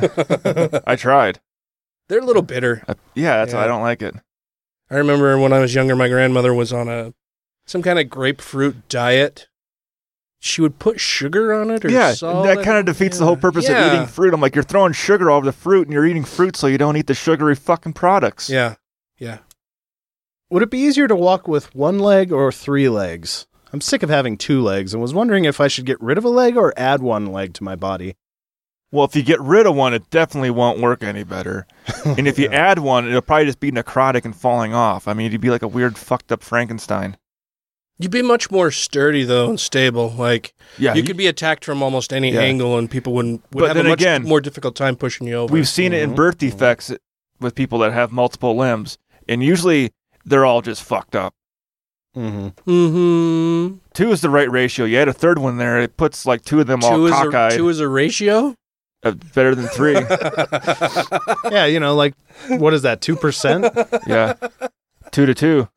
[0.86, 1.40] I tried.
[2.08, 2.82] They're a little bitter.
[2.88, 3.68] I- yeah, that's why I Yeah.
[3.68, 4.14] don't like it.
[4.90, 7.14] I remember when I was younger, my grandmother was on a
[7.66, 9.46] some kind of grapefruit diet.
[10.40, 12.46] She would put sugar on it, or Yeah, salt.
[12.46, 13.92] that kind of defeats the whole purpose of Yeah.
[13.94, 14.32] eating fruit.
[14.34, 16.78] I'm like, you're throwing sugar all over the fruit, and you're eating fruit, so you
[16.78, 18.48] don't eat the sugary fucking products.
[18.48, 18.76] Yeah,
[19.18, 19.38] yeah.
[20.48, 23.46] Would it be easier to walk with one leg or three legs?
[23.72, 26.24] I'm sick of having two legs and was wondering if I should get rid of
[26.24, 28.16] a leg or add one leg to my body.
[28.92, 31.66] Well, if you get rid of one, it definitely won't work any better.
[32.04, 35.06] and if you add one, it'll probably just be necrotic and falling off.
[35.06, 37.16] I mean, you'd be like a weird, fucked up Frankenstein.
[37.98, 40.08] You'd be much more sturdy though and stable.
[40.16, 42.40] Like Yeah, you, you- could be attacked from almost any Yeah.
[42.40, 45.26] angle, and people wouldn't would But have then a much again, more difficult time pushing
[45.28, 45.52] you over.
[45.52, 46.90] We've seen it in birth defects
[47.40, 48.96] with people that have multiple limbs,
[49.28, 49.92] and usually
[50.24, 51.34] they're all just fucked up.
[52.16, 52.70] Mm-hmm.
[52.70, 53.76] Mm-hmm.
[53.94, 54.84] Two is the right ratio.
[54.86, 57.12] You had a third one there, it puts like two of them Two all is
[57.12, 57.52] a cockeyed.
[57.56, 58.54] two is a ratio.
[59.02, 59.94] Uh, better than three.
[61.50, 62.14] yeah, you know, like
[62.48, 63.00] what is that?
[63.00, 63.66] Two percent?
[64.06, 64.34] yeah,
[65.10, 65.68] two to two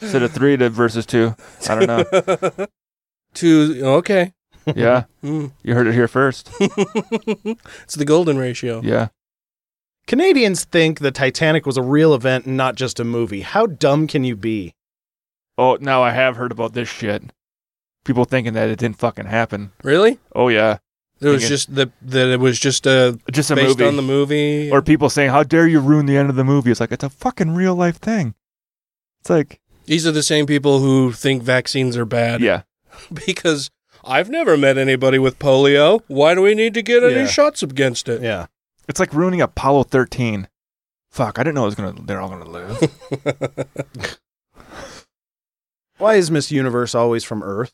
[0.00, 1.34] instead of three to versus two.
[1.68, 2.66] I don't know.
[3.34, 3.80] Two.
[3.84, 4.32] Okay.
[4.74, 5.52] Yeah, Mm.
[5.62, 6.50] you heard it here first.
[6.60, 8.80] it's the golden ratio.
[8.82, 9.08] Yeah.
[10.06, 13.42] Canadians think the Titanic was a real event and not just a movie.
[13.42, 14.74] How dumb can you be?
[15.58, 17.22] Oh, now I have heard about this shit.
[18.04, 19.72] People thinking that it didn't fucking happen.
[19.82, 20.18] Really?
[20.34, 20.78] Oh yeah.
[21.20, 24.02] It was just the that it was just a just a based movie on the
[24.02, 24.70] movie.
[24.70, 27.02] Or people saying, "How dare you ruin the end of the movie?" It's like it's
[27.04, 28.34] a fucking real life thing.
[29.20, 32.40] It's like These are the same people who think vaccines are bad.
[32.40, 32.62] Yeah.
[33.26, 33.70] because
[34.04, 36.00] I've never met anybody with polio.
[36.06, 37.26] Why do we need to get any Yeah.
[37.26, 38.22] shots against it?
[38.22, 38.46] Yeah.
[38.88, 40.48] it's like ruining Apollo 13.
[41.10, 41.94] Fuck, I didn't know it was gonna.
[42.04, 44.18] They're all gonna live.
[45.98, 47.72] Why is Miss Universe always from Earth?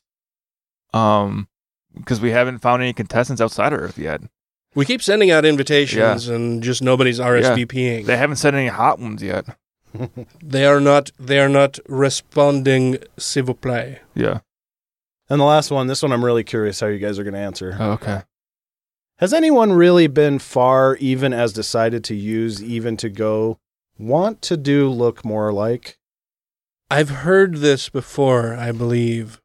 [0.94, 1.48] um,
[1.96, 4.22] because we haven't found any contestants outside of Earth yet.
[4.74, 8.06] We keep sending out invitations and just nobody's RSVPing.
[8.06, 9.46] They haven't sent any hot ones yet.
[10.42, 14.00] They are not they are not responding s'il vous plaît.
[14.14, 14.40] Yeah.
[15.30, 17.40] And the last one, this one I'm really curious how you guys are going to
[17.40, 17.76] answer.
[17.78, 18.22] Oh, okay.
[19.18, 23.58] Has anyone really been far, even as decided to use, even to go,
[23.96, 25.96] want to do look more like?
[26.90, 29.40] I've heard this before, I believe.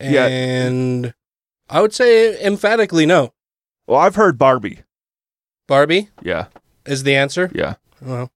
[0.00, 0.26] Yeah.
[1.70, 3.32] And I would say emphatically no.
[3.86, 4.80] Well, I've heard Barbie.
[5.66, 6.46] Barbie Yeah.
[6.84, 7.50] is the answer?
[7.54, 7.74] Yeah.
[8.00, 8.30] Well,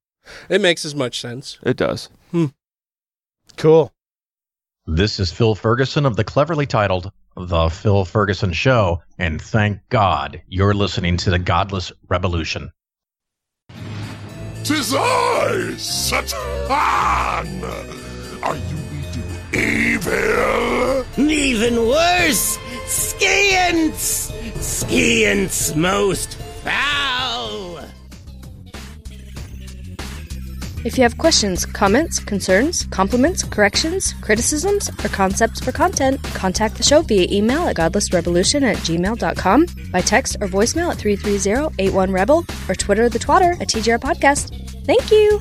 [0.48, 1.58] it makes as much sense.
[1.62, 2.08] It does.
[2.30, 2.46] Hmm.
[3.56, 3.92] Cool.
[4.86, 10.42] This is Phil Ferguson of the cleverly titled The Phil Ferguson Show, and thank God
[10.46, 12.70] you're listening to the Godless Revolution.
[14.62, 17.64] Tis I, Satan!
[18.42, 21.04] Are you eating evil?
[21.18, 22.58] Even worse,
[22.94, 24.32] Skiant's!
[24.60, 27.80] Skiant's most foul!
[30.84, 36.84] If you have questions, comments, concerns, compliments, corrections, criticisms, or concepts for content, contact the
[36.84, 43.08] show via email at godlessrevolution at gmail.com, by text or voicemail at 330-81-REBEL, or Twitter
[43.08, 44.54] the twatter at TGR Podcast.
[44.86, 45.40] Thank you!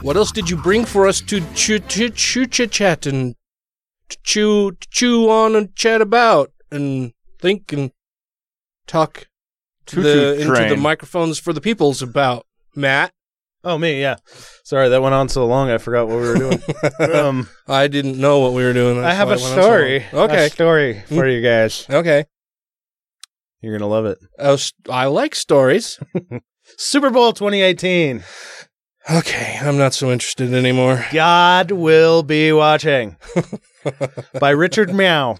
[0.00, 3.34] What else did you bring for us to chew, chew, chew, chit chat and
[4.22, 7.92] chew, chew on and chat about and think and
[8.86, 9.28] talk
[9.86, 12.46] to the, into the microphones for the peoples about?
[12.74, 13.12] Matt?
[13.62, 14.16] Oh, me, yeah.
[14.64, 16.62] Sorry, that went on so long, I forgot what we were doing.
[17.14, 19.04] um, I didn't know what we were doing.
[19.04, 20.06] I have a on so story.
[20.12, 20.46] okay.
[20.46, 21.86] A story for you guys.
[21.90, 22.24] Okay.
[23.60, 24.18] You're going to love it.
[24.38, 24.56] Oh,
[24.88, 26.00] I like stories.
[26.78, 28.24] Super Bowl 2018.
[29.10, 31.04] Okay, I'm not so interested anymore.
[31.12, 33.16] God will be watching.
[34.40, 35.36] By Richard Meow.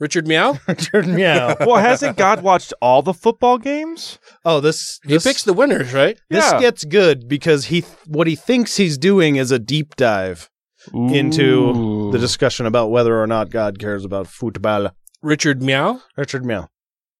[0.00, 0.58] Richard Meow?
[0.66, 1.56] Richard Meow.
[1.60, 4.18] well, hasn't God watched all the football games?
[4.44, 6.18] Oh, this, He this picks the winners, right?
[6.30, 6.58] This Yeah.
[6.60, 10.48] gets good because he what he thinks he's doing is a deep dive
[10.94, 14.90] into the discussion about whether or not God cares about football.
[15.22, 16.00] Richard Meow?
[16.16, 16.68] Richard Meow.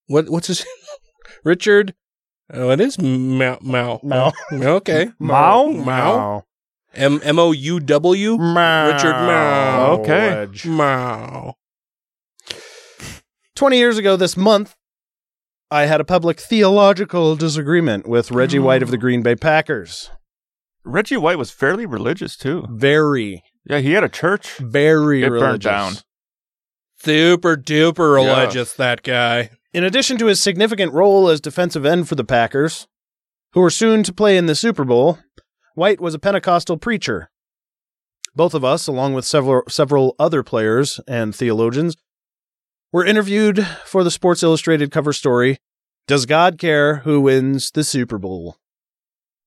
[0.06, 0.30] What?
[0.30, 0.64] What's his?
[1.44, 1.94] Richard?
[2.52, 3.58] Uh, oh, it is Meow.
[3.60, 4.00] Meow.
[4.02, 4.32] Meow.
[4.50, 5.10] Okay.
[5.18, 5.66] Mao?
[5.66, 6.44] Meow.
[6.94, 8.32] M M O U W.
[8.32, 9.98] Richard Meow.
[10.00, 10.48] Okay.
[10.64, 11.54] Meow.
[13.60, 14.74] 20 years ago this month,
[15.70, 18.62] I had a public theological disagreement with Reggie oh.
[18.62, 20.08] White of the Green Bay Packers.
[20.82, 22.64] Reggie White was fairly religious too.
[22.70, 24.56] Very, Yeah, he had a church.
[24.56, 25.46] very It religious.
[25.46, 25.92] burned down.
[27.04, 28.30] Super duper Yeah.
[28.34, 29.50] religious, that guy.
[29.74, 32.88] In addition to his significant role as defensive end for the Packers,
[33.52, 35.18] who were soon to play in the Super Bowl,
[35.74, 37.30] White was a Pentecostal preacher.
[38.34, 41.94] Both of us, along with several several other players and theologians,
[42.92, 45.58] were interviewed for the Sports Illustrated cover story,
[46.06, 48.56] Does God Care Who Wins the Super Bowl?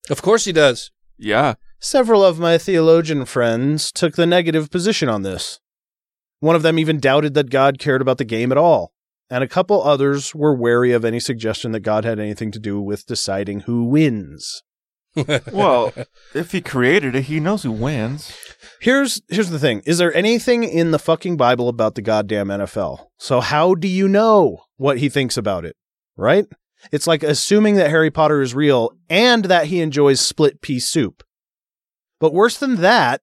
[0.10, 0.92] Of course he does.
[1.18, 1.56] Yeah.
[1.80, 5.60] Several of my theologian friends took the negative position on this.
[6.40, 8.94] One of them even doubted that God cared about the game at all,
[9.30, 12.82] and a couple others were wary of any suggestion that God had anything to do
[12.82, 14.64] with deciding who wins.
[15.52, 15.94] Well,
[16.34, 18.36] if he created it, he knows who wins.
[18.82, 19.82] Here's here's the thing.
[19.86, 23.06] Is there anything in the fucking Bible about the goddamn NFL?
[23.18, 25.76] So how do you know what he thinks about it?
[26.18, 26.46] Right?
[26.92, 31.24] It's like assuming that Harry Potter is real and that he enjoys split pea soup.
[32.20, 33.22] But worse than that,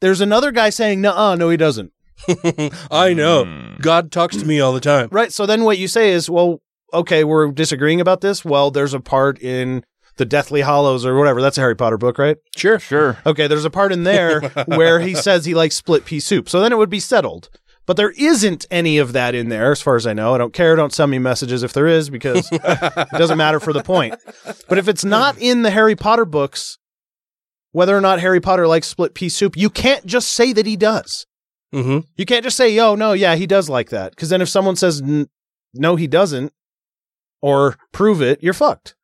[0.00, 1.92] there's another guy saying, "Nuh-uh, no he doesn't."
[2.90, 3.44] I know.
[3.44, 3.80] Hmm.
[3.80, 5.08] God talks to me all the time.
[5.10, 5.32] Right.
[5.32, 6.60] So then what you say is, well,
[6.92, 8.44] okay, we're disagreeing about this.
[8.44, 9.84] Well, there's a part in
[10.16, 11.40] the Deathly Hallows or whatever.
[11.40, 12.36] That's a Harry Potter book, right?
[12.56, 12.78] Sure.
[12.78, 13.18] Sure.
[13.24, 16.48] Okay, there's a part in there where he says he likes split pea soup.
[16.48, 17.48] So then it would be settled.
[17.86, 20.34] But there isn't any of that in there, as far as I know.
[20.34, 20.76] I don't care.
[20.76, 24.14] Don't send me messages if there is, because it doesn't matter for the point.
[24.68, 26.78] But if it's not in the Harry Potter books,
[27.72, 30.76] whether or not Harry Potter likes split pea soup, you can't just say that he
[30.76, 31.26] does.
[31.74, 32.00] Mm-hmm.
[32.16, 34.76] You can't just say, "Yo, no, yeah, he does like that." Because then if someone
[34.76, 35.02] says,
[35.74, 36.52] "No, he doesn't,"
[37.40, 38.94] or prove it, you're fucked.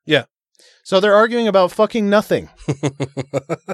[0.86, 0.96] Yeah.
[0.96, 2.48] So they're arguing about fucking nothing.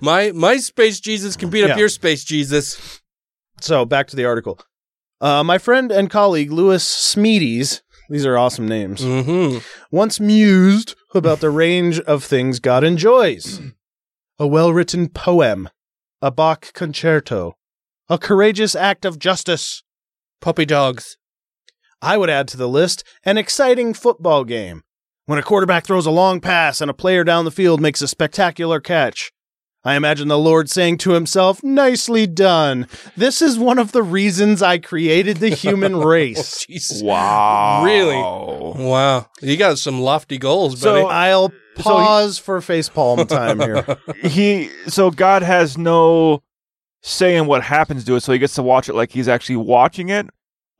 [0.00, 1.72] My my space Jesus can beat Yeah.
[1.74, 3.00] up your space Jesus.
[3.60, 4.58] So back to the article.
[5.20, 9.58] Uh, my friend and colleague Lewis Smedes, these are awesome names, Mm-hmm.
[9.92, 13.60] once mused about the range of things God enjoys
[14.40, 15.68] a well written poem,
[16.20, 17.56] a Bach concerto,
[18.08, 19.84] a courageous act of justice.
[20.40, 21.16] Puppy dogs.
[22.02, 24.82] I would add to the list an exciting football game
[25.26, 28.08] when a quarterback throws a long pass and a player down the field makes a
[28.08, 29.30] spectacular catch.
[29.86, 32.86] I imagine the Lord saying to himself, Nicely done.
[33.16, 36.64] This is one of the reasons I created the human race.
[36.64, 37.02] Oh, Jesus.
[37.02, 37.84] Wow.
[37.84, 38.16] Really?
[38.82, 39.26] Wow.
[39.42, 41.02] You got some lofty goals, buddy.
[41.02, 41.08] So.
[41.08, 43.84] I'll pause for facepalm time here.
[44.30, 46.42] he so God has no
[47.02, 49.56] say in what happens to it, so he gets to watch it like he's actually
[49.56, 50.26] watching it,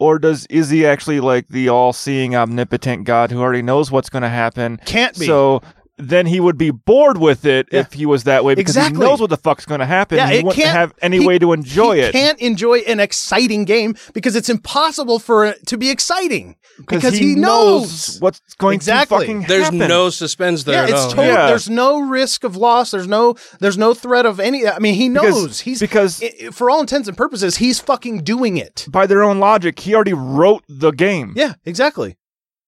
[0.04, 4.22] or does is he actually like the all-seeing, omnipotent God who already knows what's going
[4.22, 4.78] to happen?
[4.84, 5.24] Can't be.
[5.24, 5.62] So
[5.96, 8.98] then he would be bored with it if he was that way because Exactly.
[9.00, 10.18] he knows what the fuck's going to happen.
[10.18, 12.06] Yeah, he it wouldn't can't have any he- way to enjoy it.
[12.14, 16.56] he can't enjoy an exciting game because it's impossible for it to be exciting
[16.88, 18.18] because he, knows.
[18.20, 19.18] what's going Exactly.
[19.18, 19.78] to fucking There's happen.
[19.78, 21.10] no suspense there Yeah, at it's all.
[21.10, 21.24] total.
[21.26, 21.46] Yeah.
[21.46, 22.90] There's no risk of loss.
[22.90, 23.36] There's no.
[23.60, 24.66] There's no threat of any.
[24.66, 25.60] I mean, he Because- knows.
[25.60, 28.86] he's because- i- i- for all intents and purposes, he's fucking doing it.
[28.90, 31.34] by their own logic, he already wrote the game.
[31.36, 32.16] Yeah, exactly.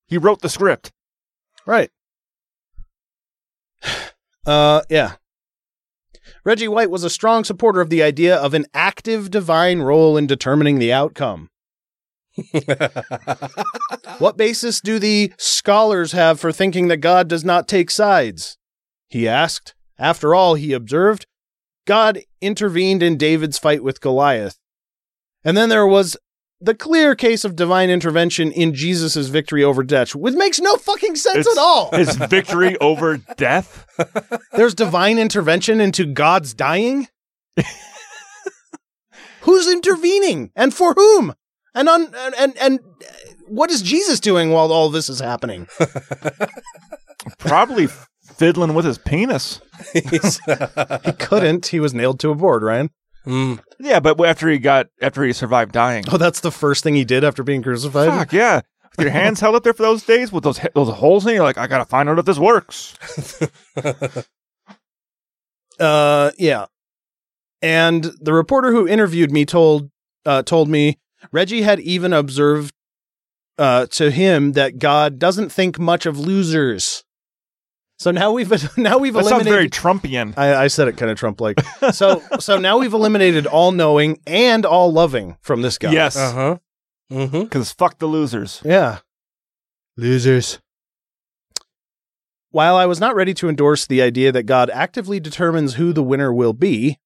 [0.07, 0.93] He wrote the script.
[1.66, 1.90] Right.
[4.47, 5.15] Uh, yeah.
[6.44, 10.28] Reggie White was a strong supporter of the idea of an active divine role in
[10.28, 11.51] determining the outcome.
[14.19, 18.57] what basis do the scholars have for thinking that God does not take sides?
[19.09, 19.74] He asked.
[19.98, 21.27] After all, he observed,
[21.86, 24.59] God intervened in David's fight with Goliath.
[25.43, 26.16] And then there was
[26.60, 31.16] the clear case of divine intervention in Jesus' victory over death, which makes no fucking
[31.16, 31.90] sense at all.
[31.94, 33.86] His victory over death.
[34.52, 37.08] There's divine intervention into God's dying?
[39.42, 41.34] Who's intervening and for whom?
[41.74, 42.80] And on and, and and
[43.46, 45.68] what is Jesus doing while all this is happening?
[47.38, 47.86] Probably
[48.36, 49.60] fiddling with his penis.
[49.92, 50.02] he
[51.12, 51.66] couldn't.
[51.66, 52.90] He was nailed to a board, Ryan.
[53.27, 56.05] Yeah, but after he got after he survived dying.
[56.11, 58.09] Oh, that's the first thing he did after being crucified.
[58.09, 58.61] Fuck yeah.
[58.97, 61.35] With your hands held up there for those days with those those holes in, it,
[61.35, 62.94] you're like, I gotta find out if this works.
[65.78, 66.66] Uh, yeah.
[67.62, 69.90] And the reporter who interviewed me told
[70.24, 70.98] uh, told me
[71.32, 72.73] Reggie had even observed
[73.59, 77.05] uh, to him that God doesn't think much of losers.
[77.98, 79.52] So now we've now we've That sounds eliminated.
[79.52, 80.35] very Trumpian.
[80.36, 81.56] I, I said it kind of Trump like.
[81.93, 85.93] so so now we've eliminated all knowing and all loving from this guy.
[85.93, 86.16] Yes.
[86.16, 86.56] Uh huh.
[87.10, 87.43] Mm-hmm.
[87.44, 88.60] Because fuck the losers.
[88.64, 88.98] Yeah.
[89.97, 90.60] Losers.
[92.51, 96.02] While I was not ready to endorse the idea that God actively determines who the
[96.02, 96.98] winner will be,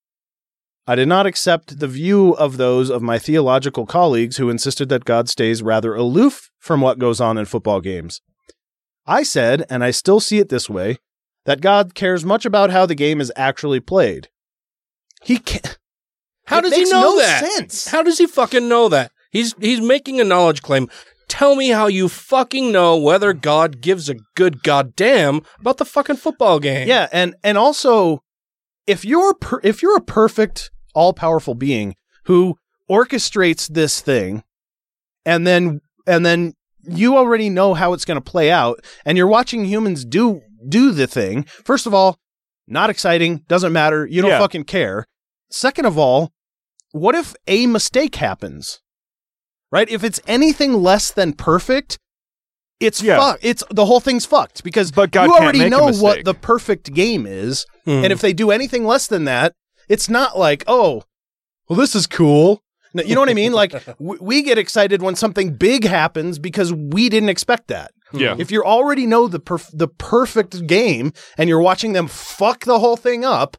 [0.87, 5.05] I did not accept the view of those of my theological colleagues who insisted that
[5.05, 8.21] God stays rather aloof from what goes on in football games.
[9.06, 10.98] I said, and I still see it this way,
[11.44, 14.28] that God cares much about how the game is actually played.
[15.22, 15.62] He can
[16.47, 17.44] How It does he know no that?
[17.44, 17.89] sense.
[17.89, 19.12] How does he fucking know that?
[19.31, 20.89] He's he's making a knowledge claim.
[21.28, 26.16] Tell me how you fucking know whether God gives a good goddamn about the fucking
[26.16, 26.89] football game.
[26.89, 28.22] Yeah, and and also
[28.86, 31.94] if you're per- if you're a perfect all-powerful being
[32.24, 32.56] who
[32.90, 34.43] orchestrates this thing
[35.24, 36.55] and then and then
[36.85, 40.93] you already know how it's going to play out and you're watching humans do do
[40.93, 41.44] the thing.
[41.65, 42.19] First of all,
[42.66, 44.39] not exciting, doesn't matter, you don't Yeah.
[44.39, 45.07] fucking care.
[45.51, 46.32] Second of all,
[46.93, 48.81] what if a mistake happens?
[49.73, 49.89] Right?
[49.89, 51.98] If it's anything less than perfect,
[52.81, 53.19] it's Yeah.
[53.19, 53.44] fucked.
[53.44, 57.27] It's the whole thing's fucked because But God you already know what the perfect game
[57.27, 57.66] is.
[57.85, 58.05] Hmm.
[58.05, 59.55] And if they do anything less than that,
[59.89, 61.02] it's not like, oh,
[61.69, 62.62] well, this is cool.
[62.95, 63.53] No, You know what I mean?
[63.53, 67.93] Like w- we get excited when something big happens because we didn't expect that.
[68.12, 68.35] Yeah.
[68.39, 72.79] If you already know the perf- the perfect game and you're watching them fuck the
[72.81, 73.57] whole thing up,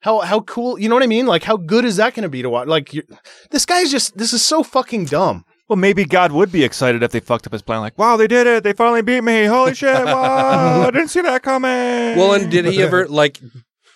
[0.00, 0.78] how how cool?
[0.78, 1.26] You know what I mean?
[1.26, 2.68] Like how good is that going to be to watch?
[2.68, 3.02] Like you
[3.50, 5.44] this guy's just this is so fucking dumb.
[5.68, 7.80] Well, maybe God would be excited if they fucked up his plan.
[7.80, 8.64] Like, wow, they did it.
[8.64, 9.44] They finally beat me.
[9.44, 10.04] Holy shit.
[10.04, 10.82] Wow.
[10.88, 11.70] I didn't see that coming.
[11.70, 13.38] Well, and did he ever like?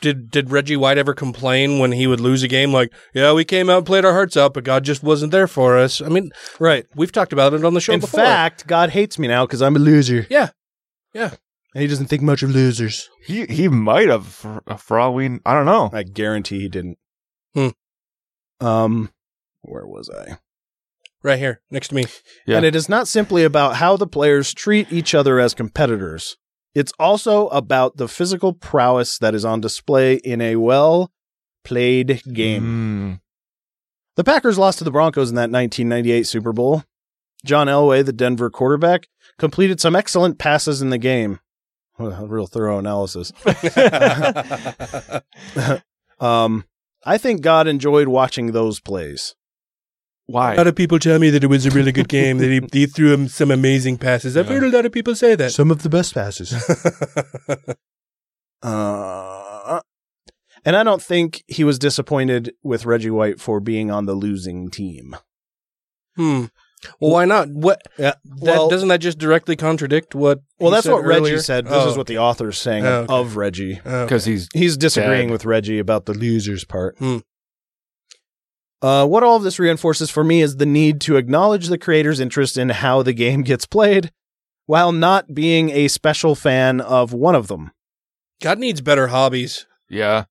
[0.05, 2.75] Did did Reggie White ever complain when he would lose a game?
[2.75, 5.47] Like, yeah, we came out and played our hearts out, but God just wasn't there
[5.47, 6.03] for us.
[6.03, 6.85] I mean, right?
[6.95, 8.21] We've talked about it on the show In before.
[8.21, 10.27] fact, God hates me now because I'm a loser.
[10.29, 10.51] yeah,
[11.15, 11.31] yeah.
[11.75, 13.09] And he doesn't think much of losers.
[13.25, 15.89] He he might have for, for all we I don't know.
[15.91, 16.99] I guarantee he didn't.
[17.55, 17.69] Hmm.
[18.61, 19.11] Um,
[19.63, 20.37] where was I?
[21.23, 22.05] Right here, next to me.
[22.47, 22.59] Yeah.
[22.59, 26.37] And it is not simply about how the players treat each other as competitors.
[26.75, 31.13] It's also about the physical prowess that is on display in a well
[31.63, 32.63] played game.
[32.63, 33.21] Mm.
[34.17, 36.85] The Packers lost to the Broncos in that 1998 Super Bowl.
[37.45, 41.41] John Elway, the Denver quarterback, completed some excellent passes in the game.
[41.99, 43.33] Well, a real thorough analysis.
[46.21, 46.65] um,
[47.05, 49.35] I think God enjoyed watching those plays.
[50.27, 50.55] Why?
[50.55, 52.39] A lot of people tell me that it was a really good game.
[52.39, 54.37] that he, he threw him some amazing passes.
[54.37, 55.53] I've heard a lot of people say that.
[55.53, 56.53] Some of the best passes.
[58.63, 59.81] uh,
[60.65, 64.71] and I don't think he was disappointed with Reggie White for being on the losing
[64.71, 65.17] team.
[66.17, 66.45] Hmm.
[67.01, 67.49] Well, why not?
[67.51, 67.83] What?
[67.99, 68.13] Yeah.
[68.25, 70.41] That, Well, doesn't that just directly contradict what?
[70.59, 71.65] well, he that's said what Reggie said.
[71.67, 73.15] This Oh, is what the author's saying Oh, of, okay.
[73.21, 73.81] of Reggie.
[73.85, 74.05] Oh, okay.
[74.05, 75.33] Because he's He's disagreeing Dead.
[75.33, 76.97] with Reggie about the losers part.
[76.99, 77.19] Hmm.
[78.83, 82.21] Uh, what all of this reinforces for me is the need to acknowledge the creator's
[82.21, 84.11] interest in how the game gets played,
[84.67, 87.71] while not being a special fan of one of them.
[88.43, 89.67] God needs better hobbies.
[89.89, 90.25] yeah.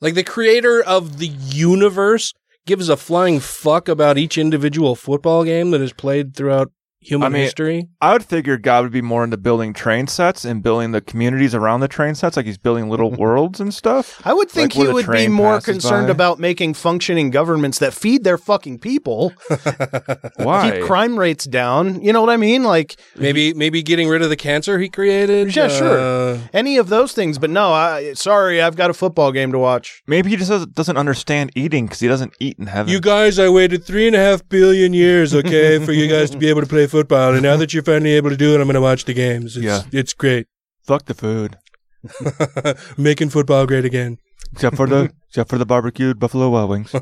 [0.00, 2.32] Like the creator of the universe
[2.66, 6.72] gives a flying fuck about each individual football game that is played throughout
[7.02, 7.88] human I mean, history.
[8.00, 11.54] I would figure God would be more into building train sets and building the communities
[11.54, 14.20] around the train sets, like he's building little worlds and stuff.
[14.24, 16.12] I would think Like he would be more concerned by.
[16.12, 19.32] about making functioning governments that feed their fucking people.
[20.36, 20.72] Why?
[20.72, 22.02] Keep crime rates down.
[22.02, 22.62] You know what I mean?
[22.64, 25.54] Like Maybe maybe getting rid of the cancer he created.
[25.54, 26.38] Yeah, Uh, sure.
[26.52, 30.02] Any of those things, but no, I sorry, I've got a football game to watch.
[30.06, 32.92] Maybe he just doesn't, doesn't understand eating because he doesn't eat in heaven.
[32.92, 36.38] You guys, I waited three and a half billion years, okay, for you guys to
[36.38, 38.68] be able to play football, and now that you're finally able to do it, I'm
[38.68, 39.56] going to watch the games.
[39.56, 39.82] It's, Yeah.
[39.90, 40.46] it's great.
[40.84, 41.56] Fuck the food.
[42.96, 44.18] Making football great again.
[44.52, 46.94] except for the except for the barbecued Buffalo Wild Wings.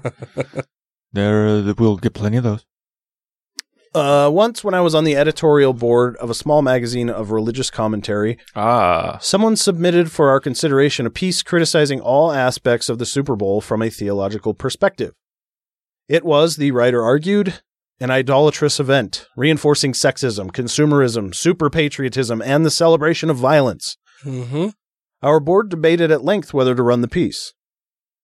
[1.12, 2.65] there, uh, we'll get plenty of those.
[3.93, 7.71] Uh, once when I was on the editorial board of a small magazine of religious
[7.73, 13.35] commentary, Ah, someone submitted for our consideration a piece criticizing all aspects of the Super
[13.35, 15.12] Bowl from a theological perspective.
[16.09, 17.62] It was, the writer argued,
[18.01, 23.99] an idolatrous event, reinforcing sexism, consumerism, super patriotism, and the celebration of violence.
[24.25, 24.69] Mm-hmm.
[25.23, 27.53] Our board debated at length whether to run the piece.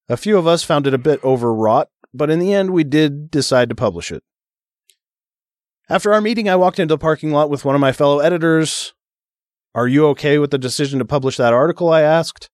[0.09, 3.31] A few of us found it a bit overwrought, but in the end, we did
[3.31, 4.23] decide to publish it.
[5.91, 8.95] After our meeting, I walked into the parking lot with one of my fellow editors.
[9.75, 11.91] Are you okay with the decision to publish that article?
[11.91, 12.49] I asked.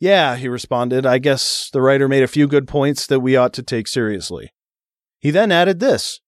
[0.00, 1.04] Yeah, he responded.
[1.04, 4.50] I guess the writer made a few good points that we ought to take seriously.
[5.20, 6.21] He then added this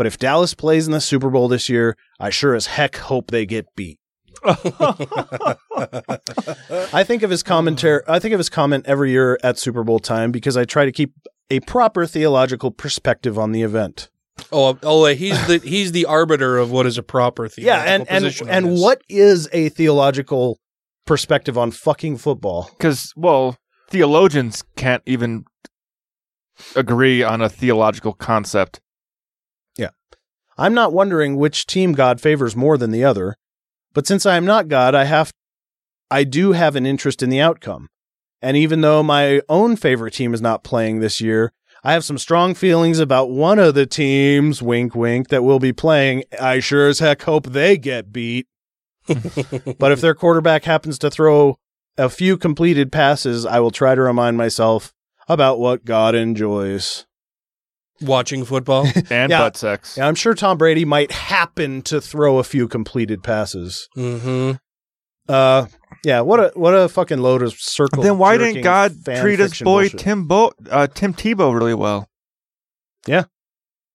[0.00, 3.30] But if Dallas plays in the Super Bowl this year, I sure as heck hope
[3.30, 3.98] they get beat.
[4.46, 5.58] I
[7.04, 8.00] think of his commentary.
[8.08, 10.90] I think of his comment every year at Super Bowl time because I try to
[10.90, 11.12] keep
[11.50, 14.08] a proper theological perspective on the event.
[14.50, 18.08] Oh, oh, he's the he's the arbiter of what is a proper Yeah, theological and
[18.08, 18.80] and position on and this.
[18.80, 20.58] what is a theological
[21.04, 22.70] perspective on fucking football?
[22.78, 23.58] because well,
[23.90, 25.44] theologians can't even
[26.74, 28.80] agree on a theological concept.
[30.60, 33.34] I'm not wondering which team God favors more than the other,
[33.94, 35.32] but since I am not God, I have
[36.10, 37.88] I do have an interest in the outcome.
[38.42, 41.50] And even though my own favorite team is not playing this year,
[41.82, 45.72] I have some strong feelings about one of the teams, wink wink, that will be
[45.72, 46.24] playing.
[46.38, 48.46] I sure as heck hope they get beat.
[49.06, 51.56] but if their quarterback happens to throw
[51.96, 54.92] a few completed passes, I will try to remind myself
[55.26, 57.06] about what God enjoys.
[58.02, 58.86] Watching football.
[59.10, 59.38] And Yeah.
[59.38, 59.96] butt sex.
[59.96, 63.88] Yeah, I'm sure Tom Brady might happen to throw a few completed passes.
[63.96, 64.52] mm-hmm.
[65.28, 65.66] Uh,
[66.04, 68.02] yeah, what a what a fucking load of circle.
[68.02, 70.00] Then why didn't God treat his boy bullshit.
[70.00, 72.08] Tim Bo- uh, Tim Tebow really well?
[73.06, 73.24] Yeah,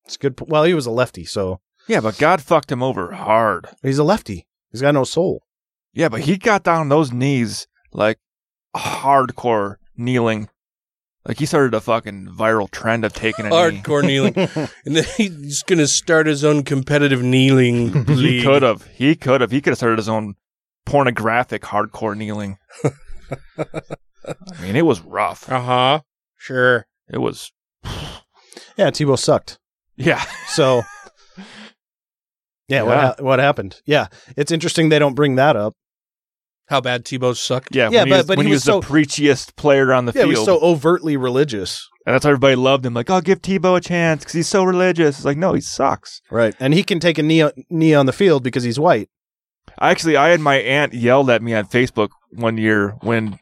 [0.05, 0.37] it's good.
[0.37, 1.59] p- Well, he was a lefty, so
[1.89, 3.67] Yeah, but God fucked him over hard.
[3.83, 4.47] he's a lefty.
[4.71, 5.43] He's got no soul.
[5.93, 8.17] Yeah, but he got down on those knees like
[8.75, 10.49] hardcore kneeling.
[11.27, 13.55] Like he started a fucking viral trend of taking a knee.
[13.55, 14.35] Hardcore kneeling,
[14.85, 18.85] and then he's gonna start his own competitive kneeling He could have.
[18.87, 19.49] He could have.
[19.51, 20.35] He could have started his own
[20.85, 22.57] pornographic hardcore kneeling.
[23.57, 25.51] I mean, it was rough.
[25.51, 26.01] Uh huh.
[26.37, 26.85] Sure.
[27.09, 27.51] It was.
[28.77, 29.57] Yeah, Tebow sucked.
[29.95, 30.21] Yeah.
[30.47, 30.83] So,
[32.67, 33.81] yeah, what ha- what happened?
[33.85, 35.75] Yeah, it's interesting they don't bring that up.
[36.67, 37.75] How bad Tebow sucked.
[37.75, 37.89] Yeah.
[37.91, 40.05] Yeah, when he but- was, but when he he was was, the preachiest player on
[40.05, 42.93] the Yeah, he field, was so overtly religious, and that's why everybody loved him.
[42.95, 45.17] Like, I'll give Tebow a chance because he's so religious.
[45.17, 46.21] It's like, no, he sucks.
[46.31, 46.55] right?
[46.59, 49.09] And he can take a knee knee on the field because he's white.
[49.79, 53.37] Actually, I had my aunt yelled at me on Facebook one year when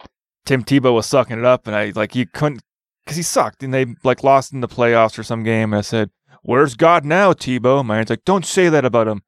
[0.45, 2.61] Tim Tebow was sucking it up, and I like he couldn't
[3.05, 5.71] because he sucked, and they like lost in the playoffs or some game.
[5.73, 6.09] And I said,
[6.41, 9.21] "Where's God now, Tebow?" My aunt's like, "Don't say that about him."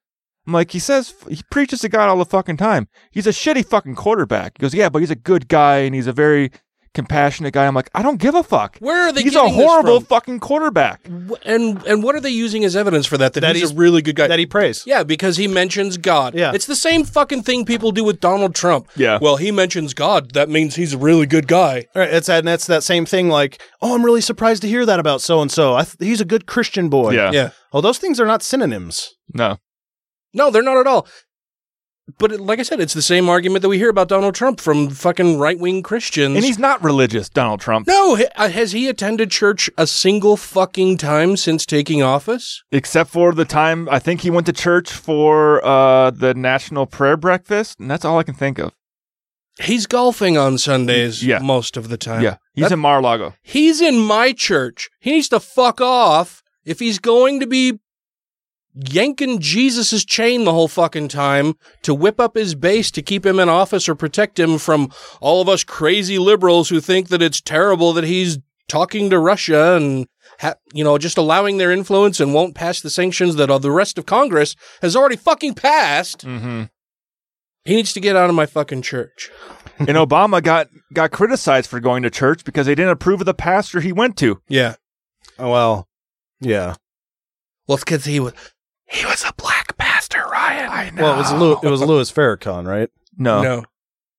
[0.48, 2.88] I'm like, he says he preaches to God all the fucking time.
[3.12, 4.54] He's a shitty fucking quarterback.
[4.58, 6.52] He goes, "Yeah, but he's a good guy, and he's a very
[6.94, 8.78] compassionate guy." I'm like, I don't give a fuck.
[8.80, 10.06] Where are they He's a getting this horrible from?
[10.06, 11.02] fucking quarterback.
[11.46, 13.34] And and what are they using as evidence for that?
[13.34, 14.28] That, That he's, he's- a really good guy.
[14.28, 14.84] That he prays.
[14.86, 16.36] yeah, because he mentions God.
[16.36, 16.52] Yeah.
[16.54, 18.88] It's the same fucking thing people do with Donald Trump.
[18.96, 19.18] Yeah.
[19.22, 20.34] Well, he mentions God.
[20.36, 21.86] That means he's a really good guy.
[21.96, 22.44] All right, it's that.
[22.46, 23.30] That's that same thing.
[23.30, 25.82] Like, oh, I'm really surprised to hear that about so and so.
[26.00, 27.14] He's a good Christian boy.
[27.14, 27.32] Yeah.
[27.32, 27.50] Yeah.
[27.74, 29.16] Oh, those things are not synonyms.
[29.34, 29.58] No.
[30.36, 31.08] No, they're not at all.
[32.20, 34.60] But it- like I said, it's the same argument that we hear about Donald Trump
[34.62, 36.36] from fucking right wing Christians.
[36.36, 37.88] And he's not religious, Donald Trump.
[37.88, 42.62] no, uh, has he attended church a single fucking time since taking office?
[42.72, 47.18] except for the time I think he went to church for uh, the National Prayer
[47.18, 48.74] Breakfast, and that's all I can think of.
[49.60, 51.40] He's golfing on Sundays Yeah.
[51.40, 52.22] most of the time.
[52.22, 53.34] Yeah, he's That- in Mar-a-Lago.
[53.42, 54.90] He's in my church.
[55.00, 57.80] He needs to fuck off if he's going to be
[58.76, 63.40] yanking Jesus's chain the whole fucking time to whip up his base to keep him
[63.40, 64.92] in office or protect him from
[65.22, 69.76] all of us crazy liberals who think that it's terrible that he's talking to Russia
[69.76, 70.08] and
[70.40, 73.72] ha- you know, just allowing their influence and won't pass the sanctions that uh, the
[73.72, 76.26] rest of Congress has already fucking passed.
[76.26, 76.64] Mm-hmm.
[77.64, 79.32] He needs to get out of my fucking church.
[79.80, 83.34] and Obama got got criticized for going to church because they didn't approve of the
[83.34, 84.40] pastor he went to.
[84.48, 84.76] Yeah.
[85.40, 85.88] Oh, well,
[86.40, 86.76] yeah.
[87.68, 88.34] Well, it's because he was
[88.88, 90.70] he was a black pastor, Ryan.
[90.70, 91.04] I know.
[91.04, 92.90] Well, it was Louis, it was Louis Farrakhan, right?
[93.18, 93.42] No.
[93.42, 93.64] No.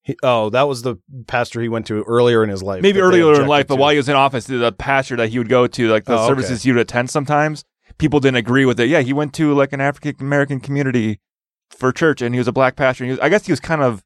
[0.02, 2.80] He, oh, that was the pastor he went to earlier in his life.
[2.82, 3.80] Maybe earlier in objected life, but to.
[3.80, 6.18] while he was in office, the pastor that he would go to, like the Oh,
[6.18, 6.28] okay.
[6.28, 7.64] services he would attend sometimes,
[7.98, 8.88] people didn't agree with it.
[8.88, 11.20] Yeah, he went to like an African American community
[11.70, 13.02] for church, and he was a black pastor.
[13.02, 14.04] And he was, I guess he was kind of,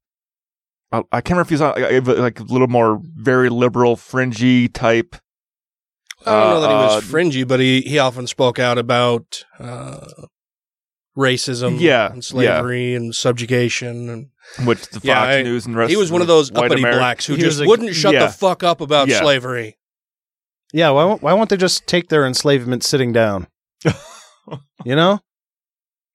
[0.91, 4.69] I, I can't remember if he was uh, like a little more very liberal, fringy
[4.69, 5.17] type.
[6.25, 9.45] I don't know that he was uh, fringy, but he, he often spoke out about
[9.59, 10.07] uh,
[11.17, 15.79] racism, Yeah, and slavery, and subjugation, and Which the Fox Yeah, I- News and the
[15.79, 18.15] rest he was one of those uppity Ameri- blacks who He just a- wouldn't shut
[18.15, 18.27] yeah.
[18.27, 19.21] the fuck up about Yeah.
[19.21, 19.77] slavery.
[20.73, 23.49] Yeah, why won't, why won't they just take their enslavement sitting down?
[24.85, 25.21] you know?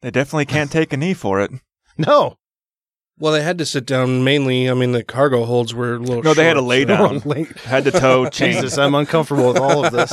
[0.01, 1.51] They definitely can't take a knee for it.
[1.97, 2.35] No.
[3.17, 4.69] Well, they had to sit down mainly.
[4.69, 6.21] I mean, the cargo holds were a little.
[6.21, 7.19] No, they had to short, lay so- down,
[7.63, 8.29] head to toe.
[8.29, 10.11] Jesus, I'm uncomfortable with all of this.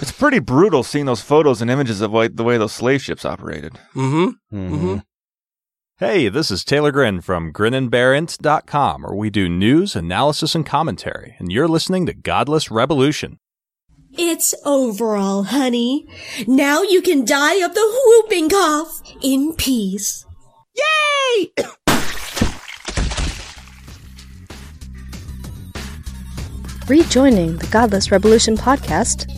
[0.00, 3.24] It's pretty brutal seeing those photos and images of like, the way those slave ships
[3.24, 3.74] operated.
[3.94, 4.56] Mm-hmm.
[4.56, 4.98] Mm-hmm.
[5.98, 11.52] Hey, this is Taylor Grin from grinandbarents.com, where we do news, analysis, and commentary, and
[11.52, 13.38] you're listening to Godless Revolution.
[14.12, 16.08] It's over, all honey.
[16.46, 20.26] Now you can die of the whooping cough in peace.
[20.74, 21.52] Yay!
[26.88, 29.33] Rejoining the Godless Revolution podcast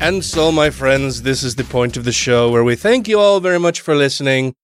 [0.00, 3.20] And so, my friends, this is the point of the show where we thank you
[3.20, 4.54] all very much for listening,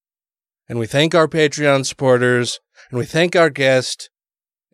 [0.69, 2.59] and we thank our Patreon supporters,
[2.91, 4.09] and we thank our guest,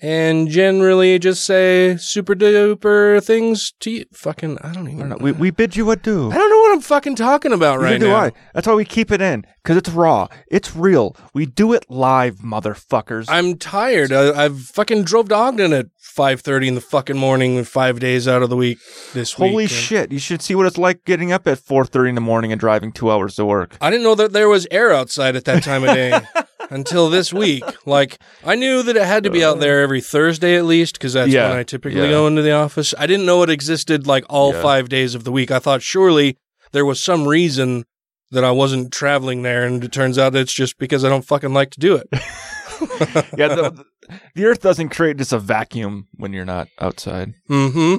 [0.01, 4.05] and generally just say super duper things to you.
[4.13, 5.17] Fucking, I don't even know.
[5.21, 6.31] We, we bid you adieu.
[6.31, 8.17] I don't know what I'm fucking talking about right Neither do now.
[8.17, 8.33] I.
[8.55, 10.29] That's why we keep it in because it's raw.
[10.49, 11.17] It's real.
[11.33, 13.27] We do it live, motherfuckers.
[13.29, 14.13] I'm tired.
[14.13, 18.43] I, I've fucking drove to Ogden at 5:30 in the fucking morning, five days out
[18.43, 18.79] of the week
[19.15, 19.51] this week.
[19.51, 20.13] Holy and shit!
[20.13, 22.61] You should see what it's like getting up at four thirty in the morning and
[22.61, 23.77] driving two hours to work.
[23.81, 26.21] I didn't know that there was air outside at that time of day
[26.71, 27.63] until this week.
[27.87, 31.13] Like I knew that it had to be out there every Thursday at least because
[31.13, 32.09] that's Yeah, when I typically yeah.
[32.11, 32.95] go into the office.
[32.99, 34.63] I didn't know it existed like all Yeah.
[34.63, 35.51] five days of the week.
[35.51, 36.39] I thought surely
[36.73, 37.85] there was some reason
[38.31, 41.53] that I wasn't traveling there, and it turns out it's just because I don't fucking
[41.53, 42.09] like to do it.
[43.37, 43.85] yeah, the,
[44.35, 47.35] the Earth doesn't create just a vacuum when you're not outside.
[47.51, 47.97] Mm-hmm.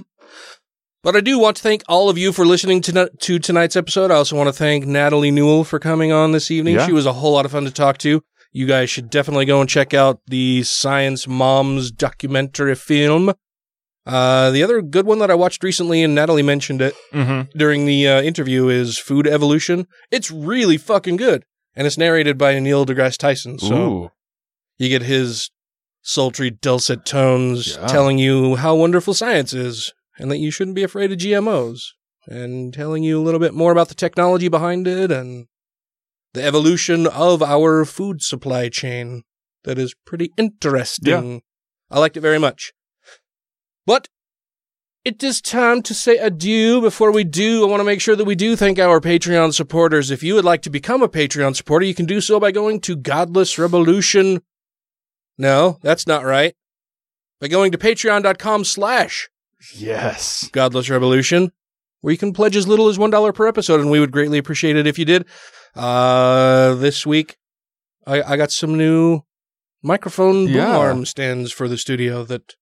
[1.04, 4.10] But I do want to thank all of you for listening to, to tonight's episode.
[4.10, 6.76] I also want to thank Natalie Newell for coming on this evening.
[6.76, 6.86] Yeah.
[6.88, 8.24] She was a whole lot of fun to talk to.
[8.56, 13.34] You guys should definitely go and check out the Science Moms documentary film.
[14.06, 17.58] Uh, the other good one that I watched recently, and Natalie mentioned it Mm-hmm.
[17.58, 19.88] during the uh, interview, is Food Evolution.
[20.10, 21.44] It's really fucking good.
[21.76, 23.60] And it's narrated by Neil deGrasse Tyson.
[23.60, 24.12] So Ooh.
[24.78, 25.50] you get his
[26.02, 27.88] sultry, dulcet tones Yeah.
[27.88, 31.82] telling you how wonderful science is and that you shouldn't be afraid of GMOs
[32.28, 35.48] and telling you a little bit more about the technology behind it and
[36.36, 39.24] the evolution of our food supply chain.
[39.64, 41.42] That is pretty interesting.
[41.90, 42.72] I liked it very much.
[43.86, 44.10] But
[45.04, 46.82] it is time to say adieu.
[46.82, 50.12] Before we do, I want to make sure that we do thank our Patreon supporters.
[50.12, 52.80] If you would like to become a Patreon supporter, you can do so by going
[52.82, 54.42] to Godless Revolution.
[55.38, 56.56] No, that's not right.
[57.40, 59.30] By going to patreon.com slash
[59.74, 60.50] Yes.
[60.52, 61.52] Godless Revolution,
[62.02, 64.76] where you can pledge as little as $1 per episode, and we would greatly appreciate
[64.76, 65.26] it if you did.
[65.76, 67.38] Uh, this week,
[68.08, 69.22] I, I got some new
[69.84, 70.78] microphone boom Yeah.
[70.78, 72.56] arm stands for the studio that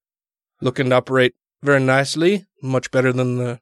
[0.61, 3.60] look and operate very nicely, much better than the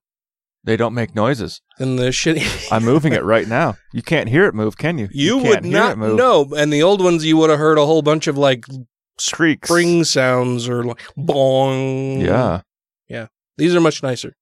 [0.64, 1.62] They don't make noises.
[1.80, 2.68] than the shitty.
[2.72, 3.76] I'm moving it right now.
[3.94, 5.10] You can't hear it move, can you?
[5.12, 6.16] You, can't would hear not it move.
[6.18, 6.48] know.
[6.56, 8.66] And the old ones, you would have heard a whole bunch of like
[9.34, 9.68] Creaks.
[9.68, 12.22] spring sounds or like bong.
[12.22, 12.62] Yeah.
[13.08, 13.28] Yeah.
[13.58, 14.34] These are much nicer.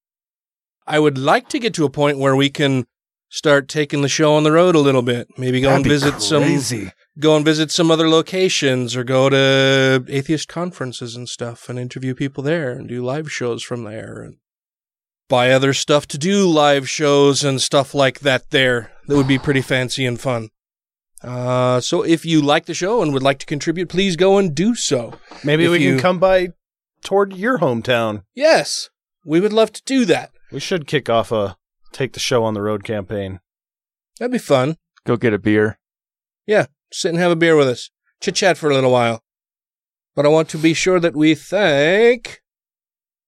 [0.87, 2.85] I would like to get to a point where we can
[3.29, 5.27] start taking the show on the road a little bit.
[5.37, 6.85] Maybe go That'd and visit crazy.
[6.85, 11.77] some go and visit some other locations or go to atheist conferences and stuff and
[11.77, 14.37] interview people there and do live shows from there and
[15.27, 18.91] buy other stuff to do live shows and stuff like that there.
[19.07, 20.49] That would be pretty fancy and fun.
[21.21, 24.55] Uh, so if you like the show and would like to contribute, please go and
[24.55, 25.13] do so.
[25.43, 26.49] Maybe If we you- can come by
[27.03, 28.23] toward your hometown.
[28.33, 28.89] Yes,
[29.25, 30.31] we would love to do that.
[30.51, 31.57] We should kick off a
[31.91, 33.39] take the show on the road campaign.
[34.19, 34.77] That'd be fun.
[35.05, 35.79] Go get a beer.
[36.45, 37.89] Yeah, sit and have a beer with us.
[38.21, 39.23] Chit chat for a little while.
[40.15, 42.41] But I want to be sure that we thank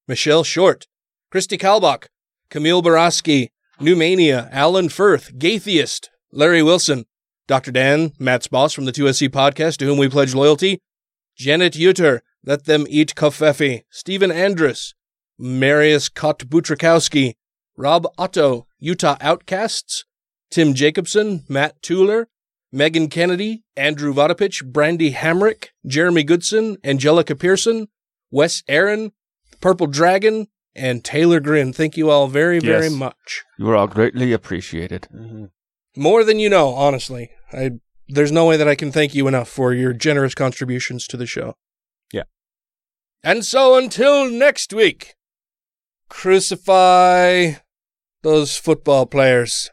[0.06, 0.86] Michelle Short,
[1.30, 2.06] Christy Kalbach,
[2.50, 3.48] Camille Baraski,
[3.80, 7.06] Newmania, Alan Firth, Gaytheist, Larry Wilson,
[7.48, 7.70] Dr.
[7.70, 10.80] Dan, Matt's boss from the 2SC podcast, to whom we pledge loyalty,
[11.36, 14.94] Janet Uter, Let Them Eat Covfefe, Stephen Andrus,
[15.38, 17.34] Marius Kotbutrakowski,
[17.82, 20.04] Rob Otto, Utah Outcasts,
[20.52, 22.28] Tim Jacobson, Matt Tuller,
[22.70, 27.88] Megan Kennedy, Andrew Vodopich, Brandy Hamrick, Jeremy Goodson, Angelica Pearson,
[28.30, 29.10] Wes Aaron,
[29.60, 30.46] Purple Dragon,
[30.76, 31.72] and Taylor Grin.
[31.72, 32.92] Thank you all very, very Yes.
[32.92, 33.42] much.
[33.58, 35.08] You are all greatly appreciated.
[35.12, 35.46] Mm-hmm.
[35.96, 37.32] More than you know, honestly.
[37.52, 37.72] I
[38.08, 41.26] there's no way that I can thank you enough for your generous contributions to the
[41.26, 41.56] show.
[42.12, 42.24] Yeah.
[43.24, 45.14] And so until next week,
[46.08, 47.54] crucify
[48.22, 49.70] those football players.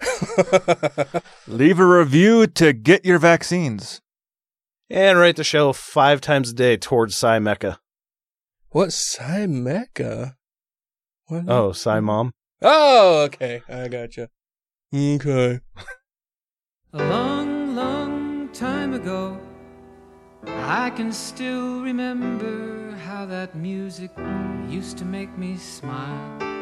[1.46, 4.00] Leave a review to get your vaccines.
[4.90, 7.78] And rate the show five times a day towards Psy Mecca.
[8.70, 10.36] What's Psy Mecca?
[11.26, 11.44] What?
[11.48, 12.32] Oh, Psy Mom.
[12.60, 13.62] Oh, okay.
[13.68, 14.28] I gotcha.
[14.94, 15.60] Okay.
[16.92, 19.40] A long, long time ago,
[20.46, 24.10] I can still remember how that music
[24.68, 26.61] used to make me smile.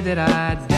[0.00, 0.75] That I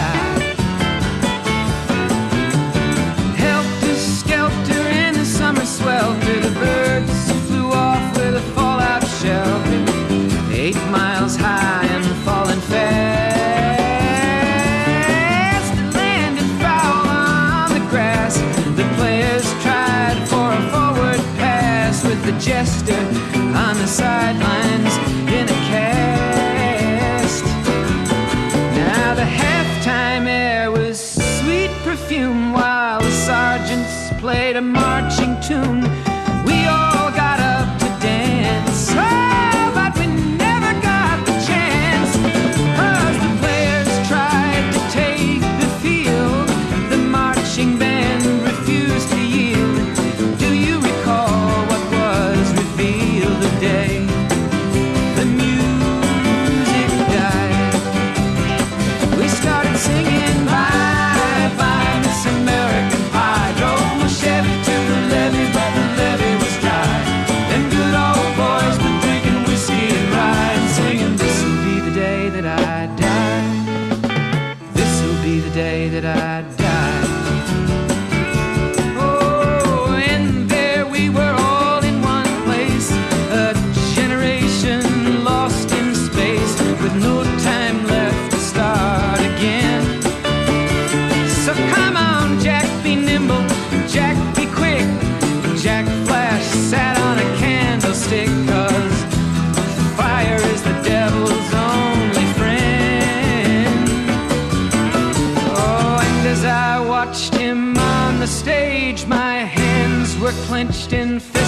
[110.28, 111.47] were clenched in fists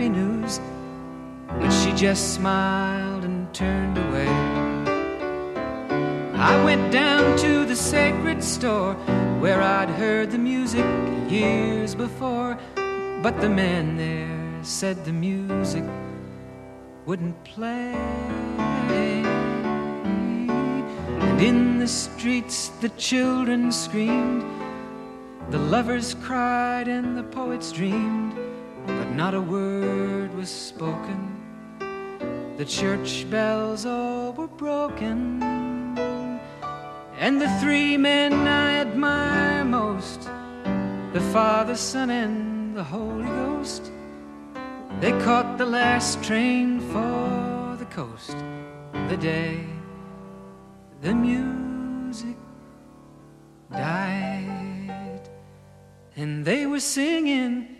[0.00, 0.60] happy news.
[1.46, 4.28] But she just smiled and turned away.
[6.38, 8.94] I went down to the sacred store
[9.40, 10.86] where I'd heard the music
[11.28, 12.58] years before.
[13.22, 15.84] But the man there said the music
[17.04, 17.92] wouldn't play.
[21.26, 24.44] And in the streets the children screamed,
[25.50, 28.49] the lovers cried, and the poets dreamed.
[29.14, 31.20] Not a word was spoken.
[32.56, 35.42] The church bells all were broken.
[37.18, 40.22] And the three men I admire most
[41.12, 43.92] the Father, Son, and the Holy Ghost
[45.00, 48.36] they caught the last train for the coast
[49.08, 49.64] the day
[51.00, 52.36] the music
[53.72, 55.26] died.
[56.16, 57.79] And they were singing,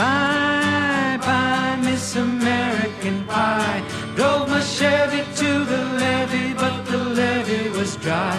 [0.00, 3.84] Bye, bye, Miss American Pie.
[4.16, 8.34] Drove my Chevy to the levee, but the levee was dry.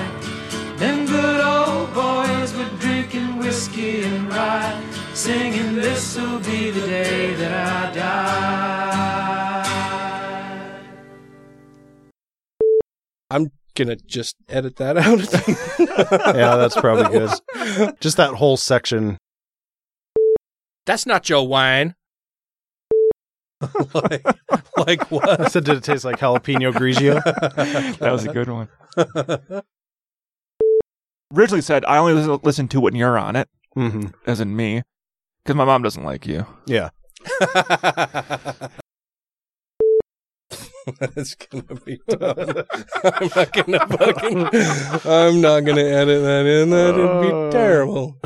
[0.78, 4.82] Them good old boys were drinking whiskey and rye,
[5.14, 9.22] singing, This'll be the day that I die.
[13.30, 15.32] I'm gonna just edit that out.
[16.36, 17.30] yeah, that's probably good.
[18.00, 19.20] Just that whole section.
[20.86, 21.96] That's not Joe Wine.
[23.94, 24.26] like,
[24.78, 25.42] like what?
[25.42, 27.24] I said, did it taste like jalapeno grigio?
[28.00, 28.68] that was a good one.
[31.34, 33.48] Originally said, I only listen, listen to when you're on it,
[33.78, 34.08] mm-hmm.
[34.26, 34.82] as in me,
[35.44, 36.46] because my mom doesn't like you.
[36.66, 36.90] Yeah.
[41.00, 42.66] That's gonna be dumb.
[43.04, 44.50] I'm not gonna fucking.
[45.06, 46.72] I'm not gonna edit that in.
[46.72, 48.20] That'd be terrible.